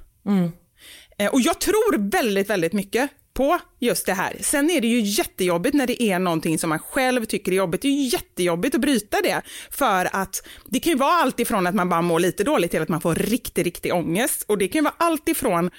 Eh, 1.17 1.27
Och 1.33 1.41
jag 1.41 1.59
tror 1.61 2.09
väldigt, 2.11 2.49
väldigt 2.49 2.73
mycket 2.73 3.09
på 3.35 3.59
just 3.79 4.05
det 4.05 4.13
här. 4.13 4.37
Sen 4.41 4.69
är 4.69 4.81
det 4.81 4.87
ju 4.87 4.99
jättejobbigt 4.99 5.75
när 5.75 5.87
det 5.87 6.03
är 6.03 6.19
någonting 6.19 6.59
som 6.59 6.69
man 6.69 6.79
själv 6.79 7.25
tycker 7.25 7.51
är 7.51 7.55
jobbigt. 7.55 7.81
Det 7.81 7.87
är 7.87 7.91
ju 7.91 8.07
jättejobbigt 8.07 8.75
att 8.75 8.81
bryta 8.81 9.21
det. 9.21 9.41
För 9.71 10.15
att 10.15 10.47
det 10.65 10.79
kan 10.79 10.91
ju 10.93 10.97
vara 10.97 11.11
allt 11.11 11.39
ifrån 11.39 11.67
att 11.67 11.75
man 11.75 11.89
bara 11.89 12.01
mår 12.01 12.19
lite 12.19 12.43
dåligt 12.43 12.71
till 12.71 12.81
att 12.81 12.89
man 12.89 13.01
får 13.01 13.15
riktig, 13.15 13.65
riktig 13.65 13.93
ångest. 13.93 14.45
Och 14.47 14.57
det 14.57 14.67
kan 14.67 14.79
ju 14.79 14.83
vara 14.83 14.95
allt 14.97 15.29
ifrån, 15.29 15.71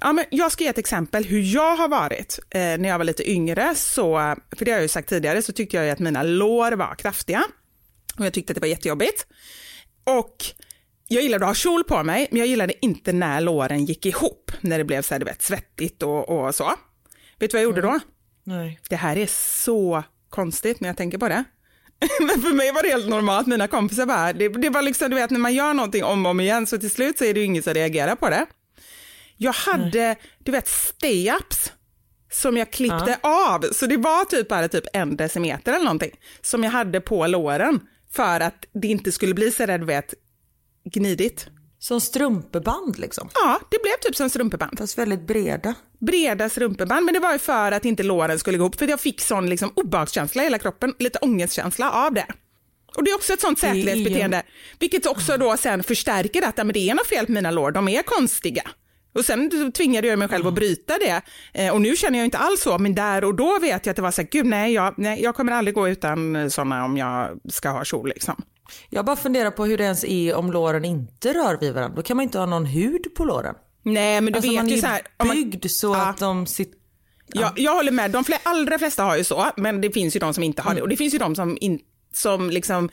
ja 0.00 0.12
men 0.12 0.24
jag 0.30 0.52
ska 0.52 0.64
ge 0.64 0.70
ett 0.70 0.78
exempel 0.78 1.24
hur 1.24 1.54
jag 1.54 1.76
har 1.76 1.88
varit. 1.88 2.38
Eh, 2.50 2.60
när 2.60 2.88
jag 2.88 2.98
var 2.98 3.04
lite 3.04 3.30
yngre 3.30 3.74
så, 3.74 4.36
för 4.56 4.64
det 4.64 4.70
har 4.70 4.78
jag 4.78 4.82
ju 4.82 4.88
sagt 4.88 5.08
tidigare, 5.08 5.42
så 5.42 5.52
tyckte 5.52 5.76
jag 5.76 5.84
ju 5.84 5.90
att 5.90 5.98
mina 5.98 6.22
lår 6.22 6.72
var 6.72 6.94
kraftiga. 6.94 7.44
Och 8.18 8.26
jag 8.26 8.32
tyckte 8.32 8.50
att 8.50 8.54
det 8.54 8.60
var 8.60 8.68
jättejobbigt. 8.68 9.26
Och 10.04 10.36
jag 11.08 11.22
gillade 11.22 11.44
att 11.44 11.48
ha 11.48 11.54
kjol 11.54 11.84
på 11.84 12.02
mig, 12.02 12.28
men 12.30 12.38
jag 12.38 12.48
gillade 12.48 12.84
inte 12.84 13.12
när 13.12 13.40
låren 13.40 13.84
gick 13.84 14.06
ihop, 14.06 14.52
när 14.60 14.78
det 14.78 14.84
blev 14.84 15.02
så 15.02 15.14
här, 15.14 15.18
du 15.18 15.24
vet, 15.24 15.42
svettigt 15.42 16.02
och, 16.02 16.28
och 16.28 16.54
så. 16.54 16.72
Vet 17.38 17.50
du 17.50 17.54
vad 17.56 17.62
jag 17.62 17.68
gjorde 17.68 17.80
då? 17.80 18.00
Nej. 18.44 18.80
Det 18.88 18.96
här 18.96 19.16
är 19.16 19.26
så 19.62 20.04
konstigt 20.30 20.80
när 20.80 20.88
jag 20.88 20.96
tänker 20.96 21.18
på 21.18 21.28
det. 21.28 21.44
Men 22.20 22.42
för 22.42 22.54
mig 22.54 22.72
var 22.72 22.82
det 22.82 22.88
helt 22.88 23.08
normalt, 23.08 23.46
mina 23.46 23.68
kompisar 23.68 24.06
bara, 24.06 24.32
det, 24.32 24.48
det 24.48 24.70
var 24.70 24.82
liksom, 24.82 25.10
du 25.10 25.16
vet 25.16 25.30
när 25.30 25.38
man 25.38 25.54
gör 25.54 25.74
någonting 25.74 26.04
om 26.04 26.26
och 26.26 26.30
om 26.30 26.40
igen 26.40 26.66
så 26.66 26.78
till 26.78 26.90
slut 26.90 27.18
så 27.18 27.24
är 27.24 27.34
det 27.34 27.40
ju 27.40 27.46
ingen 27.46 27.62
som 27.62 27.74
reagerar 27.74 28.14
på 28.14 28.28
det. 28.30 28.46
Jag 29.36 29.52
hade, 29.52 30.16
du 30.38 30.52
vet, 30.52 30.66
stay-ups 30.66 31.72
som 32.30 32.56
jag 32.56 32.70
klippte 32.70 33.18
av. 33.22 33.60
Så 33.72 33.86
det 33.86 33.96
var 33.96 34.24
typ 34.24 34.48
bara 34.48 34.68
typ 34.68 34.84
en 34.92 35.16
decimeter 35.16 35.72
eller 35.72 35.84
någonting 35.84 36.10
som 36.40 36.64
jag 36.64 36.70
hade 36.70 37.00
på 37.00 37.26
låren 37.26 37.80
för 38.12 38.40
att 38.40 38.66
det 38.72 38.88
inte 38.88 39.12
skulle 39.12 39.34
bli 39.34 39.50
så 39.50 39.66
där, 39.66 39.78
du 39.78 39.84
vet, 39.86 40.14
gnidigt. 40.84 41.46
Som 41.78 42.00
strumpeband 42.00 42.98
liksom. 42.98 43.28
Ja, 43.34 43.60
det 43.70 43.82
blev 43.82 43.92
typ 44.02 44.16
som 44.16 44.30
strumpeband. 44.30 44.78
Fast 44.78 44.98
väldigt 44.98 45.26
breda. 45.26 45.74
Breda 45.98 46.48
strumpeband, 46.48 47.04
men 47.04 47.14
det 47.14 47.20
var 47.20 47.32
ju 47.32 47.38
för 47.38 47.72
att 47.72 47.84
inte 47.84 48.02
låren 48.02 48.38
skulle 48.38 48.58
gå 48.58 48.64
ihop, 48.64 48.78
för 48.78 48.88
jag 48.88 49.00
fick 49.00 49.20
sån 49.20 49.50
liksom 49.50 49.72
obehagskänsla 49.74 50.42
i 50.42 50.46
hela 50.46 50.58
kroppen, 50.58 50.94
lite 50.98 51.18
ångestkänsla 51.18 51.90
av 51.90 52.14
det. 52.14 52.26
Och 52.96 53.04
det 53.04 53.10
är 53.10 53.14
också 53.14 53.32
ett 53.32 53.40
sånt 53.40 53.58
ju- 53.58 53.68
säkerhetsbeteende, 53.68 54.42
vilket 54.78 55.06
också 55.06 55.36
då 55.36 55.56
sen 55.56 55.82
förstärker 55.82 56.42
att 56.42 56.56
men 56.56 56.72
det 56.72 56.90
är 56.90 56.94
något 56.94 57.06
fel 57.06 57.26
på 57.26 57.32
mina 57.32 57.50
lår, 57.50 57.70
de 57.70 57.88
är 57.88 58.02
konstiga. 58.02 58.62
Och 59.14 59.24
sen 59.24 59.72
tvingade 59.72 60.08
jag 60.08 60.18
mig 60.18 60.28
själv 60.28 60.46
att 60.46 60.54
bryta 60.54 60.98
det. 60.98 61.22
Eh, 61.54 61.72
och 61.74 61.80
nu 61.80 61.96
känner 61.96 62.18
jag 62.18 62.24
inte 62.26 62.38
alls 62.38 62.60
så, 62.62 62.78
men 62.78 62.94
där 62.94 63.24
och 63.24 63.34
då 63.34 63.58
vet 63.58 63.86
jag 63.86 63.90
att 63.90 63.96
det 63.96 64.02
var 64.02 64.10
så 64.10 64.22
här, 64.22 64.28
gud 64.28 64.46
nej, 64.46 64.72
jag, 64.72 64.94
nej, 64.96 65.22
jag 65.22 65.34
kommer 65.34 65.52
aldrig 65.52 65.74
gå 65.74 65.88
utan 65.88 66.50
sådana 66.50 66.84
om 66.84 66.96
jag 66.96 67.40
ska 67.48 67.68
ha 67.68 67.84
kjol 67.84 68.08
liksom. 68.08 68.42
Jag 68.88 69.04
bara 69.04 69.16
funderar 69.16 69.50
på 69.50 69.64
hur 69.64 69.78
det 69.78 69.84
ens 69.84 70.04
är 70.04 70.34
om 70.34 70.52
låren 70.52 70.84
inte 70.84 71.34
rör 71.34 71.58
vid 71.60 71.74
varandra. 71.74 71.96
Då 71.96 72.02
kan 72.02 72.16
man 72.16 72.24
inte 72.24 72.38
ha 72.38 72.46
någon 72.46 72.66
hud 72.66 73.14
på 73.16 73.24
låren. 73.24 73.54
Nej, 73.82 74.20
men 74.20 74.32
du 74.32 74.36
Alltså 74.36 74.50
vet 74.52 74.64
är 74.64 74.68
ju 74.68 74.80
så 74.80 74.86
här. 74.86 75.00
man- 75.24 75.36
byggd 75.36 75.66
så 75.70 75.86
Ja. 75.94 76.06
att 76.06 76.18
de 76.18 76.46
sitter... 76.46 76.78
Ja, 77.32 77.52
jag 77.56 77.74
håller 77.74 77.92
med. 77.92 78.10
De 78.10 78.24
fle- 78.24 78.38
allra 78.42 78.78
flesta 78.78 79.02
har 79.02 79.16
ju 79.16 79.24
så, 79.24 79.46
men 79.56 79.80
det 79.80 79.90
finns 79.90 80.16
ju 80.16 80.20
de 80.20 80.34
som 80.34 80.42
inte 80.44 80.62
har 80.62 80.74
det. 80.74 80.82
Och 80.82 80.88
det 80.88 80.96
finns 80.96 81.14
ju 81.14 81.18
de 81.18 81.34
som, 81.34 81.58
in, 81.60 81.80
som 82.14 82.50
liksom, 82.50 82.88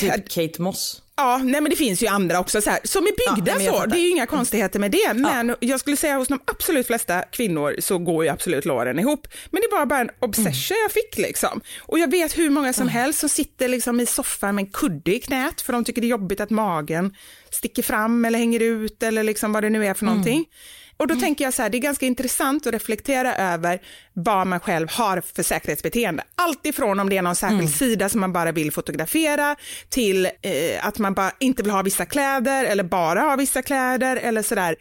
Typ 0.00 0.28
Kate 0.28 0.62
Moss. 0.62 1.01
Ja, 1.16 1.38
nej 1.38 1.60
men 1.60 1.70
det 1.70 1.76
finns 1.76 2.02
ju 2.02 2.06
andra 2.06 2.40
också 2.40 2.60
så 2.60 2.70
här, 2.70 2.80
som 2.84 3.04
är 3.04 3.12
Ja, 3.26 3.34
byggda 3.34 3.62
jag 3.62 3.74
så. 3.74 3.86
Det 3.86 3.96
är 3.96 4.00
ju 4.00 4.10
inga 4.10 4.26
konstigheter 4.26 4.80
med 4.80 4.90
det. 4.90 5.14
Men 5.14 5.56
jag 5.60 5.80
skulle 5.80 5.96
säga 5.96 6.16
hos 6.16 6.28
de 6.28 6.40
absolut 6.44 6.86
flesta 6.86 7.22
kvinnor 7.22 7.76
så 7.78 7.98
går 7.98 8.24
ju 8.24 8.30
absolut 8.30 8.64
låren 8.64 8.98
ihop. 8.98 9.26
Men 9.50 9.62
det 9.62 9.76
var 9.76 9.86
bara 9.86 10.00
en 10.00 10.10
obsession 10.20 10.76
jag 10.82 10.92
fick 10.92 11.18
liksom. 11.18 11.60
Och 11.80 11.98
jag 11.98 12.10
vet 12.10 12.38
hur 12.38 12.50
många 12.50 12.72
som 12.72 12.88
helst 12.88 13.18
som 13.18 13.28
sitter 13.28 13.68
liksom 13.68 14.00
i 14.00 14.06
soffan 14.06 14.54
med 14.54 14.64
en 14.64 14.70
kudde 14.70 15.14
i 15.14 15.20
knät 15.20 15.60
för 15.60 15.72
de 15.72 15.84
tycker 15.84 16.00
det 16.00 16.06
är 16.06 16.10
jobbigt 16.10 16.40
att 16.40 16.50
magen 16.50 17.14
sticker 17.50 17.82
fram 17.82 18.24
eller 18.24 18.38
hänger 18.38 18.60
ut 18.60 19.02
eller 19.02 19.22
liksom 19.22 19.52
vad 19.52 19.62
det 19.62 19.70
nu 19.70 19.86
är 19.86 19.94
för 19.94 20.04
någonting. 20.04 20.44
Och 21.02 21.08
då 21.08 21.14
tänker 21.14 21.44
jag 21.44 21.54
så 21.54 21.62
här, 21.62 21.70
det 21.70 21.78
är 21.78 21.80
ganska 21.80 22.06
intressant 22.06 22.66
att 22.66 22.72
reflektera 22.72 23.36
över 23.36 23.80
vad 24.12 24.46
man 24.46 24.60
själv 24.60 24.88
har 24.90 25.20
för 25.20 25.42
säkerhetsbeteende. 25.42 26.24
Allt 26.34 26.66
ifrån 26.66 27.00
om 27.00 27.10
det 27.10 27.16
är 27.16 27.22
någon 27.22 27.36
särskild 27.36 27.74
sida 27.74 28.08
som 28.08 28.20
man 28.20 28.32
bara 28.32 28.52
vill 28.52 28.72
fotografera 28.72 29.56
till 29.88 30.26
eh, 30.26 30.86
att 30.86 30.98
man 30.98 31.14
bara 31.14 31.32
inte 31.40 31.62
vill 31.62 31.72
ha 31.72 31.82
vissa 31.82 32.06
kläder 32.06 32.64
eller 32.64 32.84
bara 32.84 33.20
ha 33.20 33.36
vissa 33.36 33.62
kläder 33.62 34.16
eller 34.16 34.42
sådär. 34.42 34.76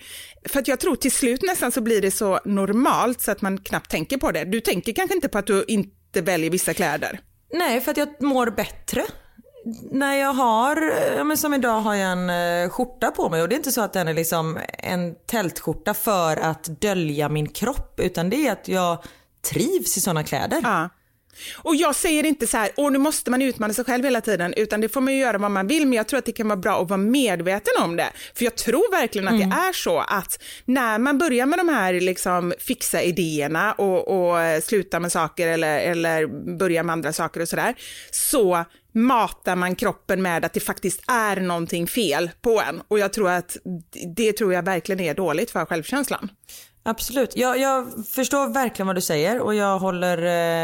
För 0.49 0.59
att 0.59 0.67
jag 0.67 0.79
tror 0.79 0.95
till 0.95 1.11
slut 1.11 1.41
nästan 1.41 1.71
så 1.71 1.81
blir 1.81 2.01
det 2.01 2.11
så 2.11 2.39
normalt 2.45 3.21
så 3.21 3.31
att 3.31 3.41
man 3.41 3.57
knappt 3.57 3.91
tänker 3.91 4.17
på 4.17 4.31
det. 4.31 4.45
Du 4.45 4.61
tänker 4.61 4.93
kanske 4.93 5.15
inte 5.15 5.29
på 5.29 5.37
att 5.37 5.47
du 5.47 5.65
inte 5.67 6.21
väljer 6.21 6.49
vissa 6.49 6.73
kläder. 6.73 7.19
Nej, 7.53 7.81
för 7.81 7.91
att 7.91 7.97
jag 7.97 8.21
mår 8.21 8.51
bättre. 8.51 9.03
När 9.91 10.15
jag 10.15 10.33
har, 10.33 10.93
ja, 11.17 11.23
men 11.23 11.37
som 11.37 11.53
idag 11.53 11.81
har 11.81 11.95
jag 11.95 12.11
en 12.11 12.29
eh, 12.29 12.69
skjorta 12.69 13.11
på 13.11 13.29
mig 13.29 13.41
och 13.41 13.49
det 13.49 13.55
är 13.55 13.57
inte 13.57 13.71
så 13.71 13.81
att 13.81 13.93
den 13.93 14.07
är 14.07 14.13
liksom 14.13 14.59
en 14.77 15.15
tältskjorta 15.15 15.93
för 15.93 16.37
att 16.37 16.81
dölja 16.81 17.29
min 17.29 17.49
kropp 17.49 17.99
utan 17.99 18.29
det 18.29 18.47
är 18.47 18.51
att 18.51 18.67
jag 18.67 19.03
trivs 19.51 19.97
i 19.97 20.01
sådana 20.01 20.23
kläder. 20.23 20.59
Ja. 20.63 20.89
Och 21.57 21.75
jag 21.75 21.95
säger 21.95 22.25
inte 22.25 22.47
så 22.47 22.57
här, 22.57 22.69
åh 22.75 22.91
nu 22.91 22.97
måste 22.97 23.31
man 23.31 23.41
utmana 23.41 23.73
sig 23.73 23.85
själv 23.85 24.03
hela 24.03 24.21
tiden, 24.21 24.53
utan 24.57 24.81
det 24.81 24.89
får 24.89 25.01
man 25.01 25.13
ju 25.13 25.19
göra 25.19 25.37
vad 25.37 25.51
man 25.51 25.67
vill, 25.67 25.85
men 25.87 25.93
jag 25.93 26.07
tror 26.07 26.17
att 26.17 26.25
det 26.25 26.31
kan 26.31 26.47
vara 26.47 26.57
bra 26.57 26.81
att 26.81 26.89
vara 26.89 26.97
medveten 26.97 27.73
om 27.83 27.95
det. 27.95 28.09
För 28.33 28.43
jag 28.43 28.55
tror 28.55 28.91
verkligen 28.91 29.27
att 29.27 29.37
det 29.37 29.55
är 29.55 29.73
så 29.73 29.99
att 29.99 30.43
när 30.65 30.99
man 30.99 31.17
börjar 31.17 31.45
med 31.45 31.59
de 31.59 31.69
här 31.69 31.93
liksom 31.93 32.53
fixa 32.59 33.01
idéerna 33.01 33.73
och, 33.73 34.07
och 34.07 34.41
eh, 34.41 34.61
sluta 34.61 34.99
med 34.99 35.11
saker 35.11 35.47
eller, 35.47 35.79
eller 35.79 36.27
börja 36.57 36.83
med 36.83 36.93
andra 36.93 37.13
saker 37.13 37.41
och 37.41 37.49
sådär, 37.49 37.75
så 38.11 38.65
matar 38.91 39.55
man 39.55 39.75
kroppen 39.75 40.21
med 40.21 40.45
att 40.45 40.53
det 40.53 40.59
faktiskt 40.59 41.03
är 41.07 41.35
någonting 41.35 41.87
fel 41.87 42.31
på 42.41 42.61
en. 42.61 42.81
Och 42.87 42.99
jag 42.99 43.13
tror 43.13 43.29
att 43.29 43.57
det 44.15 44.33
tror 44.33 44.53
jag 44.53 44.65
verkligen 44.65 44.99
är 44.99 45.13
dåligt 45.13 45.51
för 45.51 45.65
självkänslan. 45.65 46.29
Absolut. 46.83 47.37
Jag, 47.37 47.59
jag 47.59 48.07
förstår 48.07 48.53
verkligen 48.53 48.87
vad 48.87 48.95
du 48.95 49.01
säger 49.01 49.39
och 49.39 49.55
jag 49.55 49.79
håller 49.79 50.17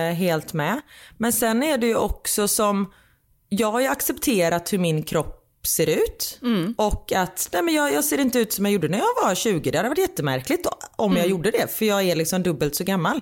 eh, 0.09 0.13
helt 0.13 0.53
med. 0.53 0.81
Men 1.17 1.33
sen 1.33 1.63
är 1.63 1.77
det 1.77 1.87
ju 1.87 1.95
också 1.95 2.47
som, 2.47 2.93
jag 3.49 3.71
har 3.71 3.79
ju 3.79 3.87
accepterat 3.87 4.73
hur 4.73 4.77
min 4.77 5.03
kropp 5.03 5.43
ser 5.67 5.89
ut 5.89 6.39
och 6.77 7.11
att 7.13 7.49
nej 7.53 7.61
men 7.61 7.73
jag, 7.73 7.93
jag 7.93 8.03
ser 8.03 8.17
inte 8.19 8.39
ut 8.39 8.53
som 8.53 8.65
jag 8.65 8.73
gjorde 8.73 8.87
när 8.87 8.97
jag 8.97 9.27
var 9.27 9.35
20. 9.35 9.71
Det 9.71 9.77
hade 9.77 9.89
varit 9.89 9.99
jättemärkligt 9.99 10.67
om 10.95 11.17
jag 11.17 11.27
gjorde 11.27 11.51
det 11.51 11.71
för 11.77 11.85
jag 11.85 12.03
är 12.03 12.15
liksom 12.15 12.43
dubbelt 12.43 12.75
så 12.75 12.83
gammal. 12.83 13.21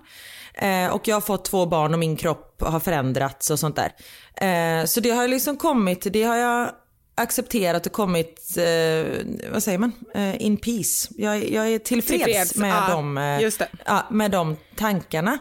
Eh, 0.58 0.88
och 0.88 1.08
jag 1.08 1.16
har 1.16 1.22
fått 1.22 1.46
två 1.46 1.66
barn 1.66 1.94
och 1.94 2.00
min 2.00 2.16
kropp 2.16 2.62
har 2.62 2.80
förändrats 2.80 3.50
och 3.50 3.60
sånt 3.60 3.76
där. 3.76 3.92
Eh, 4.36 4.86
så 4.86 5.00
det 5.00 5.10
har 5.10 5.28
liksom 5.28 5.58
kommit, 5.58 6.08
det 6.14 6.24
har 6.24 6.36
jag 6.36 6.72
accepterat 7.16 7.86
och 7.86 7.92
kommit, 7.92 8.58
eh, 8.58 9.06
vad 9.52 9.64
säger 9.64 9.78
man, 9.78 9.92
eh, 10.16 10.42
in 10.46 10.58
peace. 10.58 11.08
Jag, 11.18 11.50
jag 11.52 11.70
är 11.70 11.80
tillfreds, 11.80 12.24
Tillfreds, 12.24 12.56
med, 12.56 12.70
ja, 12.70 12.88
de, 12.90 13.18
eh, 13.18 13.50
ja, 13.86 14.08
med 14.12 14.32
de 14.32 14.58
tankarna. 14.76 15.38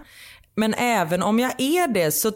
Men 0.55 0.75
även 0.75 1.23
om 1.23 1.39
jag 1.39 1.61
är 1.61 1.89
det 1.89 2.13
så 2.13 2.33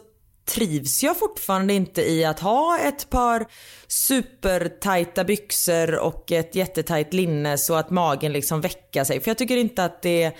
trivs 0.48 1.02
jag 1.02 1.18
fortfarande 1.18 1.74
inte 1.74 2.10
i 2.10 2.24
att 2.24 2.40
ha 2.40 2.78
ett 2.78 3.10
par 3.10 3.46
supertajta 3.88 5.24
byxor 5.24 5.98
och 5.98 6.32
ett 6.32 6.54
jättetajt 6.54 7.12
linne 7.12 7.58
så 7.58 7.74
att 7.74 7.90
magen 7.90 8.32
liksom 8.32 8.60
väckar 8.60 9.04
sig. 9.04 9.20
För 9.20 9.30
jag 9.30 9.38
tycker 9.38 9.56
inte 9.56 9.84
att 9.84 10.02
det 10.02 10.32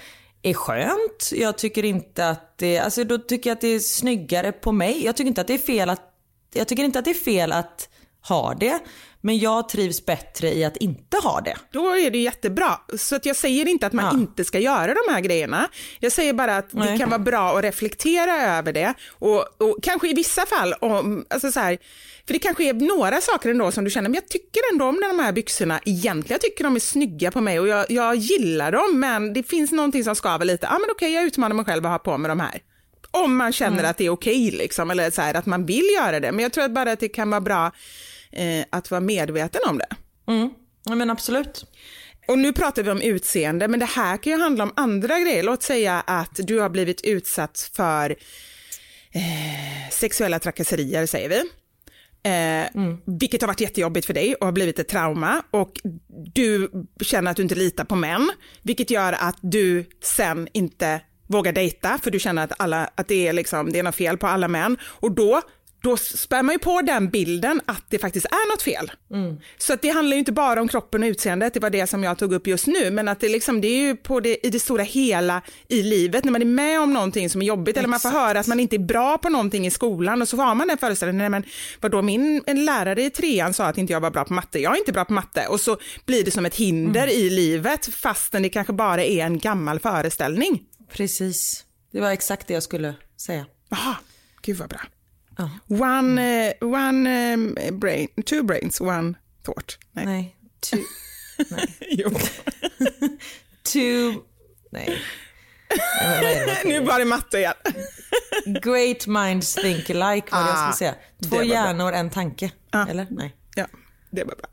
är 0.43 0.55
skönt. 0.55 1.32
Jag 1.32 1.59
tycker 1.59 1.84
inte 1.84 2.28
att 2.28 2.59
det, 2.59 2.78
alltså 2.78 3.05
då 3.05 3.18
tycker 3.18 3.51
jag 3.51 3.55
att 3.55 3.61
det 3.61 3.68
är 3.68 3.78
snyggare 3.78 4.53
på 4.53 4.72
mig. 4.72 5.05
Jag 5.05 5.16
tycker 5.16 5.28
inte 5.28 5.41
att 5.41 5.47
det 5.47 5.55
är 5.55 5.59
fel 5.59 5.91
att, 5.91 6.03
jag 6.55 6.68
tycker 6.68 6.84
inte 6.84 6.99
att 6.99 7.05
det 7.05 7.11
är 7.11 7.14
fel 7.14 7.53
att 7.53 7.89
ha 8.28 8.54
det. 8.54 8.78
Men 9.20 9.38
jag 9.38 9.68
trivs 9.68 10.06
bättre 10.06 10.54
i 10.54 10.64
att 10.64 10.76
inte 10.76 11.16
ha 11.16 11.40
det. 11.40 11.56
Då 11.72 11.96
är 11.96 12.10
det 12.10 12.18
jättebra. 12.18 12.80
Så 12.98 13.16
att 13.16 13.26
jag 13.26 13.36
säger 13.36 13.68
inte 13.68 13.86
att 13.86 13.92
man 13.92 14.04
Ja. 14.04 14.20
inte 14.20 14.44
ska 14.44 14.58
göra 14.58 14.94
de 14.94 15.12
här 15.12 15.20
grejerna. 15.20 15.68
Jag 16.00 16.12
säger 16.12 16.32
bara 16.32 16.56
att 16.56 16.70
det 16.70 16.78
Nej. 16.78 16.98
kan 16.98 17.10
vara 17.10 17.18
bra 17.18 17.58
att 17.58 17.64
reflektera 17.64 18.42
över 18.58 18.72
det. 18.72 18.94
Och, 19.18 19.38
och 19.62 19.78
kanske 19.82 20.08
i 20.08 20.14
vissa 20.14 20.46
fall, 20.46 20.72
om, 20.80 21.24
alltså 21.30 21.52
så 21.52 21.60
här, 21.60 21.78
för 22.26 22.32
det 22.32 22.38
kanske 22.38 22.68
är 22.68 22.74
några 22.74 23.20
saker 23.20 23.50
ändå 23.50 23.70
som 23.72 23.84
du 23.84 23.90
känner, 23.90 24.08
men 24.08 24.14
jag 24.14 24.28
tycker 24.28 24.60
ändå 24.72 24.84
om 24.84 25.00
de 25.00 25.18
här 25.18 25.32
byxorna 25.32 25.80
egentligen. 25.84 26.34
Jag 26.34 26.40
tycker 26.40 26.64
de 26.64 26.76
är 26.76 26.80
snygga 26.80 27.30
på 27.30 27.40
mig 27.40 27.60
och 27.60 27.68
jag, 27.68 27.90
jag 27.90 28.14
gillar 28.16 28.72
dem, 28.72 29.00
men 29.00 29.32
det 29.32 29.42
finns 29.42 29.72
någonting 29.72 30.04
som 30.04 30.16
skaver 30.16 30.44
lite. 30.44 30.66
Ja, 30.70 30.78
men 30.78 30.90
okej, 30.90 31.12
jag 31.14 31.24
utmanar 31.24 31.54
mig 31.56 31.64
själv 31.64 31.86
att 31.86 31.92
ha 31.92 31.98
på 31.98 32.18
mig 32.18 32.28
de 32.28 32.40
här. 32.40 32.60
Om 33.10 33.36
man 33.36 33.52
känner 33.52 33.84
att 33.84 33.96
det 33.98 34.06
är 34.06 34.10
okej, 34.10 34.50
liksom, 34.50 34.90
eller 34.90 35.10
så 35.10 35.22
här, 35.22 35.34
att 35.34 35.46
man 35.46 35.66
vill 35.66 35.84
göra 35.96 36.20
det. 36.20 36.32
Men 36.32 36.42
jag 36.42 36.52
tror 36.52 36.64
att 36.64 36.70
bara 36.74 36.92
att 36.92 37.00
det 37.00 37.08
kan 37.08 37.30
vara 37.30 37.40
bra 37.40 37.72
eh, 38.32 38.64
att 38.70 38.90
vara 38.90 39.00
medveten 39.00 39.60
om 39.68 39.78
det. 39.78 39.96
Ja, 40.84 40.94
men 40.94 41.10
absolut. 41.10 41.64
Och 42.28 42.38
nu 42.38 42.52
pratar 42.52 42.82
vi 42.82 42.90
om 42.90 43.02
utseende, 43.02 43.68
men 43.68 43.80
det 43.80 43.86
här 43.86 44.16
kan 44.16 44.32
ju 44.32 44.38
handla 44.38 44.64
om 44.64 44.72
andra 44.76 45.20
grejer. 45.20 45.42
Låt 45.42 45.62
säga 45.62 46.02
att 46.06 46.34
du 46.34 46.60
har 46.60 46.68
blivit 46.68 47.00
utsatt 47.04 47.70
för 47.76 48.10
eh, 49.12 49.90
sexuella 49.90 50.38
trakasserier, 50.38 51.06
säger 51.06 51.28
vi. 51.28 51.42
Eh, 52.22 52.82
Vilket 53.18 53.40
har 53.40 53.48
varit 53.48 53.60
jättejobbigt 53.60 54.06
för 54.06 54.14
dig 54.14 54.34
och 54.34 54.46
har 54.46 54.52
blivit 54.52 54.78
ett 54.78 54.88
trauma. 54.88 55.42
Och 55.50 55.80
du 56.34 56.70
känner 57.00 57.30
att 57.30 57.36
du 57.36 57.42
inte 57.42 57.54
litar 57.54 57.84
på 57.84 57.96
män, 57.96 58.30
vilket 58.62 58.90
gör 58.90 59.12
att 59.12 59.36
du 59.42 59.84
sen 60.02 60.48
inte 60.52 61.00
vågar 61.26 61.52
dejta, 61.52 61.98
för 62.02 62.10
du 62.10 62.18
känner 62.18 62.44
att, 62.44 62.52
alla, 62.58 62.90
att 62.94 63.08
det, 63.08 63.28
är 63.28 63.32
liksom, 63.32 63.72
det 63.72 63.78
är 63.78 63.82
något 63.82 63.94
fel 63.94 64.18
på 64.18 64.26
alla 64.26 64.48
män. 64.48 64.78
Och 64.82 65.12
då 65.12 65.42
då 65.82 65.96
spär 65.96 66.42
man 66.42 66.52
ju 66.52 66.58
på 66.58 66.82
den 66.82 67.10
bilden 67.10 67.60
att 67.66 67.84
det 67.88 67.98
faktiskt 67.98 68.26
är 68.26 68.52
något 68.52 68.62
fel. 68.62 68.90
Så 69.58 69.72
att 69.72 69.82
det 69.82 69.88
handlar 69.88 70.14
ju 70.14 70.18
inte 70.18 70.32
bara 70.32 70.60
om 70.60 70.68
kroppen 70.68 71.02
och 71.02 71.06
utseendet, 71.06 71.54
det 71.54 71.60
var 71.60 71.70
det 71.70 71.86
som 71.86 72.04
jag 72.04 72.18
tog 72.18 72.32
upp 72.32 72.46
just 72.46 72.66
nu, 72.66 72.90
men 72.90 73.08
att 73.08 73.20
det, 73.20 73.28
liksom, 73.28 73.60
det 73.60 73.68
är 73.68 73.80
ju 73.80 73.96
på 73.96 74.20
det, 74.20 74.46
i 74.46 74.50
det 74.50 74.60
stora 74.60 74.82
hela 74.82 75.42
i 75.68 75.82
livet, 75.82 76.24
när 76.24 76.32
man 76.32 76.42
är 76.42 76.46
med 76.46 76.80
om 76.80 76.92
någonting 76.92 77.30
som 77.30 77.42
är 77.42 77.46
jobbigt 77.46 77.76
eller 77.76 77.88
man 77.88 78.00
får 78.00 78.08
höra 78.08 78.40
att 78.40 78.46
man 78.46 78.60
inte 78.60 78.76
är 78.76 78.78
bra 78.78 79.18
på 79.18 79.28
någonting 79.28 79.66
i 79.66 79.70
skolan 79.70 80.22
och 80.22 80.28
så 80.28 80.36
har 80.36 80.54
man 80.54 80.68
den 80.68 80.78
föreställningen, 80.78 81.18
nej 81.18 81.40
men 81.40 81.50
vadå, 81.80 82.02
min 82.02 82.42
en 82.46 82.64
lärare 82.64 83.02
i 83.02 83.10
trean 83.10 83.54
sa 83.54 83.64
att 83.64 83.78
inte 83.78 83.92
jag 83.92 84.00
var 84.00 84.10
bra 84.10 84.24
på 84.24 84.32
matte, 84.32 84.58
jag 84.58 84.74
är 84.74 84.78
inte 84.78 84.92
bra 84.92 85.04
på 85.04 85.12
matte 85.12 85.46
och 85.46 85.60
så 85.60 85.76
blir 86.06 86.24
det 86.24 86.30
som 86.30 86.46
ett 86.46 86.56
hinder 86.56 87.06
i 87.06 87.30
livet 87.30 87.94
fastän 87.94 88.42
det 88.42 88.48
kanske 88.48 88.72
bara 88.72 89.04
är 89.04 89.24
en 89.24 89.38
gammal 89.38 89.80
föreställning. 89.80 90.62
Precis. 90.92 91.64
Det 91.92 92.00
var 92.00 92.10
exakt 92.10 92.46
det 92.46 92.54
jag 92.54 92.62
skulle 92.62 92.94
säga. 93.20 93.46
Jaha, 93.68 93.96
gud 94.42 94.56
vad 94.56 94.68
bra. 94.68 94.80
Ja. 95.39 95.51
One, 95.68 96.47
eh, 96.49 96.53
one 96.61 97.11
eh, 97.61 97.70
brain, 97.70 98.09
two 98.26 98.43
brains, 98.43 98.80
one 98.80 99.14
thought. 99.45 99.78
Nej. 99.93 100.05
Nej. 100.07 100.36
Two. 100.61 100.76
Nej. 101.51 101.76
Jo. 101.80 102.11
Two. 103.72 104.22
Nej. 104.70 104.99
Nu 106.64 106.80
var 106.80 106.99
det 106.99 107.05
matte 107.05 107.39
igen. 107.39 107.55
Great 108.62 109.07
minds 109.07 109.55
think 109.55 109.91
alike 109.91 109.97
var 110.32 110.43
det 110.43 110.49
jag 110.49 110.57
Ah, 110.57 110.72
skulle 110.72 110.76
säga. 110.91 110.95
det 111.18 111.28
Två 111.28 111.36
var 111.36 111.45
bra. 111.45 111.53
hjärnor, 111.55 111.93
en 111.93 112.11
tanke. 112.11 112.51
Ja. 112.70 112.89
Eller? 112.89 113.07
Nej. 113.11 113.36
Ja, 113.55 113.66
det 114.11 114.24
var 114.24 114.34
bra. 114.36 114.49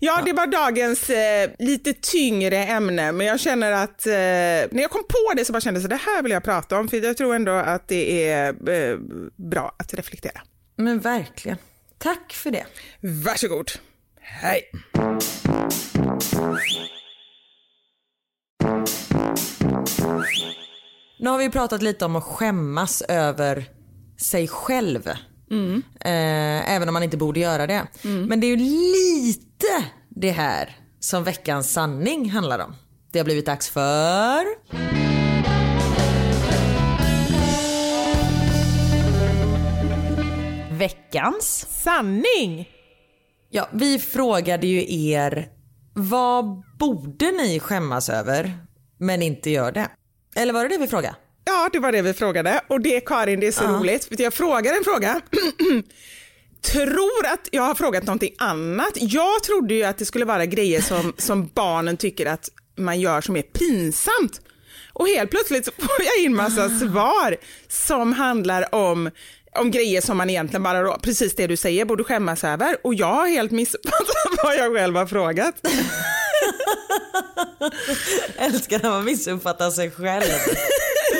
Ja, 0.00 0.22
det 0.24 0.32
var 0.32 0.46
dagens 0.46 1.10
eh, 1.10 1.50
lite 1.58 1.92
tyngre 1.92 2.64
ämne, 2.64 3.12
men 3.12 3.26
jag 3.26 3.40
känner 3.40 3.72
att 3.72 4.06
eh, 4.06 4.12
när 4.12 4.80
jag 4.80 4.90
kom 4.90 5.02
på 5.02 5.34
det 5.36 5.44
så 5.44 5.52
bara 5.52 5.60
kände 5.60 5.80
jag 5.80 5.84
att 5.84 5.90
det 6.04 6.10
här 6.10 6.22
vill 6.22 6.32
jag 6.32 6.44
prata 6.44 6.78
om, 6.78 6.88
för 6.88 6.96
jag 6.96 7.16
tror 7.16 7.34
ändå 7.34 7.52
att 7.52 7.88
det 7.88 8.30
är 8.30 8.70
eh, 8.70 8.98
bra 9.36 9.74
att 9.78 9.94
reflektera. 9.94 10.40
Men 10.76 10.98
verkligen. 10.98 11.58
Tack 11.98 12.32
för 12.32 12.50
det. 12.50 12.66
Varsågod. 13.00 13.70
Hej. 14.20 14.70
Nu 21.18 21.30
har 21.30 21.38
vi 21.38 21.50
pratat 21.50 21.82
lite 21.82 22.04
om 22.04 22.16
att 22.16 22.24
skämmas 22.24 23.02
över 23.02 23.64
sig 24.16 24.48
själv. 24.48 25.10
Eh, 26.00 26.74
även 26.74 26.88
om 26.88 26.92
man 26.92 27.02
inte 27.02 27.16
borde 27.16 27.40
göra 27.40 27.66
det. 27.66 27.86
Men 28.02 28.40
det 28.40 28.46
är 28.46 28.48
ju 28.48 28.56
lite 28.56 29.84
det 30.08 30.30
här 30.30 30.76
som 31.00 31.24
veckans 31.24 31.72
sanning 31.72 32.30
handlar 32.30 32.58
om. 32.58 32.74
Det 33.12 33.18
har 33.18 33.24
blivit 33.24 33.46
dags 33.46 33.68
för... 33.68 34.44
Veckans. 40.78 41.66
Sanning! 41.70 42.68
Ja, 43.50 43.68
vi 43.72 43.98
frågade 43.98 44.66
ju 44.66 45.10
er 45.10 45.48
vad 45.94 46.62
borde 46.78 47.30
ni 47.30 47.60
skämmas 47.60 48.08
över 48.08 48.58
men 48.98 49.22
inte 49.22 49.50
gör 49.50 49.72
det? 49.72 49.88
Eller 50.36 50.52
var 50.52 50.62
det 50.62 50.68
det 50.68 50.78
vi 50.78 50.86
frågade? 50.86 51.16
Ja, 51.50 51.68
det 51.72 51.78
var 51.78 51.92
det 51.92 52.02
vi 52.02 52.14
frågade 52.14 52.60
och 52.68 52.80
det 52.80 53.00
Karin, 53.00 53.40
det 53.40 53.46
är 53.46 53.52
så 53.52 53.64
roligt. 53.64 54.04
För 54.04 54.22
jag 54.22 54.34
frågar 54.34 54.76
en 54.76 54.84
fråga. 54.84 55.20
Tror 56.72 57.26
att 57.26 57.48
jag 57.50 57.62
har 57.62 57.74
frågat 57.74 58.04
någonting 58.04 58.34
annat. 58.38 58.92
Jag 58.94 59.42
trodde 59.42 59.74
ju 59.74 59.84
att 59.84 59.98
det 59.98 60.04
skulle 60.04 60.24
vara 60.24 60.46
grejer 60.46 60.80
som, 60.80 61.12
som 61.18 61.50
barnen 61.54 61.96
tycker 61.96 62.26
att 62.26 62.48
man 62.76 63.00
gör 63.00 63.20
som 63.20 63.36
är 63.36 63.42
pinsamt. 63.42 64.40
Och 64.92 65.08
helt 65.08 65.30
plötsligt 65.30 65.64
så 65.64 65.72
får 65.72 66.04
jag 66.04 66.24
in 66.24 66.34
massa 66.34 66.68
svar 66.68 67.36
som 67.68 68.12
handlar 68.12 68.74
om 68.74 69.10
om 69.58 69.70
grejer 69.70 70.00
som 70.00 70.16
man 70.16 70.30
egentligen 70.30 70.62
bara, 70.62 70.98
precis 70.98 71.36
det 71.36 71.46
du 71.46 71.56
säger, 71.56 71.84
borde 71.84 72.04
skämmas 72.04 72.44
över. 72.44 72.76
Och 72.84 72.94
jag 72.94 73.06
har 73.06 73.26
helt 73.26 73.50
missuppfattat 73.50 74.16
vad 74.44 74.56
jag 74.56 74.74
själv 74.74 74.96
har 74.96 75.06
frågat. 75.06 75.54
Älskar 78.36 78.80
när 78.82 78.90
man 78.90 79.04
missuppfattar 79.04 79.70
sig 79.70 79.90
själv. 79.90 80.30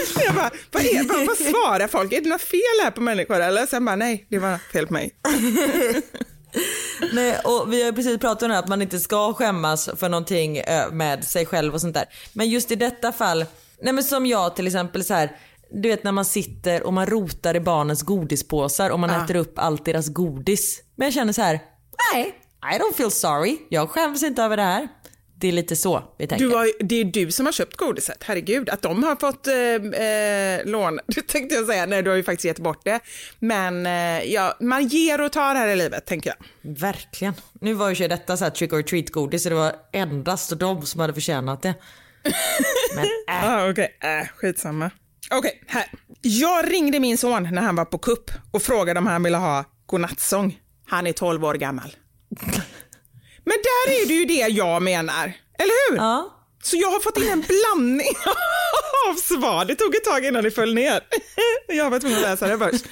Jag 0.26 0.34
bara, 0.34 0.50
vad, 0.72 0.82
är, 0.82 1.08
vad, 1.08 1.26
vad 1.26 1.36
svarar 1.36 1.88
folk? 1.88 2.12
Är 2.12 2.20
det 2.20 2.28
något 2.28 2.42
fel 2.42 2.60
här 2.82 2.90
på 2.90 3.00
människor? 3.00 3.40
Eller 3.40 3.66
sen 3.66 3.84
bara, 3.84 3.96
nej, 3.96 4.26
det 4.30 4.38
var 4.38 4.58
fel 4.72 4.86
på 4.86 4.92
mig. 4.92 5.14
Nej, 7.12 7.38
och 7.44 7.72
vi 7.72 7.84
har 7.84 7.92
precis 7.92 8.18
pratat 8.18 8.42
om 8.42 8.48
det 8.48 8.54
här, 8.54 8.62
att 8.62 8.68
man 8.68 8.82
inte 8.82 9.00
ska 9.00 9.32
skämmas 9.34 9.90
för 9.96 10.08
någonting 10.08 10.56
eh, 10.56 10.90
med 10.92 11.24
sig 11.24 11.46
själv 11.46 11.74
och 11.74 11.80
sånt 11.80 11.94
där. 11.94 12.04
Men 12.32 12.48
just 12.50 12.70
i 12.70 12.76
detta 12.76 13.12
fall, 13.12 13.44
nej 13.82 13.92
men 13.92 14.04
som 14.04 14.26
jag 14.26 14.56
till 14.56 14.66
exempel 14.66 15.04
så 15.04 15.14
här, 15.14 15.36
du 15.70 15.88
vet 15.88 16.04
när 16.04 16.12
man 16.12 16.24
sitter 16.24 16.82
och 16.82 16.92
man 16.92 17.06
rotar 17.06 17.56
i 17.56 17.60
barnens 17.60 18.02
godispåsar 18.02 18.90
och 18.90 19.00
man 19.00 19.10
äter 19.10 19.36
upp 19.36 19.58
allt 19.58 19.84
deras 19.84 20.08
godis. 20.08 20.82
Men 20.96 21.06
jag 21.06 21.14
känner 21.14 21.32
så 21.32 21.42
här, 21.42 21.60
nej, 22.12 22.34
I 22.74 22.78
don't 22.78 22.94
feel 22.96 23.10
sorry. 23.10 23.58
Jag 23.68 23.90
skäms 23.90 24.22
inte 24.22 24.42
över 24.42 24.56
det 24.56 24.62
här. 24.62 24.88
Det 25.40 25.48
är 25.48 25.52
lite 25.52 25.76
så 25.76 26.02
vi 26.18 26.26
tänker. 26.26 26.48
Du 26.48 26.54
har, 26.54 26.70
det 26.80 27.00
är 27.00 27.04
du 27.04 27.30
som 27.30 27.46
har 27.46 27.52
köpt 27.52 27.76
godiset, 27.76 28.24
herregud. 28.24 28.68
Att 28.68 28.82
de 28.82 29.02
har 29.02 29.16
fått 29.16 29.46
eh, 29.46 29.54
eh, 30.06 30.66
lån, 30.66 31.00
det 31.06 31.22
tänkte 31.22 31.54
jag 31.54 31.66
säga, 31.66 31.86
nej 31.86 32.02
du 32.02 32.10
har 32.10 32.16
ju 32.16 32.22
faktiskt 32.22 32.44
gett 32.44 32.58
bort 32.58 32.84
det. 32.84 33.00
Men 33.38 33.86
eh, 33.86 34.32
ja, 34.32 34.56
man 34.60 34.86
ger 34.86 35.20
och 35.20 35.32
tar 35.32 35.54
här 35.54 35.68
i 35.68 35.76
livet, 35.76 36.06
tänker 36.06 36.30
jag. 36.30 36.46
Verkligen. 36.80 37.34
Nu 37.60 37.74
var 37.74 37.90
ju 37.90 38.08
detta 38.08 38.36
så 38.36 38.44
här 38.44 38.50
trick 38.50 38.72
or 38.72 38.82
treat 38.82 39.10
godis 39.10 39.42
så 39.42 39.48
det 39.48 39.54
var 39.54 39.72
endast 39.92 40.58
de 40.58 40.86
som 40.86 41.00
hade 41.00 41.14
förtjänat 41.14 41.62
det. 41.62 41.74
Men 42.94 43.04
äh. 43.28 43.44
Ah, 43.44 43.70
Okej, 43.70 43.98
äh, 44.00 44.28
skitsamma. 44.36 44.90
Okej, 45.30 45.62
här. 45.66 45.86
Jag 46.22 46.72
ringde 46.72 47.00
min 47.00 47.18
son 47.18 47.48
när 47.52 47.62
han 47.62 47.76
var 47.76 47.84
på 47.84 47.98
kupp 47.98 48.30
och 48.50 48.62
frågade 48.62 49.00
om 49.00 49.06
han 49.06 49.22
ville 49.22 49.36
ha 49.36 49.64
godnattsång. 49.86 50.58
Han 50.86 51.06
är 51.06 51.12
12 51.12 51.44
år 51.44 51.54
gammal. 51.54 51.96
Men 53.50 53.58
där 53.70 53.84
är 54.02 54.06
det 54.08 54.14
ju 54.14 54.24
det 54.24 54.48
jag 54.48 54.82
menar, 54.82 55.24
eller 55.58 55.90
hur? 55.90 55.96
Ja. 55.96 56.36
Så 56.62 56.76
jag 56.76 56.90
har 56.90 57.00
fått 57.00 57.16
in 57.18 57.28
en 57.28 57.40
blandning 57.40 58.14
av 59.08 59.14
svar. 59.14 59.64
Det 59.64 59.74
tog 59.74 59.94
ett 59.94 60.04
tag 60.04 60.24
innan 60.24 60.44
det 60.44 60.50
föll 60.50 60.74
ner. 60.74 61.00
Jag 61.68 61.90
var 61.90 61.98
tvungen 62.00 62.18
att 62.18 62.22
läsa 62.24 62.46
det 62.48 62.58
först. 62.58 62.84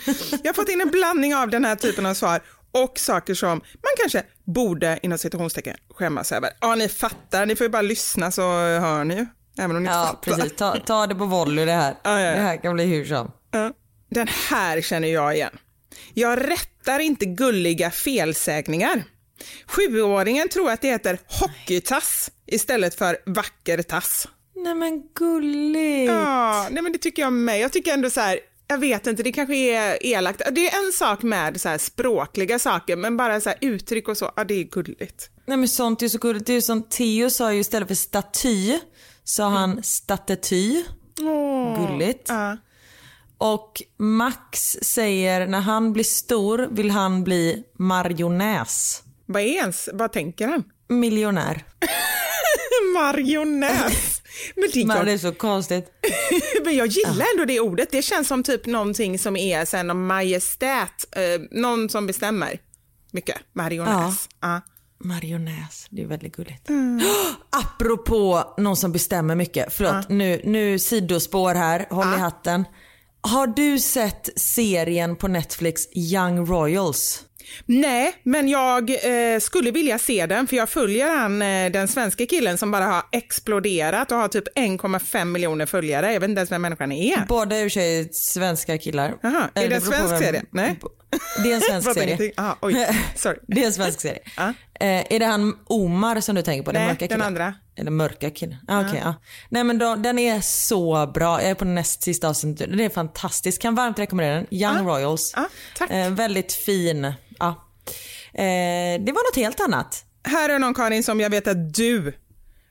Jag 0.45 0.49
har 0.49 0.55
fått 0.55 0.69
in 0.69 0.81
en 0.81 0.89
blandning 0.91 1.35
av 1.35 1.51
den 1.51 1.65
här 1.65 1.77
typen 1.77 2.07
av 2.07 2.15
svar 2.15 2.41
och 2.73 2.99
saker 2.99 3.35
som 3.35 3.49
man 3.59 3.93
kanske 4.01 4.23
borde 4.55 4.99
inom 5.03 5.19
citationstecken 5.19 5.77
skämmas 5.95 6.33
över. 6.33 6.51
Ja, 6.61 6.75
ni 6.75 6.89
fattar. 6.89 7.47
Ni 7.47 7.57
får 7.57 7.65
ju 7.65 7.71
bara 7.71 7.83
lyssna 7.83 8.31
så 8.31 8.43
hör 8.53 9.05
ni 9.05 9.15
ju. 9.15 9.27
Även 9.59 9.77
om 9.77 9.83
ni 9.83 9.87
inte 9.89 9.99
Ja 9.99 10.07
fattar. 10.07 10.37
precis, 10.37 10.57
ta, 10.57 10.77
ta 10.77 11.07
det 11.07 11.15
på 11.15 11.25
volley 11.25 11.65
det 11.65 11.73
här. 11.73 11.95
Ja, 12.05 12.21
ja. 12.21 12.31
Det 12.31 12.41
här 12.41 12.57
kan 12.63 12.75
bli 12.75 12.85
hur 12.85 13.05
som. 13.05 13.31
Den 14.11 14.29
här 14.51 14.81
känner 14.81 15.09
jag 15.09 15.35
igen. 15.35 15.59
Jag 16.15 16.51
rättar 16.51 16.99
inte 17.01 17.27
gulliga 17.27 17.91
felsägningar. 17.91 19.05
Sjuåringen 19.67 20.49
tror 20.49 20.71
att 20.71 20.81
det 20.81 20.89
heter 20.89 21.19
hockeytass 21.27 22.31
istället 22.47 22.95
för 22.95 23.17
vacker 23.27 23.83
tass. 23.83 24.29
Nej 24.57 24.75
men 24.75 25.03
gulligt. 25.15 26.13
Ja, 26.13 26.69
nej 26.71 26.83
men 26.83 26.93
det 26.93 26.99
tycker 26.99 27.23
jag 27.23 27.33
med. 27.33 27.61
Jag 27.61 27.73
tycker 27.73 27.93
ändå 27.93 28.11
så 28.11 28.21
här, 28.21 28.39
jag 28.69 28.79
vet 28.79 29.07
inte, 29.07 29.23
det 29.23 29.33
kanske 29.33 29.57
är 29.57 30.07
elakt. 30.07 30.43
Det 30.51 30.69
är 30.69 30.87
en 30.87 30.93
sak 30.93 31.23
med 31.23 31.61
så 31.61 31.69
här 31.69 31.79
språkliga 31.79 32.59
saker, 32.59 32.97
men 32.97 33.17
bara 33.17 33.41
så 33.41 33.53
uttryck 33.61 34.09
och 34.09 34.17
så, 34.17 34.33
ja 34.37 34.45
det 34.45 34.55
är 34.55 34.65
gulligt. 34.65 35.31
Nej 35.47 35.57
men 35.57 35.69
sånt 35.69 36.03
är 36.03 36.09
så 36.09 36.19
gulligt. 36.19 36.47
Det 36.47 36.53
är 36.53 36.55
ju 36.55 36.63
som 36.63 36.83
Theo 36.83 37.31
sa 37.31 37.53
ju 37.53 37.61
istället 37.61 37.89
för 37.89 37.95
staty 37.95 38.79
sa 39.25 39.49
han 39.49 39.83
staty. 39.83 40.85
Gulligt. 41.77 42.29
Ja. 42.29 42.57
Och 43.39 43.83
Max 43.99 44.61
säger 44.83 45.47
när 45.47 45.61
han 45.61 45.93
blir 45.93 46.05
stor 46.05 46.69
vill 46.71 46.91
han 46.91 47.25
bli 47.25 47.65
marionäs. 47.79 49.03
Vad 49.31 49.43
är 49.43 49.47
ens, 49.47 49.89
vad 49.93 50.13
tänker 50.13 50.49
han? 50.49 50.65
Miljonär. 50.89 51.65
Marionäs. 52.95 54.23
Men 54.57 54.71
det, 54.73 54.87
Men 54.87 55.07
det 55.07 55.13
är 55.13 55.19
så 55.19 55.33
konstigt. 55.33 55.91
Men 56.65 56.77
jag 56.77 56.87
gillar 56.87 57.27
ändå 57.35 57.45
det 57.45 57.61
ordet. 57.61 57.91
Det 57.91 58.03
känns 58.03 58.29
som 58.29 58.43
typ 58.43 58.67
någonting 58.67 59.19
som 59.19 59.37
är 59.37 59.65
sen 59.65 60.07
majestät, 60.07 61.17
eh, 61.17 61.41
någon 61.51 61.89
som 61.89 62.07
bestämmer 62.07 62.61
mycket. 63.11 63.37
Marionäs. 63.53 64.29
Ja. 64.41 64.61
Marionäs, 65.05 65.87
det 65.91 66.03
är 66.03 66.07
väldigt 66.07 66.37
gulligt. 66.37 66.69
Apropå 67.51 68.55
någon 68.59 68.77
som 68.77 68.93
bestämmer 68.93 69.35
mycket, 69.35 69.73
förlåt 69.73 70.09
nu, 70.09 70.41
nu 70.45 70.79
sidospår 70.79 71.55
här, 71.55 71.87
håll 71.91 72.15
i 72.15 72.19
hatten. 72.19 72.65
Har 73.21 73.47
du 73.47 73.79
sett 73.79 74.29
serien 74.37 75.17
på 75.17 75.29
Netflix 75.29 75.83
Young 75.97 76.47
Royals? 76.47 77.25
Nej, 77.67 78.15
men 78.23 78.49
jag 78.49 78.91
eh, 78.91 79.41
skulle 79.41 79.71
vilja 79.71 79.99
se 79.99 80.27
den 80.27 80.47
för 80.47 80.57
jag 80.57 80.69
följer 80.69 81.11
han, 81.19 81.43
eh, 81.43 81.73
den 81.73 81.89
svenska 81.89 82.27
killen 82.27 82.59
som 82.59 82.71
bara 82.71 82.85
har 82.85 83.03
exploderat 83.13 84.13
och 84.13 84.19
har 84.19 84.29
typ 84.29 84.57
1,5 84.57 85.25
miljoner 85.25 85.67
följare. 85.67 86.13
Jag 86.13 86.21
vet 86.21 86.29
inte 86.29 86.39
ens 86.39 86.53
vem 86.53 86.63
människan 86.63 86.93
är. 86.93 87.27
Båda 87.29 87.57
är 87.57 87.65
i 87.65 87.69
och 87.69 87.73
för 87.73 87.81
sig 87.81 88.09
svenska 88.13 88.79
killar. 88.79 89.15
Jaha, 89.23 89.51
är 89.55 89.69
det 89.69 89.75
på 89.75 89.87
svensk 89.87 90.19
serie? 90.19 90.43
Nej. 90.51 90.77
Det 91.43 91.53
är 91.53 91.55
en 91.55 91.61
svensk 91.61 91.95
serie. 91.95 92.33
Ah, 92.37 92.55
oj, 92.63 92.89
sorry. 93.17 93.39
Det 93.47 93.63
är 93.63 93.67
en 93.67 93.73
svensk 93.73 94.01
serie. 94.01 94.21
Ja. 94.37 94.49
Eh, 94.81 95.13
är 95.13 95.19
det 95.19 95.25
han 95.27 95.59
Omar 95.67 96.21
som 96.21 96.35
du 96.35 96.43
tänker 96.43 96.65
på? 96.65 96.73
Den 96.73 96.83
Nej, 96.83 96.89
mörka 96.89 96.99
den 96.99 97.09
killen? 97.09 97.27
andra. 97.27 97.55
Eller 97.77 97.91
mörka 97.91 98.31
killen. 98.31 98.57
Ah, 98.69 98.81
okej, 98.81 99.01
ja. 99.05 99.15
Nej 99.49 99.65
men 99.65 99.79
då, 99.79 99.95
den 99.97 100.19
är 100.19 100.41
så 100.41 101.07
bra. 101.07 101.43
Jag 101.43 101.51
är 101.51 101.55
på 101.55 101.65
näst 101.65 102.03
sista 102.03 102.29
avsnittet. 102.29 102.71
Den 102.71 102.81
är 102.81 102.89
fantastisk. 102.89 103.63
Kan 103.63 103.75
varmt 103.75 103.99
rekommendera 103.99 104.35
den. 104.35 104.47
Young 104.51 104.89
Royals. 104.89 105.33
Ja, 105.37 105.49
tack. 105.77 105.91
Eh, 105.91 106.11
väldigt 106.11 106.53
fin. 106.53 107.05
Eh, 107.05 107.15
det 109.01 109.13
var 109.13 109.31
något 109.31 109.37
helt 109.37 109.61
annat. 109.61 110.05
Här 110.25 110.49
är 110.49 110.59
någon 110.59 110.75
Karin 110.75 111.03
som 111.03 111.21
jag 111.21 111.31
vet 111.31 111.47
att 111.49 111.75
du 111.75 112.13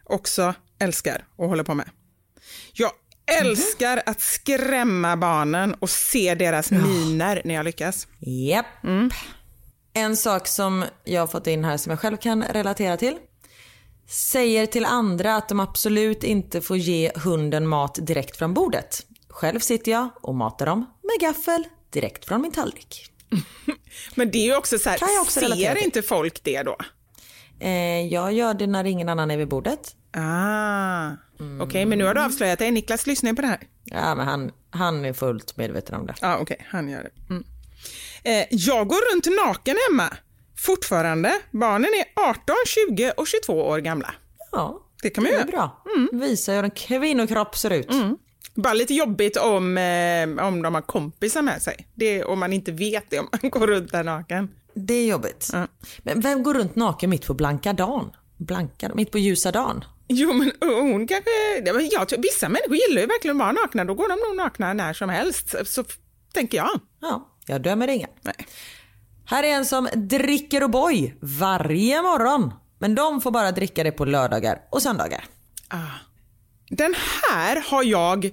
också 0.03 0.53
älskar 0.79 1.25
och 1.35 1.49
håller 1.49 1.63
på 1.63 1.73
med. 1.73 1.89
Jag 2.73 2.91
älskar 3.27 4.03
att 4.05 4.21
skrämma 4.21 5.17
barnen 5.17 5.73
och 5.73 5.89
se 5.89 6.35
deras 6.35 6.71
miner 6.71 7.41
när 7.45 7.53
jag 7.53 7.65
lyckas. 7.65 8.07
Japp. 8.19 8.65
En 9.93 10.17
sak 10.17 10.47
som 10.47 10.85
jag 11.03 11.21
har 11.21 11.27
fått 11.27 11.47
in 11.47 11.63
här 11.63 11.77
som 11.77 11.89
jag 11.89 11.99
själv 11.99 12.17
kan 12.17 12.43
relatera 12.43 12.97
till. 12.97 13.17
Säger 14.09 14.65
till 14.65 14.85
andra 14.85 15.35
att 15.35 15.49
de 15.49 15.59
absolut 15.59 16.23
inte 16.23 16.61
får 16.61 16.77
ge 16.77 17.11
hunden 17.15 17.67
mat 17.67 17.99
direkt 18.01 18.37
från 18.37 18.53
bordet. 18.53 19.05
Själv 19.29 19.59
sitter 19.59 19.91
jag 19.91 20.09
och 20.21 20.35
matar 20.35 20.65
dem 20.65 20.85
med 21.03 21.29
gaffel 21.29 21.63
direkt 21.89 22.25
från 22.25 22.41
min 22.41 22.51
tallrik. 22.51 23.11
Men 24.15 24.31
det 24.31 24.37
är 24.37 24.45
ju 24.45 24.55
också 24.55 24.79
så 24.79 24.89
här, 24.89 24.97
Kan 24.97 25.13
jag 25.13 25.21
också 25.21 25.39
ser 25.39 25.83
inte 25.83 26.01
folk 26.01 26.43
det 26.43 26.63
då? 26.63 26.77
Eh, 27.59 28.05
jag 28.05 28.33
gör 28.33 28.53
det 28.53 28.67
när 28.67 28.83
ingen 28.83 29.09
annan 29.09 29.31
är 29.31 29.37
vid 29.37 29.47
bordet. 29.47 29.95
Ah, 30.19 31.11
okej, 31.59 31.85
men 31.85 31.97
nu 31.97 32.05
har 32.05 32.13
du 32.13 32.21
avslöjat 32.21 32.59
dig. 32.59 32.71
Niklas 32.71 33.07
lyssnar 33.07 33.33
på 33.33 33.41
det 33.41 33.47
här. 33.47 33.59
Ja, 33.83 34.15
men 34.15 34.27
han, 34.27 34.51
han 34.69 35.05
är 35.05 35.13
fullt 35.13 35.57
medveten 35.57 35.95
om 35.95 36.05
det. 36.07 36.13
Ja, 36.21 36.37
okej, 36.37 36.65
han 36.69 36.89
gör 36.89 37.03
det. 37.03 37.33
Mm. 37.33 37.43
Eh, 38.23 38.45
jag 38.51 38.87
går 38.87 39.13
runt 39.15 39.45
naken 39.45 39.75
hemma. 39.89 40.09
fortfarande, 40.57 41.31
barnen 41.51 41.89
är 41.89 42.29
18, 42.29 42.55
20 42.89 43.11
och 43.17 43.27
22 43.27 43.53
år 43.67 43.79
gamla. 43.79 44.13
Ja, 44.51 44.79
Det 45.01 45.09
kan 45.09 45.23
man 45.23 45.31
det 45.31 45.35
är 45.37 45.39
göra. 45.39 45.51
bra. 45.51 45.83
Visar 46.11 46.55
hur 46.55 46.63
en 46.63 46.71
kvinnokropp 46.71 47.57
ser 47.57 47.69
ut. 47.73 47.89
Bara 48.55 48.73
lite 48.73 48.93
jobbigt 48.93 49.37
om, 49.37 49.77
eh, 49.77 50.45
om 50.47 50.61
de 50.61 50.75
har 50.75 50.81
kompisar 50.81 51.41
med 51.41 51.61
sig. 51.61 51.87
Det, 51.95 52.23
om 52.23 52.39
man 52.39 52.53
inte 52.53 52.71
vet 52.71 53.09
det, 53.09 53.19
om 53.19 53.27
man 53.41 53.51
går 53.51 53.67
runt 53.67 53.91
där 53.91 54.03
naken. 54.03 54.49
Det 54.73 54.93
är 54.93 55.07
jobbigt. 55.07 55.49
Ja. 55.53 55.67
Men 55.99 56.21
vem 56.21 56.43
går 56.43 56.53
runt 56.53 56.75
naken 56.75 57.09
mitt 57.09 57.27
på 57.27 57.33
blanka 57.33 57.73
dagen? 57.73 58.11
Blanka, 58.37 58.91
mitt 58.95 59.11
på 59.11 59.17
ljusa 59.17 59.51
dagen? 59.51 59.83
Jo, 60.07 60.33
men 60.33 60.51
hon 60.61 61.07
kanske... 61.07 61.29
Jag, 61.65 62.13
vissa 62.17 62.49
människor 62.49 62.75
gillar 62.75 63.01
ju 63.01 63.07
verkligen 63.07 63.41
att 63.41 63.45
vara 63.45 63.51
nakna. 63.51 63.85
Då 63.85 63.93
går 63.93 64.09
de 64.09 64.27
nog 64.27 64.35
nakna 64.35 64.73
när 64.73 64.93
som 64.93 65.09
helst, 65.09 65.55
så, 65.65 65.83
tänker 66.33 66.57
jag. 66.57 66.79
Ja, 67.01 67.37
jag 67.47 67.61
dömer 67.61 67.87
ingen. 67.87 68.09
Nej. 68.21 68.47
Här 69.25 69.43
är 69.43 69.47
en 69.47 69.65
som 69.65 69.89
dricker 69.93 70.61
O'boy 70.61 71.13
varje 71.21 72.01
morgon. 72.01 72.53
Men 72.79 72.95
de 72.95 73.21
får 73.21 73.31
bara 73.31 73.51
dricka 73.51 73.83
det 73.83 73.91
på 73.91 74.05
lördagar 74.05 74.61
och 74.69 74.81
söndagar. 74.81 75.25
Den 76.69 76.95
här 77.29 77.63
har 77.69 77.83
jag 77.83 78.31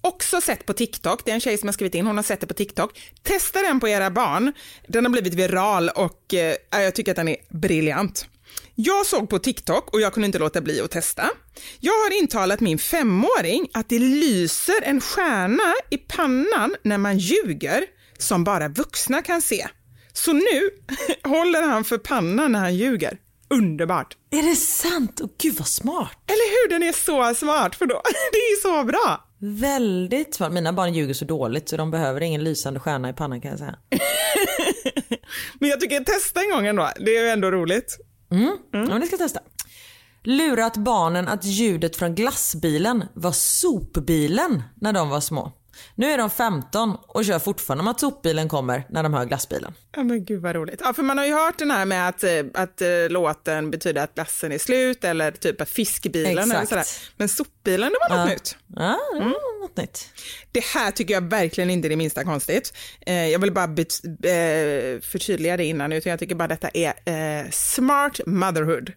också 0.00 0.40
sett 0.40 0.66
på 0.66 0.72
TikTok. 0.72 1.24
Det 1.24 1.30
är 1.30 1.34
en 1.34 1.40
tjej 1.40 1.58
som 1.58 1.68
har 1.68 1.72
skrivit 1.72 1.94
in, 1.94 2.06
hon 2.06 2.16
har 2.16 2.24
sett 2.24 2.40
det 2.40 2.46
på 2.46 2.54
TikTok. 2.54 3.12
Testa 3.22 3.62
den 3.62 3.80
på 3.80 3.88
era 3.88 4.10
barn. 4.10 4.52
Den 4.88 5.04
har 5.04 5.12
blivit 5.12 5.34
viral 5.34 5.88
och 5.88 6.34
eh, 6.34 6.56
jag 6.70 6.94
tycker 6.94 7.12
att 7.12 7.16
den 7.16 7.28
är 7.28 7.36
briljant. 7.48 8.26
Jag 8.76 9.06
såg 9.06 9.30
på 9.30 9.38
TikTok 9.38 9.94
och 9.94 10.00
jag 10.00 10.12
kunde 10.12 10.26
inte 10.26 10.38
låta 10.38 10.60
bli 10.60 10.80
att 10.80 10.90
testa. 10.90 11.30
Jag 11.80 11.92
har 11.92 12.18
intalat 12.18 12.60
min 12.60 12.78
femåring 12.78 13.68
att 13.72 13.88
det 13.88 13.98
lyser 13.98 14.82
en 14.82 15.00
stjärna 15.00 15.74
i 15.90 15.98
pannan 15.98 16.74
när 16.82 16.98
man 16.98 17.18
ljuger 17.18 17.84
som 18.18 18.44
bara 18.44 18.68
vuxna 18.68 19.22
kan 19.22 19.42
se. 19.42 19.66
Så 20.12 20.32
nu 20.32 20.70
håller 21.22 21.62
han 21.62 21.84
för 21.84 21.98
pannan 21.98 22.52
när 22.52 22.60
han 22.60 22.76
ljuger. 22.76 23.18
Underbart! 23.50 24.16
Är 24.30 24.42
det 24.42 24.56
sant? 24.56 25.20
Och 25.20 25.30
gud 25.38 25.54
vad 25.58 25.68
smart. 25.68 26.18
Eller 26.26 26.50
hur? 26.50 26.68
Den 26.70 26.88
är 26.88 26.92
så 26.92 27.34
smart 27.34 27.74
för 27.74 27.86
då. 27.86 28.02
Det 28.32 28.38
är 28.38 28.62
så 28.62 28.84
bra. 28.84 29.28
Väldigt 29.38 30.34
smart. 30.34 30.52
Mina 30.52 30.72
barn 30.72 30.94
ljuger 30.94 31.14
så 31.14 31.24
dåligt 31.24 31.68
så 31.68 31.76
de 31.76 31.90
behöver 31.90 32.20
ingen 32.20 32.44
lysande 32.44 32.80
stjärna 32.80 33.10
i 33.10 33.12
pannan 33.12 33.40
kan 33.40 33.50
jag 33.50 33.58
säga. 33.58 33.76
Men 35.58 35.70
jag 35.70 35.80
tycker 35.80 36.00
testa 36.00 36.40
en 36.40 36.50
gång 36.50 36.66
ändå. 36.66 36.90
Det 37.00 37.16
är 37.16 37.22
ju 37.22 37.28
ändå 37.28 37.50
roligt. 37.50 37.98
Mm. 38.30 38.56
Ja, 38.70 38.78
men 38.78 39.00
det 39.00 39.06
ska 39.06 39.12
jag 39.12 39.20
testa. 39.20 39.40
Lurat 40.22 40.76
barnen 40.76 41.28
att 41.28 41.44
ljudet 41.44 41.96
från 41.96 42.14
glassbilen 42.14 43.04
var 43.14 43.32
sopbilen 43.32 44.62
när 44.74 44.92
de 44.92 45.08
var 45.08 45.20
små. 45.20 45.52
Nu 45.94 46.10
är 46.10 46.18
de 46.18 46.30
15 46.30 46.96
och 47.06 47.24
kör 47.24 47.38
fortfarande 47.38 47.84
med 47.84 47.90
att 47.90 48.00
sopbilen 48.00 48.48
kommer 48.48 48.86
när 48.88 49.02
de 49.02 49.14
hör 49.14 49.24
glassbilen. 49.24 49.74
Ja 49.96 50.04
men 50.04 50.24
gud 50.24 50.42
vad 50.42 50.54
roligt. 50.54 50.80
Ja 50.84 50.92
för 50.92 51.02
man 51.02 51.18
har 51.18 51.24
ju 51.24 51.32
hört 51.32 51.58
den 51.58 51.70
här 51.70 51.84
med 51.84 52.08
att, 52.08 52.24
eh, 52.24 52.30
att 52.54 52.80
eh, 52.80 52.88
låten 53.08 53.70
betyder 53.70 54.02
att 54.02 54.14
glassen 54.14 54.52
är 54.52 54.58
slut 54.58 55.04
eller 55.04 55.30
typ 55.30 55.60
att 55.60 55.68
fiskbilen 55.68 56.38
eller 56.38 56.42
Exakt. 56.42 56.68
sådär. 56.68 56.84
Men 57.16 57.28
sopbilen 57.28 57.92
det 57.92 58.08
var 58.08 58.18
något 58.18 58.28
nytt. 58.28 58.56
Ja, 58.76 58.98
det 59.12 59.20
var 59.20 59.60
något 59.60 59.76
nytt. 59.76 60.08
Det 60.52 60.64
här 60.64 60.90
tycker 60.90 61.14
jag 61.14 61.30
verkligen 61.30 61.70
inte 61.70 61.88
är 61.88 61.90
det 61.90 61.96
minsta 61.96 62.24
konstigt. 62.24 62.72
Eh, 63.06 63.28
jag 63.28 63.38
vill 63.38 63.52
bara 63.52 63.66
förtydliga 65.02 65.56
det 65.56 65.64
innan, 65.64 65.92
utan 65.92 66.10
jag 66.10 66.18
tycker 66.18 66.34
bara 66.34 66.48
detta 66.48 66.68
är 66.68 67.50
smart 67.50 68.20
motherhood. 68.26 68.92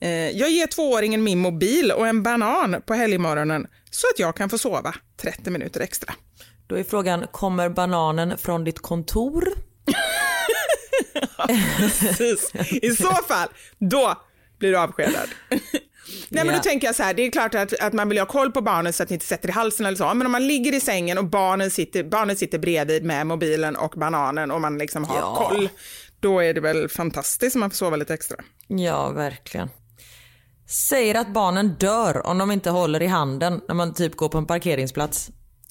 Eh, 0.00 0.10
jag 0.30 0.50
ger 0.50 0.66
tvååringen 0.66 1.24
min 1.24 1.38
mobil 1.38 1.92
och 1.92 2.06
en 2.06 2.22
banan 2.22 2.82
på 2.86 2.94
helgmorgonen 2.94 3.66
så 3.90 4.06
att 4.14 4.18
jag 4.18 4.36
kan 4.36 4.50
få 4.50 4.58
sova 4.58 4.94
30 5.22 5.50
minuter 5.50 5.80
extra. 5.80 6.14
Då 6.66 6.78
är 6.78 6.84
frågan, 6.84 7.26
kommer 7.32 7.68
bananen 7.68 8.38
från 8.38 8.64
ditt 8.64 8.78
kontor? 8.78 9.48
Precis. 11.98 12.52
I 12.82 12.90
så 12.96 13.14
fall, 13.14 13.48
då 13.78 14.14
blir 14.58 14.70
du 14.70 14.78
avskedad. 14.78 15.28
Nej 16.28 16.44
men 16.44 16.54
då 16.54 16.60
tänker 16.60 16.86
jag 16.86 16.94
så 16.96 17.02
här, 17.02 17.14
det 17.14 17.22
är 17.26 17.30
klart 17.30 17.54
att, 17.54 17.80
att 17.80 17.92
man 17.92 18.08
vill 18.08 18.18
ha 18.18 18.26
koll 18.26 18.52
på 18.52 18.60
barnen 18.60 18.92
så 18.92 19.02
att 19.02 19.08
ni 19.10 19.14
inte 19.14 19.26
sätter 19.26 19.48
i 19.48 19.52
halsen 19.52 19.86
eller 19.86 19.96
så, 19.96 20.14
men 20.14 20.26
om 20.26 20.32
man 20.32 20.46
ligger 20.46 20.74
i 20.74 20.80
sängen 20.80 21.18
och 21.18 21.24
barnen 21.24 21.70
sitter, 21.70 22.04
barnen 22.04 22.36
sitter 22.36 22.58
bredvid 22.58 23.04
med 23.04 23.26
mobilen 23.26 23.76
och 23.76 23.90
bananen 23.96 24.50
och 24.50 24.60
man 24.60 24.78
liksom 24.78 25.04
har 25.04 25.16
Ja. 25.16 25.34
koll, 25.48 25.68
då 26.20 26.40
är 26.40 26.54
det 26.54 26.60
väl 26.60 26.88
fantastiskt 26.88 27.56
om 27.56 27.60
man 27.60 27.70
får 27.70 27.76
sova 27.76 27.96
lite 27.96 28.14
extra. 28.14 28.36
Ja, 28.68 29.10
verkligen. 29.10 29.68
Säger 30.70 31.14
att 31.14 31.28
barnen 31.32 31.68
dör 31.74 32.26
om 32.26 32.38
de 32.38 32.50
inte 32.50 32.70
håller 32.70 33.02
i 33.02 33.06
handen 33.06 33.60
när 33.68 33.74
man 33.74 33.94
typ 33.94 34.16
går 34.16 34.28
på 34.28 34.38
en 34.38 34.46
parkeringsplats. 34.46 35.30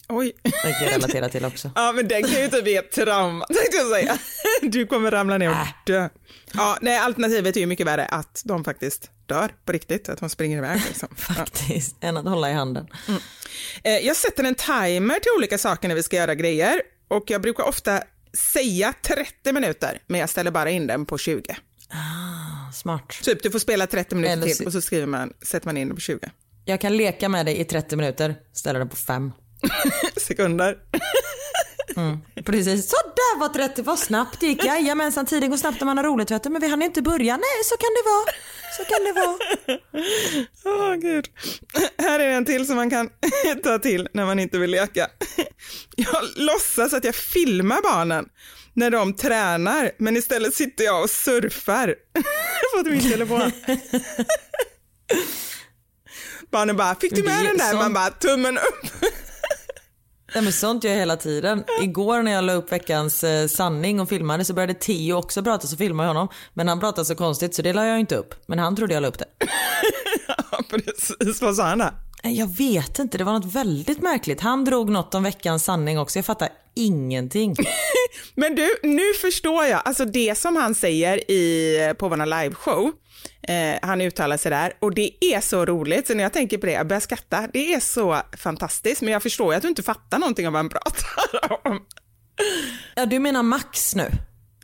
Oj. 0.10 0.34
Det 0.44 0.52
kan 0.52 0.72
jag 0.72 0.92
relatera 0.92 1.30
till 1.30 1.46
också. 1.46 1.72
Ja 1.76 1.92
men 1.96 2.08
den 2.08 2.24
kan 2.24 2.42
ju 2.42 2.48
typ 2.48 2.64
bli 2.64 2.76
ett 2.78 2.92
trauma 2.92 3.46
tänkte 3.46 3.78
jag 3.78 3.88
säga. 3.88 4.18
Du 4.62 4.88
kommer 4.88 5.12
ramla 5.12 5.38
ner 5.38 5.50
och 5.50 5.56
dö. 5.86 6.10
Ja, 6.54 6.78
nej 6.82 6.98
alternativet 6.98 7.56
är 7.56 7.60
ju 7.60 7.66
mycket 7.66 7.88
värre 7.88 8.06
att 8.06 8.42
de 8.46 8.64
faktiskt 8.64 9.12
dör 9.26 9.52
på 9.66 9.72
riktigt, 9.72 10.10
att 10.10 10.20
de 10.20 10.30
springer 10.30 10.58
iväg 10.58 10.82
liksom. 10.88 11.08
Ja. 11.28 11.34
Faktiskt, 11.34 11.96
än 12.02 12.18
att 12.18 12.26
hålla 12.26 12.50
i 12.50 12.54
handen. 12.54 12.88
Eh, 13.84 13.92
Jag 13.98 14.16
sätter 14.16 14.44
en 14.44 14.56
timer 14.56 15.14
till 15.20 15.32
olika 15.38 15.58
saker 15.58 15.88
när 15.88 15.96
vi 15.96 16.04
ska 16.04 16.16
göra 16.16 16.36
grejer 16.36 16.82
och 17.08 17.24
jag 17.28 17.42
brukar 17.42 17.64
ofta 17.64 18.02
säga 18.54 18.94
30 19.04 19.54
minuter 19.54 20.02
men 20.08 20.20
jag 20.20 20.30
ställer 20.30 20.52
bara 20.52 20.70
in 20.70 20.88
den 20.88 21.06
på 21.06 21.18
20. 21.18 21.58
Smart. 22.74 23.10
Typ 23.24 23.44
du 23.44 23.52
får 23.52 23.60
spela 23.60 23.88
30 23.88 24.16
minuter 24.16 24.34
Eller 24.34 24.48
till 24.48 24.66
och 24.66 24.74
så 24.74 24.82
skriver 24.82 25.08
man, 25.08 25.34
sätter 25.42 25.68
man 25.68 25.78
in 25.78 25.88
den 25.88 25.96
på 25.98 26.02
20 26.02 26.20
Jag 26.66 26.82
kan 26.82 26.98
leka 26.98 27.30
med 27.30 27.46
dig 27.46 27.60
i 27.60 27.66
30 27.66 27.96
minuter, 27.96 28.36
ställa 28.54 28.80
den 28.80 28.90
på 28.90 28.96
5. 28.96 29.32
sekunder. 30.18 30.78
Precis, 32.46 32.90
så 32.90 32.96
där 33.16 33.40
var 33.40 33.50
30, 33.50 33.82
vad 33.82 34.00
snabbt 34.00 34.40
det 34.40 34.48
gick. 34.48 34.66
Jajamensan, 34.66 35.26
tiden 35.26 35.50
går 35.50 35.58
snabbt 35.58 35.80
när 35.80 35.86
man 35.86 35.98
har 35.98 36.04
roligt 36.04 36.32
vet 36.32 36.44
du. 36.44 36.50
Men 36.50 36.62
vi 36.62 36.68
hann 36.70 36.82
inte 36.82 37.02
börja. 37.02 37.38
Nej, 37.38 37.64
så 37.66 37.78
kan 37.78 37.90
det 37.90 38.04
vara. 38.10 38.26
Så 38.78 38.84
kan 38.84 39.04
det 39.04 39.14
vara. 39.22 39.38
Åh 40.92 40.96
gud. 40.96 41.26
Här 41.98 42.20
är 42.20 42.30
en 42.30 42.46
till 42.46 42.68
som 42.68 42.76
man 42.76 42.90
kan 42.90 43.10
ta 43.64 43.80
till 43.80 44.08
när 44.14 44.26
man 44.26 44.40
inte 44.40 44.58
vill 44.58 44.72
leka. 44.72 45.08
Jag 45.96 46.24
låtsas 46.36 46.94
att 46.94 47.04
jag 47.04 47.16
filmar 47.16 47.82
barnen 47.84 48.26
när 48.80 48.90
de 48.92 49.14
tränar 49.14 49.92
men 49.98 50.18
istället 50.18 50.54
sitter 50.54 50.84
jag 50.84 51.04
och 51.04 51.10
surfar 51.10 51.96
på 52.84 52.90
min 52.90 53.12
telefon. 53.12 53.52
Barnen 56.52 56.78
bara, 56.78 56.96
fick 56.96 57.16
du 57.16 57.24
med 57.24 57.46
den 57.46 57.58
där? 57.58 57.70
sånt- 57.72 57.82
Man 57.82 57.94
bara, 57.94 58.10
tummen 58.10 58.58
upp. 58.58 58.92
Nej, 60.36 60.44
men 60.44 60.54
sånt 60.54 60.84
gör 60.84 60.92
jag 60.92 61.00
hela 61.00 61.18
tiden. 61.18 61.64
Igår 61.82 62.24
när 62.24 62.32
jag 62.32 62.44
la 62.44 62.54
upp 62.54 62.72
veckans 62.72 63.24
eh, 63.24 63.48
sanning 63.48 64.00
och 64.00 64.10
filmade 64.10 64.46
så 64.46 64.54
började 64.54 64.74
Tio 64.74 65.14
också 65.14 65.44
prata 65.44 65.68
så 65.68 65.78
filmade 65.78 66.10
jag 66.10 66.14
honom. 66.14 66.28
Men 66.54 66.68
han 66.68 66.80
pratade 66.80 67.06
så 67.06 67.16
konstigt 67.16 67.56
så 67.56 67.62
det 67.62 67.74
la 67.74 67.86
jag 67.86 68.00
inte 68.00 68.16
upp. 68.16 68.36
Men 68.48 68.60
han 68.60 68.76
trodde 68.76 68.94
jag 68.94 69.02
la 69.02 69.08
upp 69.08 69.20
det. 69.20 69.26
Ja, 70.28 70.60
precis, 70.70 71.42
vad 71.42 71.56
sa 71.56 71.64
han 71.64 71.78
då? 71.78 71.90
Jag 72.24 72.58
vet 72.58 73.00
inte, 73.00 73.18
det 73.18 73.24
var 73.24 73.34
något 73.34 73.54
väldigt 73.54 74.02
märkligt. 74.02 74.42
Han 74.42 74.66
drog 74.66 74.90
något 74.90 75.14
om 75.16 75.24
veckans 75.24 75.64
sanning 75.64 76.00
också. 76.00 76.18
Jag 76.20 76.26
fattar 76.26 76.50
ingenting. 76.80 77.56
Men 78.36 78.56
du, 78.56 78.70
nu 78.84 79.14
förstår 79.22 79.66
jag. 79.66 79.82
Alltså 79.86 80.06
det 80.06 80.38
som 80.38 80.56
han 80.56 80.76
säger 80.76 81.32
i, 81.32 81.94
på 82.00 82.10
vår 82.10 82.26
liveshow, 82.26 82.92
eh, 83.48 83.80
han 83.82 84.02
uttalar 84.02 84.38
sig 84.38 84.52
där 84.52 84.74
och 84.80 84.94
det 84.96 85.12
är 85.26 85.42
så 85.42 85.66
roligt. 85.66 86.08
Så 86.08 86.14
när 86.14 86.24
jag 86.24 86.34
tänker 86.34 86.58
på 86.58 86.66
det, 86.66 86.72
jag 86.72 86.88
börjar 86.88 87.02
skratta. 87.02 87.48
Det 87.54 87.74
är 87.74 87.80
så 87.80 88.22
fantastiskt, 88.38 89.02
men 89.02 89.14
jag 89.14 89.24
förstår 89.24 89.54
ju 89.54 89.58
att 89.58 89.62
du 89.62 89.68
inte 89.70 89.84
fattar 89.84 90.20
någonting 90.20 90.48
av 90.48 90.54
vad 90.54 90.60
han 90.60 90.70
pratar 90.70 91.68
om. 91.68 91.80
Ja, 92.96 93.06
du 93.06 93.20
menar 93.20 93.44
Max 93.44 93.96
nu? 93.96 94.12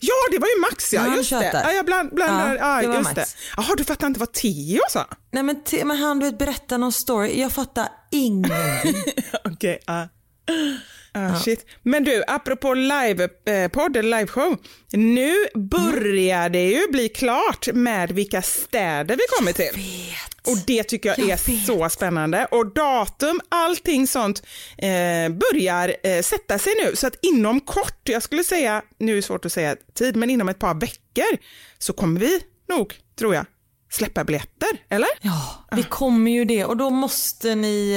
Ja, 0.01 0.13
det 0.31 0.39
var 0.39 0.47
ju 0.47 0.61
Max 0.61 0.93
ja, 0.93 1.07
Ja, 1.07 1.15
just 1.15 1.29
det. 1.29 1.61
Ja, 1.65 1.71
jag 1.71 1.85
bland, 1.85 2.15
blandar, 2.15 2.55
Ja, 2.55 2.83
ja, 2.83 2.93
just 2.97 3.03
Max. 3.03 3.15
det. 3.15 3.25
Jaha, 3.57 3.75
du 3.77 3.83
fattar 3.83 4.07
inte 4.07 4.19
vad 4.19 4.31
Tio 4.31 4.79
sa? 4.89 5.05
Nej 5.31 5.43
men, 5.43 5.61
men 5.83 5.97
han 5.97 6.19
du 6.19 6.25
vet, 6.25 6.37
berättar 6.37 6.77
någon 6.77 6.91
story. 6.91 7.39
Jag 7.41 7.51
fattar 7.51 7.87
ingenting. 8.11 8.95
Okej, 9.45 9.79
ja. 9.85 10.07
Ah, 11.17 11.39
shit. 11.39 11.65
Men 11.83 12.03
du, 12.03 12.23
apropå 12.27 12.73
livepodd 12.73 13.97
eller 13.97 14.17
liveshow. 14.19 14.57
Nu 14.91 15.33
börjar 15.55 16.49
det 16.49 16.65
ju 16.71 16.87
bli 16.91 17.09
klart 17.09 17.67
med 17.73 18.11
vilka 18.11 18.41
städer 18.41 19.15
vi 19.15 19.21
kommer 19.37 19.53
till. 19.53 19.81
Och 20.47 20.57
det 20.67 20.83
tycker 20.83 21.09
jag, 21.09 21.19
Jag 21.19 21.29
är 21.29 21.51
vet. 21.51 21.65
så 21.65 21.89
spännande. 21.89 22.45
Och 22.51 22.73
datum, 22.73 23.41
allting 23.49 24.07
sånt 24.07 24.43
eh, 24.77 24.89
börjar 25.29 25.95
eh, 26.03 26.21
sätta 26.21 26.59
sig 26.59 26.73
nu. 26.85 26.95
Så 26.95 27.07
att 27.07 27.15
inom 27.25 27.59
kort, 27.59 28.09
jag 28.09 28.23
skulle 28.23 28.43
säga, 28.43 28.81
nu 28.99 29.11
är 29.11 29.15
det 29.15 29.21
svårt 29.21 29.45
att 29.45 29.51
säga 29.51 29.75
tid, 29.93 30.15
men 30.15 30.29
inom 30.29 30.49
ett 30.49 30.59
par 30.59 30.73
veckor 30.73 31.37
så 31.79 31.93
kommer 31.93 32.19
vi 32.19 32.39
nog, 32.69 32.93
tror 33.19 33.35
jag, 33.35 33.45
släppa 33.91 34.23
biljetter, 34.23 34.69
eller? 34.89 35.09
Ja, 35.21 35.65
vi 35.75 35.83
kommer 35.83 36.31
ju 36.31 36.45
det 36.45 36.65
och 36.65 36.77
då 36.77 36.89
måste 36.89 37.55
ni 37.55 37.91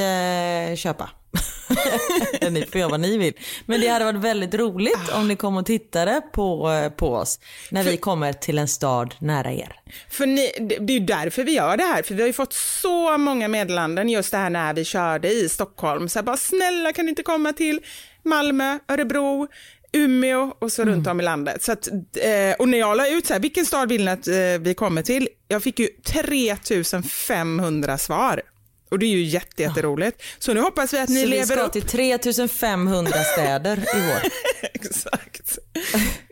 eh, 0.70 0.76
köpa. 0.76 1.10
ni 2.50 2.66
får 2.66 2.80
göra 2.80 2.90
vad 2.90 3.00
ni 3.00 3.18
vill. 3.18 3.34
Men 3.66 3.80
det 3.80 3.88
hade 3.88 4.04
varit 4.04 4.20
väldigt 4.20 4.54
roligt 4.54 5.08
om 5.12 5.28
ni 5.28 5.36
kom 5.36 5.56
och 5.56 5.66
tittade 5.66 6.22
på, 6.32 6.70
eh, 6.70 6.90
på 6.90 7.14
oss 7.14 7.40
när 7.70 7.84
vi 7.84 7.96
kommer 7.96 8.32
till 8.32 8.58
en 8.58 8.68
stad 8.68 9.14
nära 9.18 9.52
er. 9.52 9.80
För 10.10 10.26
ni, 10.26 10.50
det 10.80 10.92
är 10.92 10.98
ju 10.98 11.06
därför 11.06 11.44
vi 11.44 11.52
gör 11.52 11.76
det 11.76 11.82
här, 11.82 12.02
för 12.02 12.14
vi 12.14 12.22
har 12.22 12.26
ju 12.26 12.32
fått 12.32 12.52
så 12.52 13.18
många 13.18 13.48
meddelanden 13.48 14.08
just 14.08 14.30
det 14.30 14.38
här 14.38 14.50
när 14.50 14.74
vi 14.74 14.84
körde 14.84 15.32
i 15.32 15.48
Stockholm. 15.48 16.08
Så 16.08 16.18
här 16.18 16.24
bara 16.24 16.36
snälla 16.36 16.92
kan 16.92 17.04
ni 17.04 17.08
inte 17.08 17.22
komma 17.22 17.52
till 17.52 17.80
Malmö, 18.22 18.78
Örebro, 18.88 19.48
Umeå 19.92 20.52
och 20.58 20.72
så 20.72 20.84
runt 20.84 21.06
om 21.06 21.20
i 21.20 21.22
landet. 21.22 21.62
Så 21.62 21.72
att, 21.72 21.88
eh, 21.88 22.54
och 22.58 22.68
när 22.68 22.78
jag 22.78 22.96
la 22.96 23.08
ut 23.08 23.26
så 23.26 23.32
här, 23.32 23.40
vilken 23.40 23.66
stad 23.66 23.88
vill 23.88 24.04
ni 24.04 24.10
att 24.10 24.28
eh, 24.28 24.34
vi 24.60 24.74
kommer 24.74 25.02
till? 25.02 25.28
Jag 25.48 25.62
fick 25.62 25.78
ju 25.78 25.88
3500 26.06 27.98
svar. 27.98 28.42
Och 28.90 28.98
det 28.98 29.06
är 29.06 29.10
ju 29.10 29.22
jätte, 29.22 29.62
jätteroligt. 29.62 30.22
Så 30.38 30.54
nu 30.54 30.60
hoppas 30.60 30.94
vi 30.94 30.98
att 30.98 31.08
ni 31.08 31.14
Så 31.20 31.26
vi 31.26 31.30
lever 31.30 31.44
ska 31.44 31.62
upp. 31.62 31.72
till 31.72 31.82
3500 31.82 33.12
städer 33.32 33.76
i 33.76 33.98
år. 34.12 34.22
Exakt. 34.72 35.58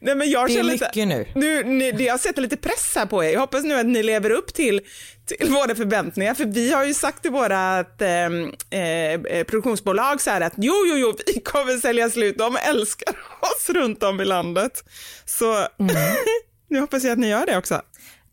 Nej, 0.00 0.14
men 0.14 0.30
jag 0.30 0.48
Det 0.48 0.52
är 0.52 0.56
känner 0.56 0.72
lite- 0.72 0.84
mycket 0.94 1.08
nu. 1.08 1.26
nu 1.34 1.64
ni, 1.64 1.92
det- 1.92 2.04
jag 2.04 2.20
sätter 2.20 2.42
lite 2.42 2.56
press 2.56 2.92
här 2.96 3.06
på 3.06 3.24
er. 3.24 3.30
Jag 3.32 3.40
hoppas 3.40 3.64
nu 3.64 3.74
att 3.74 3.86
ni 3.86 4.02
lever 4.02 4.30
upp 4.30 4.54
till, 4.54 4.80
till 5.26 5.50
våra 5.50 5.74
förväntningar. 5.74 6.34
För 6.34 6.44
vi 6.44 6.72
har 6.72 6.84
ju 6.84 6.94
sagt 6.94 7.22
till 7.22 7.30
våra 7.30 7.78
eh, 7.80 8.80
eh, 8.80 9.44
produktionsbolag 9.44 10.20
så 10.20 10.30
här 10.30 10.40
att 10.40 10.52
jo, 10.56 10.74
jo, 10.86 10.96
jo, 10.96 11.16
vi 11.26 11.40
kommer 11.40 11.76
sälja 11.76 12.10
slut. 12.10 12.38
De 12.38 12.56
älskar 12.56 13.10
oss 13.40 13.70
runt 13.70 14.02
om 14.02 14.20
i 14.20 14.24
landet. 14.24 14.84
Så 15.24 15.52
Mm. 15.54 15.96
nu 16.70 16.80
hoppas 16.80 17.04
jag 17.04 17.12
att 17.12 17.18
ni 17.18 17.28
gör 17.28 17.46
det 17.46 17.56
också. 17.56 17.82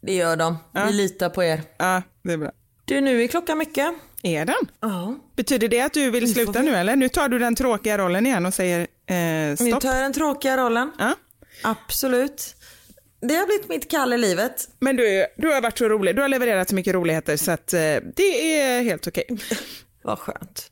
Det 0.01 0.13
gör 0.15 0.35
de. 0.35 0.57
Vi 0.87 0.93
litar 0.93 1.29
på 1.29 1.43
er. 1.43 1.61
Ja, 1.77 2.01
det 2.23 2.33
är 2.33 2.37
bra. 2.37 2.51
Du, 2.85 3.01
nu 3.01 3.23
är 3.23 3.27
klockan 3.27 3.57
mycket. 3.57 3.93
Är 4.23 4.45
den? 4.45 4.55
Ja. 4.81 5.15
Betyder 5.35 5.67
det 5.67 5.81
att 5.81 5.93
du 5.93 6.09
vill 6.11 6.33
sluta 6.33 6.61
nu 6.61 6.75
eller? 6.75 6.95
Nu 6.95 7.09
tar 7.09 7.29
du 7.29 7.39
den 7.39 7.55
tråkiga 7.55 7.97
rollen 7.97 8.25
igen 8.25 8.45
och 8.45 8.53
säger 8.53 8.79
eh, 8.79 9.15
Nu 9.15 9.55
stopp. 9.57 9.81
tar 9.81 9.93
jag 9.93 10.03
den 10.03 10.13
tråkiga 10.13 10.57
rollen. 10.57 10.91
Ja. 10.99 11.15
Absolut. 11.63 12.55
Det 13.21 13.35
har 13.35 13.45
blivit 13.45 13.69
mitt 13.69 13.91
kall 13.91 14.13
i 14.13 14.17
livet. 14.17 14.69
Men 14.79 14.95
du, 14.95 15.25
du 15.37 15.47
har 15.53 15.61
varit 15.61 15.77
så 15.77 15.89
rolig, 15.89 16.15
du 16.15 16.21
har 16.21 16.29
levererat 16.29 16.69
så 16.69 16.75
mycket 16.75 16.93
roligheter 16.93 17.37
så 17.37 17.51
att 17.51 17.73
eh, 17.73 17.79
det 18.15 18.59
är 18.61 18.83
helt 18.83 19.07
okej. 19.07 19.25
Vad 20.03 20.19
skönt. 20.19 20.71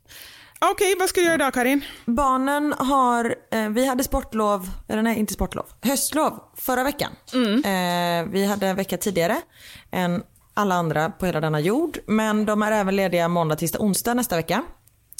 Okej, 0.70 0.94
vad 0.98 1.08
ska 1.08 1.20
du 1.20 1.24
göra 1.24 1.34
idag 1.34 1.54
Karin? 1.54 1.84
Barnen 2.04 2.72
har, 2.78 3.34
eh, 3.52 3.68
vi 3.68 3.86
hade 3.86 4.04
sportlov, 4.04 4.68
eller 4.88 5.02
nej 5.02 5.18
inte 5.18 5.32
sportlov, 5.32 5.66
höstlov 5.82 6.40
förra 6.56 6.84
veckan. 6.84 7.12
Eh, 7.64 8.30
vi 8.32 8.44
hade 8.44 8.66
en 8.66 8.76
vecka 8.76 8.96
tidigare 8.96 9.40
än 9.90 10.22
alla 10.54 10.74
andra 10.74 11.10
på 11.10 11.26
hela 11.26 11.40
denna 11.40 11.60
jord. 11.60 11.98
Men 12.06 12.46
de 12.46 12.62
är 12.62 12.72
även 12.72 12.96
lediga 12.96 13.28
måndag, 13.28 13.56
tisdag, 13.56 13.78
onsdag 13.78 14.14
nästa 14.14 14.36
vecka. 14.36 14.62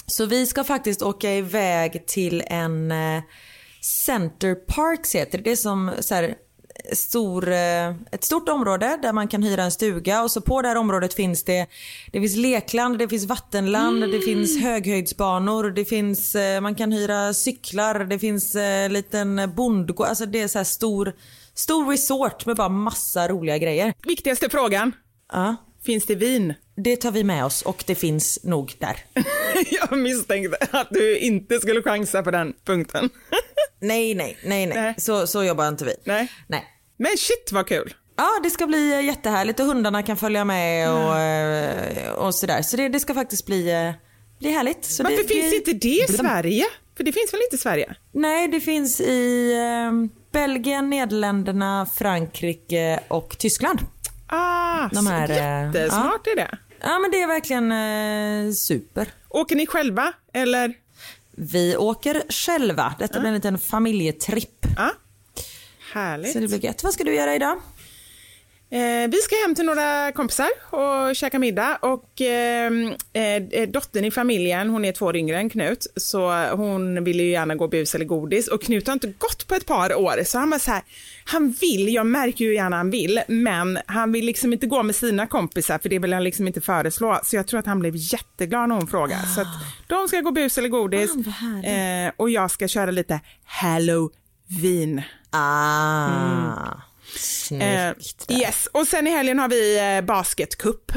Så 0.07 0.27
vi 0.27 0.47
ska 0.47 0.65
faktiskt 0.65 1.03
åka 1.03 1.35
iväg 1.35 2.07
till 2.07 2.43
en 2.47 2.93
eh, 2.93 3.23
Center 4.07 4.55
Parks 4.55 5.15
heter 5.15 5.39
det. 5.39 5.45
Det 5.45 5.53
är 5.53 5.57
som 5.57 5.91
så 6.01 6.15
här, 6.15 6.35
stor, 6.93 7.49
eh, 7.49 7.91
ett 7.91 8.25
stort 8.25 8.49
område 8.49 8.99
där 9.03 9.13
man 9.13 9.29
kan 9.29 9.43
hyra 9.43 9.63
en 9.63 9.71
stuga 9.71 10.23
och 10.23 10.31
så 10.31 10.41
på 10.41 10.63
det 10.63 10.69
här 10.69 10.77
området 10.77 11.15
finns 11.15 11.45
det, 11.45 11.67
det 12.13 12.21
finns 12.21 12.37
lekland, 12.37 12.99
det 12.99 13.09
finns 13.09 13.25
vattenland, 13.25 14.01
det 14.01 14.21
finns 14.21 14.59
höghöjdsbanor, 14.63 15.71
det 15.71 15.85
finns, 15.85 16.35
eh, 16.35 16.61
man 16.61 16.75
kan 16.75 16.93
hyra 16.93 17.35
cyklar, 17.35 18.05
det 18.05 18.19
finns 18.19 18.55
eh, 18.55 18.91
liten 18.91 19.53
bondgård, 19.57 20.07
alltså 20.07 20.27
det 20.27 20.41
är 20.41 20.49
så 20.49 20.59
här 20.59 20.65
stor, 20.65 21.13
stor 21.55 21.91
resort 21.91 22.47
med 22.47 22.57
bara 22.57 22.69
massa 22.69 23.29
roliga 23.29 23.59
grejer. 23.59 23.95
Viktigaste 24.07 24.51
frågan, 24.51 24.93
Ja, 25.33 25.57
finns 25.85 26.07
det 26.07 26.15
vin? 26.15 26.55
det 26.77 26.97
tar 26.97 27.11
vi 27.11 27.25
med 27.25 27.45
oss 27.45 27.63
och 27.63 27.85
det 27.87 27.95
finns 27.95 28.39
nog 28.43 28.75
där. 28.79 28.97
Jag 29.71 29.99
misstänkte 29.99 30.67
att 30.71 30.89
du 30.91 31.19
inte 31.19 31.61
skulle 31.61 31.83
chansa 31.83 32.23
på 32.23 32.31
den 32.31 32.53
punkten. 32.65 33.11
Nej, 33.81 34.15
nej, 34.15 34.39
nej, 34.45 34.67
nej. 34.67 34.77
Nej. 34.77 34.95
Så, 34.99 35.27
så 35.27 35.45
jobbar 35.45 35.69
inte 35.69 35.85
vi. 35.85 35.95
Nej. 36.05 36.33
Nej. 36.47 36.65
Men 36.97 37.11
shit 37.19 37.53
vad 37.53 37.67
kul. 37.67 37.95
Ja, 38.17 38.41
det 38.43 38.51
ska 38.51 38.67
bli 38.67 38.93
eh, 38.93 39.05
jättehärligt 39.05 39.61
och 39.61 39.67
hundarna 39.67 40.03
kan 40.03 40.17
följa 40.17 40.45
med 40.45 40.91
och, 40.93 41.19
eh, 41.19 42.13
och 42.13 42.35
sådär. 42.35 42.63
Så 42.63 42.77
det, 42.77 42.89
det 42.89 43.01
ska 43.01 43.15
faktiskt 43.15 43.47
bli, 43.47 43.71
eh, 43.71 43.93
bli 44.39 44.51
härligt. 44.51 44.85
Så 44.85 45.03
Varför 45.03 45.23
det, 45.23 45.29
finns 45.29 45.55
inte 45.55 45.73
det 45.73 46.05
i 46.09 46.13
Sverige? 46.13 46.65
För 46.97 47.05
det 47.05 47.13
finns 47.13 47.33
väl 47.33 47.41
inte 47.43 47.57
i 47.57 47.59
Sverige? 47.59 47.95
Nej, 48.13 48.49
det 48.49 48.61
finns 48.61 49.01
i 49.01 49.53
eh, 49.53 50.21
Belgien, 50.33 50.91
Nederländerna, 50.91 51.89
Frankrike 51.97 53.01
och 53.09 53.39
Tyskland. 53.39 53.81
Ah, 54.35 54.89
De 54.93 55.07
här, 55.07 55.27
så 55.27 55.33
eh, 55.33 55.39
jättesmart 55.39 56.27
är 56.27 56.37
det. 56.37 56.59
Ja, 56.81 56.99
men 56.99 57.11
det 57.11 57.23
är 57.23 57.27
verkligen 57.27 57.73
eh, 58.49 58.53
super. 58.53 59.09
Åker 59.29 59.57
ni 59.57 59.67
själva 59.67 60.13
eller? 60.33 60.75
Vi 61.37 61.77
åker 61.77 62.23
själva. 62.29 62.95
Detta 62.99 63.21
blir 63.21 63.29
en 63.29 63.35
liten 63.35 63.59
familjetripp. 63.59 64.67
Ja. 64.77 64.91
Härligt. 65.93 66.33
Så 66.33 66.39
det 66.39 66.49
blir 66.49 66.65
gött. 66.65 66.83
Vad 66.85 66.93
ska 66.95 67.05
du 67.05 67.15
göra 67.15 67.35
idag? 67.35 67.61
Eh, 68.73 69.09
vi 69.11 69.17
ska 69.17 69.35
hem 69.47 69.55
till 69.55 69.65
några 69.65 70.13
kompisar 70.13 70.49
och 70.71 71.17
käka 71.17 71.39
middag 71.39 71.79
och 71.83 72.21
eh, 72.21 72.73
eh, 73.13 73.69
dottern 73.69 74.05
i 74.05 74.11
familjen, 74.11 74.71
hon 74.71 74.85
är 74.85 74.93
två 74.93 75.07
år 75.07 75.17
yngre 75.17 75.39
än 75.39 75.51
Knut, 75.51 75.87
så 75.97 76.47
hon 76.47 77.05
vill 77.05 77.21
ju 77.21 77.31
gärna 77.31 77.55
gå 77.55 77.69
bus 77.69 77.95
eller 77.95 78.05
godis. 78.05 78.49
Och 78.49 78.63
Knut 78.63 78.87
har 78.87 78.93
inte 78.93 79.07
gått 79.07 79.49
på 79.49 79.55
ett 79.55 79.67
par 79.67 79.95
år 79.95 80.25
så 80.25 80.39
han 80.39 80.51
var 80.51 80.59
så 80.59 80.71
här, 80.71 80.83
han 81.25 81.51
vill, 81.51 81.95
jag 81.95 82.07
märker 82.07 82.45
ju 82.45 82.55
gärna 82.55 82.77
han 82.77 82.91
vill, 82.91 83.21
men 83.29 83.79
han 83.87 84.13
vill 84.13 84.25
liksom 84.25 84.53
inte 84.53 84.67
gå 84.67 84.83
med 84.83 84.95
sina 84.95 85.27
kompisar 85.27 85.79
för 85.79 85.89
det 85.89 85.99
vill 85.99 86.13
han 86.13 86.25
liksom 86.25 86.47
inte 86.47 86.61
föreslå, 86.61 87.21
så 87.25 87.37
jag 87.37 87.47
tror 87.47 87.61
att 87.61 87.67
han 87.67 87.81
blev 87.81 87.93
jätteglad 87.97 88.69
när 88.69 88.77
hon 88.77 88.87
frågade. 88.87 89.27
Så 89.35 89.41
att 89.41 89.49
de 89.87 90.09
ska 90.09 90.21
gå 90.21 90.31
bus 90.31 90.59
eller 90.59 90.69
godis. 90.69 91.11
Ah, 91.11 91.67
eh, 91.67 92.13
och 92.17 92.31
jag 92.31 92.51
ska 92.51 92.69
köra 92.69 92.91
lite 92.91 93.21
halloween. 93.45 95.03
Ah, 95.31 96.73
Eh, 96.73 96.92
snyggt. 97.17 98.29
där. 98.29 98.35
yes, 98.41 98.69
och 98.73 98.87
sen 98.89 99.07
i 99.07 99.11
helgen 99.11 99.39
har 99.39 99.49
vi 99.49 99.79
eh, 99.97 100.01
basketcup 100.07 100.93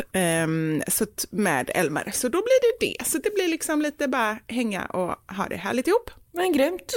så 0.87 1.03
att- 1.03 1.25
med 1.29 1.71
Elmer. 1.75 2.11
Så 2.13 2.27
då 2.29 2.37
blir 2.41 2.61
det 2.79 2.85
det. 2.87 3.05
Så 3.09 3.17
det 3.17 3.33
blir 3.33 3.47
liksom 3.47 3.81
lite 3.81 4.07
bara 4.07 4.37
hänga 4.47 4.85
och 4.85 5.35
ha 5.35 5.47
det 5.49 5.55
härligt 5.55 5.87
ihop. 5.87 6.11
Men 6.33 6.53
grymt. 6.53 6.93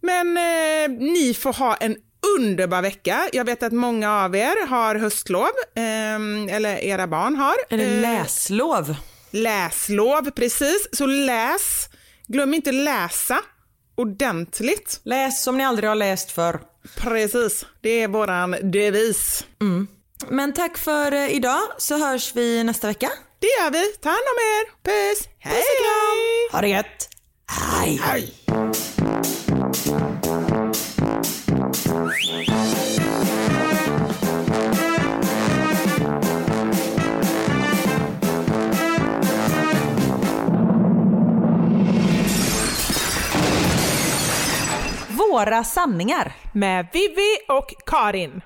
Men 0.00 0.36
eh, 0.36 0.90
ni 0.98 1.34
får 1.34 1.52
ha 1.52 1.74
en 1.76 1.96
underbar 2.38 2.82
vecka. 2.82 3.28
Jag 3.32 3.44
vet 3.44 3.62
att 3.62 3.72
många 3.72 4.12
av 4.24 4.36
er 4.36 4.66
har 4.66 4.94
höstlov, 4.94 5.50
ehm, 5.76 6.48
eller 6.48 6.84
era 6.84 7.06
barn 7.06 7.36
har. 7.36 7.54
Eller 7.70 7.84
Eh, 7.94 8.00
läslov. 8.00 8.94
läslov, 9.30 10.30
precis. 10.30 10.88
Så 10.92 11.06
läs. 11.06 11.88
Glöm 12.26 12.54
inte 12.54 12.72
läsa 12.72 13.38
ordentligt. 13.94 15.00
Läs 15.04 15.42
som 15.44 15.56
ni 15.58 15.64
aldrig 15.64 15.88
har 15.88 15.94
läst 15.94 16.30
för. 16.32 16.60
Precis, 16.96 17.66
det 17.80 18.02
är 18.02 18.08
våran 18.08 18.56
devis. 18.62 19.44
Men 20.28 20.52
tack 20.52 20.78
för 20.78 21.12
eh, 21.12 21.30
idag 21.30 21.60
så 21.78 21.98
hörs 21.98 22.32
vi 22.34 22.64
nästa 22.64 22.86
vecka. 22.86 23.10
Det 23.38 23.46
gör 23.46 23.70
vi. 23.70 23.92
Ta 23.92 24.08
hand 24.08 24.18
om 24.18 24.38
er. 24.38 24.64
Puss. 24.82 25.28
Hej, 25.38 25.54
Puss 25.54 25.64
och 25.64 25.84
kram. 25.84 26.52
Ha 26.52 26.60
det 26.60 26.68
gött. 26.68 27.08
Hej, 27.80 28.00
hej. 28.02 28.34
Våra 45.36 45.64
sanningar. 45.64 46.32
Med 46.52 46.86
Vivi 46.92 47.36
och 47.48 47.74
Karin. 47.86 48.40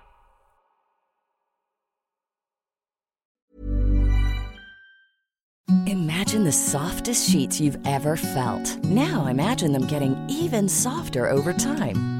Imagine 5.86 6.44
the 6.44 6.52
softest 6.52 7.32
sheets 7.32 7.60
you've 7.60 7.86
ever 7.86 8.16
felt. 8.16 8.84
Now 8.84 9.30
imagine 9.30 9.72
them 9.72 9.86
getting 9.86 10.16
even 10.28 10.68
softer 10.68 11.30
over 11.30 11.52
time. 11.52 12.19